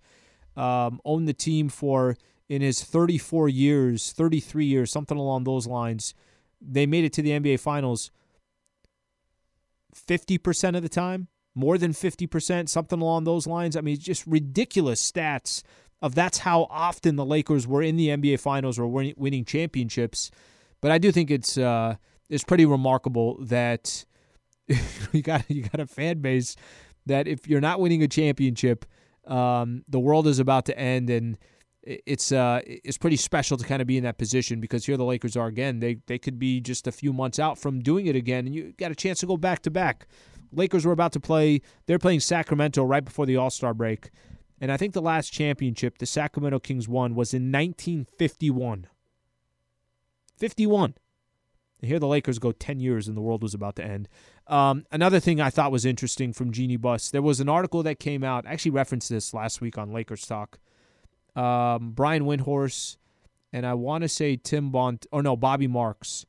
Um, 0.57 1.01
owned 1.05 1.26
the 1.26 1.35
team 1.35 1.68
for 1.68 2.16
in 2.49 2.62
his 2.62 2.85
34 2.85 3.49
years, 3.49 4.12
33 4.12 4.66
years, 4.66 4.91
something 4.91 5.18
along 5.18 5.45
those 5.45 5.66
lines, 5.66 6.14
they 6.67 6.87
made 6.87 7.05
it 7.05 7.12
to 7.15 7.23
the 7.23 7.31
NBA 7.31 7.61
Finals 7.61 8.11
50% 9.95 10.77
of 10.77 10.83
the 10.83 10.89
time, 10.89 11.29
more 11.55 11.79
than 11.79 11.93
50%, 11.93 12.69
something 12.69 13.01
along 13.01 13.25
those 13.25 13.47
lines. 13.47 13.77
I 13.77 13.81
mean, 13.81 13.99
just 13.99 14.27
ridiculous 14.27 15.11
stats 15.11 15.62
of 16.03 16.15
that's 16.15 16.39
how 16.39 16.67
often 16.71 17.17
the 17.17 17.25
Lakers 17.25 17.67
were 17.67 17.83
in 17.83 17.97
the 17.97 18.09
NBA 18.09 18.41
Finals 18.41 18.79
or 18.79 18.87
winning 18.87 19.45
championships. 19.45 20.31
But 20.81 20.91
I 20.91 20.99
do 20.99 21.12
think 21.12 21.31
it's 21.31 21.57
uh, 21.57 21.97
it's 22.29 22.45
pretty 22.45 22.67
remarkable 22.67 23.39
that 23.45 24.05
you 25.12 25.23
got 25.23 25.49
you 25.49 25.62
got 25.62 25.81
a 25.81 25.87
fan 25.87 26.19
base 26.19 26.57
that 27.07 27.27
if 27.27 27.49
you're 27.49 27.61
not 27.61 27.81
winning 27.81 28.03
a 28.03 28.09
championship, 28.09 28.85
um, 29.27 29.85
the 29.89 30.01
world 30.01 30.27
is 30.27 30.39
about 30.39 30.67
to 30.67 30.79
end, 30.79 31.09
and 31.09 31.39
it's 31.87 32.32
uh, 32.32 32.61
it's 32.64 32.99
pretty 32.99 33.16
special 33.16 33.57
to 33.57 33.64
kind 33.64 33.82
of 33.82 33.87
be 33.87 33.97
in 33.97 34.05
that 34.05 34.18
position 34.18 34.61
because 34.61 34.87
here 34.87 34.97
the 34.97 35.05
Lakers 35.05 35.37
are 35.37 35.47
again. 35.47 35.80
They 35.80 35.99
they 36.07 36.18
could 36.18 36.39
be 36.39 36.61
just 36.61 36.87
a 36.87 36.93
few 36.93 37.12
months 37.12 37.39
out 37.39 37.59
from 37.59 37.80
doing 37.80 38.07
it 38.07 38.16
again, 38.16 38.47
and 38.47 38.55
you 38.55 38.72
got 38.78 38.91
a 38.91 38.95
chance 38.95 39.20
to 39.20 39.26
go 39.26 39.37
back 39.37 39.62
to 39.62 39.70
back. 39.70 40.07
Lakers 40.53 40.87
were 40.87 40.93
about 40.93 41.12
to 41.12 41.20
play. 41.20 41.61
They're 41.87 41.99
playing 41.99 42.20
Sacramento 42.20 42.85
right 42.85 43.05
before 43.05 43.26
the 43.26 43.37
All 43.37 43.51
Star 43.51 43.74
break, 43.74 44.11
and 44.61 44.72
I 44.72 44.76
think 44.76 44.95
the 44.95 45.03
last 45.03 45.30
championship 45.30 45.99
the 45.99 46.07
Sacramento 46.07 46.59
Kings 46.61 46.89
won 46.89 47.14
was 47.14 47.35
in 47.35 47.53
1951. 47.53 48.87
51. 50.39 50.95
And 51.80 51.89
here 51.91 51.99
the 51.99 52.07
Lakers 52.07 52.39
go 52.39 52.53
10 52.53 52.80
years 52.80 53.09
and 53.09 53.16
the 53.16 53.20
world 53.20 53.43
was 53.43 53.55
about 53.55 53.76
to 53.76 53.85
end. 53.85 54.09
Um, 54.47 54.87
another 54.91 55.20
thing 55.20 55.41
I 55.41 55.51
thought 55.51 55.70
was 55.70 55.85
interesting 55.85 56.32
from 56.32 56.51
Jeanie 56.51 56.76
Buss, 56.76 57.11
there 57.11 57.22
was 57.22 57.41
an 57.41 57.49
article 57.49 57.82
that 57.82 58.01
came 58.01 58.24
out. 58.24 58.47
I 58.47 58.53
actually 58.53 58.70
referenced 58.72 59.11
this 59.11 59.35
last 59.35 59.61
week 59.61 59.76
on 59.76 59.93
Lakers 59.93 60.26
Talk. 60.26 60.59
Um, 61.37 61.93
Brian 61.93 62.24
Windhorst 62.24 62.97
and 63.55 63.64
I 63.64 63.74
want 63.74 64.03
to 64.03 64.09
say 64.09 64.35
Tim 64.37 64.72
Bont, 64.72 65.07
or 65.12 65.22
no, 65.22 65.37
Bobby 65.37 65.68
Marks 65.68 66.26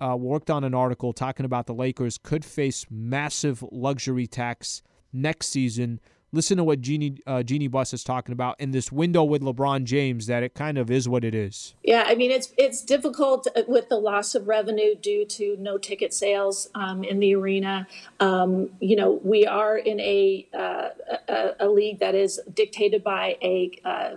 uh, 0.00 0.16
worked 0.16 0.48
on 0.48 0.62
an 0.62 0.74
article 0.74 1.12
talking 1.12 1.44
about 1.44 1.66
the 1.66 1.74
Lakers 1.74 2.18
could 2.18 2.44
face 2.44 2.86
massive 2.88 3.64
luxury 3.72 4.28
tax 4.28 4.80
next 5.12 5.48
season 5.48 5.98
listen 6.32 6.56
to 6.56 6.64
what 6.64 6.80
Jeanie 6.80 7.18
uh, 7.26 7.42
Jeanie 7.42 7.68
Buss 7.68 7.92
is 7.92 8.04
talking 8.04 8.32
about 8.32 8.60
in 8.60 8.70
this 8.70 8.90
window 8.90 9.24
with 9.24 9.42
LeBron 9.42 9.84
James. 9.84 10.26
That 10.26 10.42
it 10.42 10.54
kind 10.54 10.78
of 10.78 10.90
is 10.90 11.08
what 11.08 11.24
it 11.24 11.34
is. 11.34 11.74
Yeah, 11.82 12.04
I 12.06 12.14
mean 12.14 12.30
it's 12.30 12.52
it's 12.56 12.82
difficult 12.82 13.46
with 13.66 13.88
the 13.88 13.96
loss 13.96 14.34
of 14.34 14.48
revenue 14.48 14.94
due 14.94 15.24
to 15.26 15.56
no 15.58 15.78
ticket 15.78 16.12
sales 16.12 16.68
um, 16.74 17.04
in 17.04 17.20
the 17.20 17.34
arena. 17.34 17.86
Um, 18.20 18.70
you 18.80 18.96
know, 18.96 19.20
we 19.22 19.46
are 19.46 19.76
in 19.76 20.00
a, 20.00 20.46
uh, 20.54 20.88
a, 21.28 21.50
a 21.60 21.68
league 21.68 22.00
that 22.00 22.14
is 22.14 22.40
dictated 22.52 23.02
by 23.02 23.36
a 23.42 23.70
uh, 23.84 24.16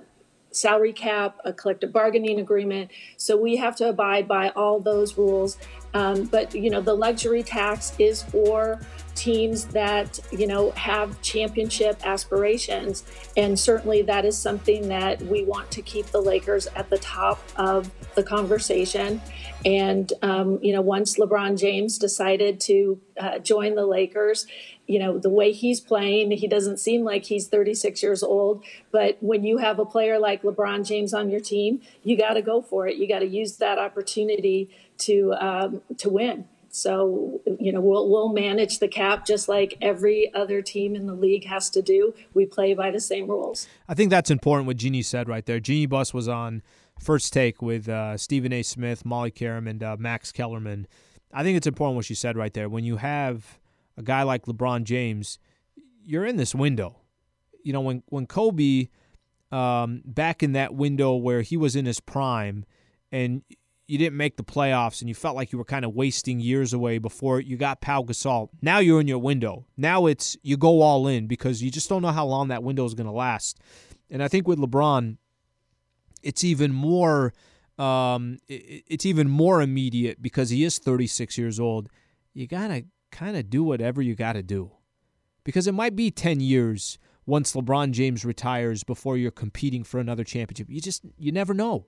salary 0.52 0.94
cap, 0.94 1.38
a 1.46 1.54
collective 1.54 1.92
bargaining 1.92 2.40
agreement. 2.40 2.92
So 3.18 3.38
we 3.38 3.58
have 3.58 3.76
to 3.78 3.90
abide 3.90 4.28
by 4.28 4.50
all 4.50 4.80
those 4.80 5.18
rules. 5.18 5.58
Um, 5.94 6.26
but 6.26 6.54
you 6.54 6.70
know, 6.70 6.82
the 6.82 6.94
luxury 6.94 7.44
tax 7.44 7.94
is 8.00 8.24
for 8.24 8.80
teams 9.20 9.66
that 9.66 10.18
you 10.32 10.48
know 10.48 10.72
have 10.72 11.22
championship 11.22 12.00
aspirations. 12.06 13.04
And 13.36 13.60
certainly 13.60 14.02
that 14.04 14.24
is 14.24 14.38
something 14.38 14.88
that 14.88 15.22
we 15.24 15.44
want 15.44 15.70
to 15.72 15.82
keep 15.82 16.06
the 16.08 16.22
lakers 16.22 16.68
at 16.68 16.90
the 16.90 16.98
top 17.00 17.40
of 17.58 17.92
the 18.16 18.24
conversation. 18.24 19.22
And 19.66 20.12
um, 20.22 20.60
you 20.62 20.72
know 20.72 20.82
once 20.82 21.18
lebron 21.18 21.60
james 21.60 21.98
decided 21.98 22.62
to 22.62 23.02
uh, 23.20 23.40
join 23.40 23.76
the 23.76 23.86
lakers 23.86 24.48
you 24.88 24.98
know 24.98 25.20
the 25.20 25.30
way 25.30 25.52
he's 25.52 25.82
playing 25.82 26.32
he 26.32 26.48
doesn't 26.48 26.78
seem 26.78 27.04
like 27.04 27.26
he's 27.26 27.48
36 27.48 28.02
years 28.02 28.24
old. 28.24 28.64
But 28.92 29.18
when 29.20 29.44
you 29.44 29.58
have 29.58 29.80
a 29.80 29.86
player 29.86 30.18
like 30.18 30.44
lebron 30.44 30.88
james 30.88 31.14
on 31.14 31.30
your 31.30 31.42
team 31.42 31.82
you 32.04 32.18
got 32.18 32.34
to 32.34 32.42
go 32.42 32.62
for 32.62 32.88
it. 32.88 32.96
You 32.96 33.08
got 33.08 33.20
to 33.20 33.28
use 33.28 33.58
that 33.58 33.78
opportunity 33.78 34.70
to 35.00 35.34
um, 35.34 35.82
to 35.98 36.10
win 36.10 36.46
so, 36.72 37.42
you 37.60 37.72
know, 37.72 37.82
we'll, 37.82 38.10
we'll 38.10 38.34
manage 38.34 38.80
the 38.80 38.88
cap 38.88 39.26
just 39.26 39.50
like 39.50 39.78
every 39.82 40.34
other 40.34 40.62
team 40.62 40.96
in 40.96 41.08
the 41.08 41.14
league 41.14 41.46
has 41.46 41.70
to 41.72 41.82
do. 41.82 42.14
We 42.34 42.46
play 42.46 42.74
by 42.74 42.92
the 42.92 43.00
same 43.00 43.28
rules. 43.28 43.68
I 43.88 43.94
think 43.94 44.10
that's 44.10 44.32
important 44.32 44.68
what 44.68 44.78
Jeanie 44.78 45.02
said 45.02 45.28
right 45.28 45.46
there. 45.46 45.60
Jeanie 45.60 45.86
Buss 45.86 46.14
was 46.14 46.28
on 46.28 46.62
First 47.00 47.34
Take 47.34 47.62
with 47.62 47.90
uh, 47.90 48.18
Stephen 48.18 48.54
A. 48.54 48.62
Smith, 48.62 49.06
Molly 49.06 49.32
Qerim, 49.32 49.70
and 49.70 49.82
uh, 49.82 49.98
Max 50.00 50.32
Kellerman. 50.32 50.88
I 51.34 51.44
think 51.44 51.58
it's 51.58 51.68
important 51.68 51.96
what 51.96 52.06
she 52.06 52.16
said 52.16 52.38
right 52.38 52.54
there. 52.54 52.70
When 52.70 52.84
you 52.84 52.98
have 52.98 53.60
a 53.98 54.04
guy 54.04 54.24
like 54.24 54.46
LeBron 54.46 54.84
James, 54.84 55.40
you're 56.04 56.26
in 56.26 56.38
this 56.38 56.54
window. 56.54 56.98
You 57.64 57.74
know, 57.74 57.82
when, 57.82 58.04
when 58.08 58.26
Kobe, 58.26 58.90
um, 59.52 60.02
back 60.06 60.44
in 60.44 60.54
that 60.54 60.74
window 60.74 61.16
where 61.16 61.42
he 61.42 61.58
was 61.58 61.76
in 61.76 61.86
his 61.86 62.00
prime, 62.00 62.66
and 63.12 63.42
you 63.90 63.98
didn't 63.98 64.18
make 64.18 64.38
the 64.38 64.44
playoffs 64.44 65.02
and 65.02 65.10
you 65.10 65.16
felt 65.16 65.36
like 65.36 65.52
you 65.52 65.58
were 65.58 65.66
kind 65.66 65.84
of 65.84 65.96
wasting 65.96 66.40
years 66.40 66.74
away 66.74 67.00
before 67.00 67.40
you 67.40 67.58
got 67.58 67.82
Pau 67.82 68.04
Gasol. 68.04 68.50
Now 68.62 68.78
you're 68.78 69.02
in 69.02 69.08
your 69.08 69.18
window. 69.18 69.66
Now 69.78 70.06
it's 70.06 70.38
you 70.44 70.58
go 70.58 70.82
all 70.82 71.08
in 71.08 71.26
because 71.26 71.64
you 71.64 71.72
just 71.72 71.90
don't 71.90 72.04
know 72.04 72.12
how 72.12 72.28
long 72.28 72.50
that 72.50 72.62
window 72.62 72.86
is 72.86 72.94
going 72.94 73.08
to 73.08 73.12
last. 73.12 73.60
And 74.12 74.22
I 74.22 74.28
think 74.28 74.48
with 74.48 74.60
LeBron, 74.60 75.18
it's 76.22 76.44
even 76.44 76.72
more 76.72 77.34
um, 77.80 78.38
it's 78.48 79.08
even 79.08 79.28
more 79.28 79.60
immediate 79.60 80.22
because 80.22 80.52
he 80.52 80.64
is 80.64 80.78
36 80.78 81.36
years 81.40 81.60
old. 81.60 81.90
You 82.36 82.46
got 82.46 82.68
to 82.68 82.84
kind 83.12 83.38
of 83.38 83.50
do 83.50 83.64
whatever 83.64 84.04
you 84.04 84.14
got 84.14 84.34
to 84.34 84.44
do. 84.44 84.72
Because 85.44 85.66
it 85.66 85.74
might 85.74 85.96
be 85.96 86.12
10 86.12 86.42
years 86.42 87.00
once 87.26 87.54
LeBron 87.54 87.92
James 87.92 88.24
retires 88.24 88.84
before 88.84 89.18
you're 89.18 89.32
competing 89.32 89.84
for 89.84 90.00
another 90.00 90.24
championship. 90.24 90.70
You 90.70 90.80
just 90.80 91.06
you 91.18 91.32
never 91.32 91.56
know. 91.56 91.88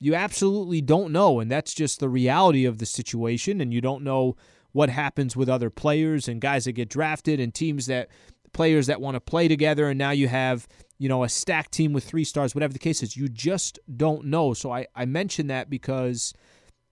You 0.00 0.14
absolutely 0.14 0.80
don't 0.80 1.12
know, 1.12 1.40
and 1.40 1.50
that's 1.50 1.74
just 1.74 1.98
the 1.98 2.08
reality 2.08 2.64
of 2.64 2.78
the 2.78 2.86
situation. 2.86 3.60
And 3.60 3.74
you 3.74 3.80
don't 3.80 4.04
know 4.04 4.36
what 4.72 4.90
happens 4.90 5.36
with 5.36 5.48
other 5.48 5.70
players 5.70 6.28
and 6.28 6.40
guys 6.40 6.66
that 6.66 6.72
get 6.72 6.88
drafted 6.88 7.40
and 7.40 7.52
teams 7.52 7.86
that 7.86 8.08
players 8.52 8.86
that 8.86 9.00
want 9.00 9.16
to 9.16 9.20
play 9.20 9.48
together. 9.48 9.88
And 9.88 9.98
now 9.98 10.10
you 10.10 10.28
have 10.28 10.68
you 10.98 11.08
know 11.08 11.24
a 11.24 11.28
stacked 11.28 11.72
team 11.72 11.92
with 11.92 12.04
three 12.04 12.24
stars, 12.24 12.54
whatever 12.54 12.72
the 12.72 12.78
case 12.78 13.02
is. 13.02 13.16
You 13.16 13.28
just 13.28 13.78
don't 13.96 14.26
know. 14.26 14.54
So 14.54 14.70
I 14.72 14.86
I 14.94 15.04
mention 15.04 15.48
that 15.48 15.68
because 15.68 16.32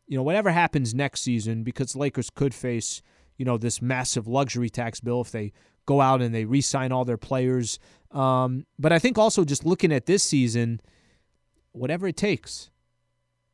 you 0.07 0.17
know 0.17 0.23
whatever 0.23 0.51
happens 0.51 0.95
next 0.95 1.23
season, 1.23 1.63
because 1.63 1.95
Lakers 1.95 2.31
could 2.31 2.55
face 2.55 3.03
you 3.37 3.45
know 3.45 3.59
this 3.59 3.81
massive 3.81 4.27
luxury 4.27 4.71
tax 4.71 5.01
bill 5.01 5.21
if 5.21 5.31
they 5.31 5.53
go 5.85 6.01
out 6.01 6.21
and 6.21 6.35
they 6.35 6.45
re-sign 6.45 6.91
all 6.91 7.05
their 7.05 7.17
players. 7.17 7.79
Um, 8.11 8.67
but 8.79 8.93
I 8.93 8.99
think 8.99 9.19
also 9.19 9.45
just 9.45 9.65
looking 9.65 9.93
at 9.93 10.07
this 10.07 10.23
season, 10.23 10.81
whatever 11.73 12.09
it 12.09 12.17
takes 12.17 12.71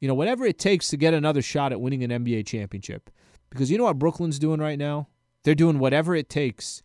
you 0.02 0.08
know, 0.08 0.14
whatever 0.14 0.44
it 0.44 0.58
takes 0.58 0.88
to 0.88 0.96
get 0.96 1.14
another 1.14 1.40
shot 1.40 1.70
at 1.70 1.80
winning 1.80 2.02
an 2.02 2.10
NBA 2.10 2.44
championship. 2.44 3.08
Because 3.50 3.70
you 3.70 3.78
know 3.78 3.84
what 3.84 4.00
Brooklyn's 4.00 4.40
doing 4.40 4.58
right 4.58 4.78
now? 4.78 5.06
They're 5.44 5.54
doing 5.54 5.78
whatever 5.78 6.16
it 6.16 6.28
takes 6.28 6.82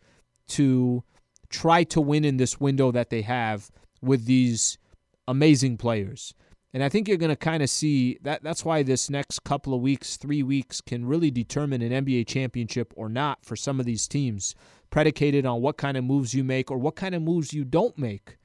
to 0.50 1.02
try 1.50 1.82
to 1.82 2.00
win 2.00 2.24
in 2.24 2.36
this 2.36 2.60
window 2.60 2.92
that 2.92 3.10
they 3.10 3.22
have 3.22 3.72
with 4.00 4.26
these 4.26 4.78
amazing 5.26 5.78
players. 5.78 6.32
And 6.72 6.84
I 6.84 6.88
think 6.88 7.08
you're 7.08 7.16
going 7.16 7.30
to 7.30 7.36
kind 7.36 7.60
of 7.60 7.70
see 7.70 8.18
that 8.22 8.44
that's 8.44 8.64
why 8.64 8.84
this 8.84 9.10
next 9.10 9.42
couple 9.42 9.74
of 9.74 9.80
weeks, 9.80 10.16
3 10.16 10.44
weeks 10.44 10.80
can 10.80 11.04
really 11.04 11.32
determine 11.32 11.82
an 11.82 12.04
NBA 12.04 12.28
championship 12.28 12.94
or 12.94 13.08
not 13.08 13.44
for 13.44 13.56
some 13.56 13.80
of 13.80 13.86
these 13.86 14.06
teams, 14.06 14.54
predicated 14.90 15.44
on 15.44 15.60
what 15.60 15.76
kind 15.76 15.96
of 15.96 16.04
moves 16.04 16.34
you 16.34 16.44
make 16.44 16.70
or 16.70 16.78
what 16.78 16.94
kind 16.94 17.16
of 17.16 17.22
moves 17.22 17.52
you 17.52 17.64
don't 17.64 17.98
make. 17.98 18.36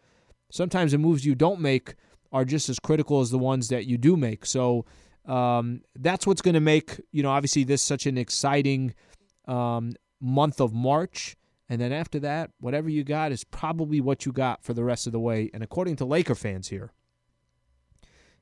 Sometimes 0.50 0.94
the 0.94 0.98
moves 0.98 1.26
you 1.26 1.36
don't 1.36 1.60
make 1.60 1.94
are 2.34 2.44
just 2.44 2.68
as 2.68 2.80
critical 2.80 3.22
as 3.22 3.30
the 3.30 3.38
ones 3.38 3.70
that 3.70 3.86
you 3.86 3.98
do 3.98 4.18
make. 4.18 4.46
So 4.46 4.86
um, 5.26 5.82
that's 5.96 6.28
what's 6.28 6.42
going 6.42 6.56
to 6.56 6.60
make 6.60 7.00
you 7.12 7.24
know 7.24 7.30
obviously 7.30 7.64
this 7.64 7.82
such 7.82 8.06
an 8.06 8.18
exciting 8.18 8.94
um, 9.48 9.94
month 10.20 10.60
of 10.60 10.74
March. 10.74 11.38
And 11.70 11.80
then 11.80 11.94
after 11.94 12.20
that, 12.20 12.52
whatever 12.60 12.90
you 12.90 13.04
got 13.04 13.32
is 13.32 13.46
probably 13.46 14.02
what 14.02 14.26
you 14.26 14.32
got 14.32 14.64
for 14.64 14.74
the 14.74 14.84
rest 14.84 15.08
of 15.08 15.14
the 15.14 15.20
way. 15.20 15.50
And 15.54 15.64
according 15.64 15.96
to 15.98 16.06
Laker 16.06 16.36
fans 16.36 16.68
here, 16.68 16.92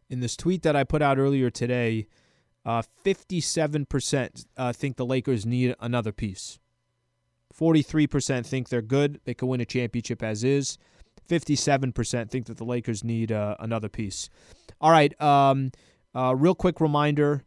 in 0.10 0.20
this 0.20 0.36
tweet 0.36 0.64
that 0.64 0.76
I 0.76 0.84
put 0.84 1.02
out 1.02 1.18
earlier 1.20 1.50
today, 1.50 2.08
uh, 2.66 2.82
57% 3.06 4.46
uh, 4.58 4.74
think 4.74 4.98
the 4.98 5.06
Lakers 5.06 5.46
need 5.46 5.76
another 5.80 6.12
piece. 6.12 6.60
43% 7.58 8.46
think 8.46 8.70
they're 8.70 8.82
good. 8.82 9.22
They 9.24 9.34
can 9.34 9.48
win 9.48 9.62
a 9.62 9.66
championship 9.66 10.24
as 10.24 10.44
is. 10.44 10.78
57% 11.32 12.29
think 12.29 12.47
that 12.47 12.57
the 12.57 12.65
Lakers 12.65 13.03
need 13.03 13.32
uh, 13.32 13.55
another 13.59 13.88
piece. 13.88 14.29
All 14.82 14.91
right. 14.91 15.19
Um, 15.21 15.71
uh, 16.13 16.36
real 16.36 16.55
quick 16.55 16.82
reminder 16.82 17.43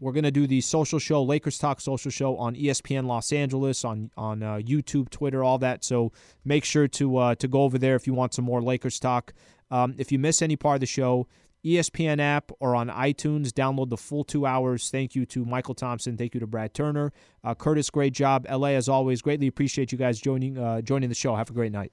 we're 0.00 0.12
going 0.12 0.24
to 0.24 0.30
do 0.30 0.46
the 0.46 0.60
social 0.60 0.98
show, 0.98 1.22
Lakers 1.22 1.58
Talk 1.58 1.80
social 1.80 2.10
show 2.10 2.36
on 2.36 2.54
ESPN 2.54 3.06
Los 3.06 3.32
Angeles, 3.32 3.84
on 3.84 4.10
on 4.16 4.42
uh, 4.42 4.54
YouTube, 4.56 5.10
Twitter, 5.10 5.42
all 5.42 5.58
that. 5.58 5.84
So 5.84 6.12
make 6.44 6.64
sure 6.64 6.86
to 6.88 7.16
uh, 7.16 7.34
to 7.36 7.48
go 7.48 7.62
over 7.62 7.78
there 7.78 7.96
if 7.96 8.06
you 8.06 8.14
want 8.14 8.34
some 8.34 8.44
more 8.44 8.62
Lakers 8.62 9.00
talk. 9.00 9.32
Um, 9.70 9.94
if 9.98 10.12
you 10.12 10.18
miss 10.18 10.40
any 10.40 10.56
part 10.56 10.76
of 10.76 10.80
the 10.80 10.86
show, 10.86 11.26
ESPN 11.64 12.20
app 12.20 12.52
or 12.60 12.76
on 12.76 12.88
iTunes, 12.88 13.48
download 13.48 13.90
the 13.90 13.96
full 13.96 14.24
two 14.24 14.46
hours. 14.46 14.90
Thank 14.90 15.14
you 15.14 15.26
to 15.26 15.44
Michael 15.44 15.74
Thompson. 15.74 16.16
Thank 16.16 16.34
you 16.34 16.40
to 16.40 16.46
Brad 16.46 16.74
Turner. 16.74 17.12
Uh, 17.42 17.54
Curtis, 17.54 17.90
great 17.90 18.12
job. 18.12 18.46
LA, 18.48 18.68
as 18.68 18.88
always, 18.88 19.20
greatly 19.20 19.48
appreciate 19.48 19.90
you 19.90 19.98
guys 19.98 20.20
joining 20.20 20.58
uh, 20.58 20.80
joining 20.80 21.08
the 21.08 21.14
show. 21.14 21.34
Have 21.34 21.50
a 21.50 21.54
great 21.54 21.72
night. 21.72 21.92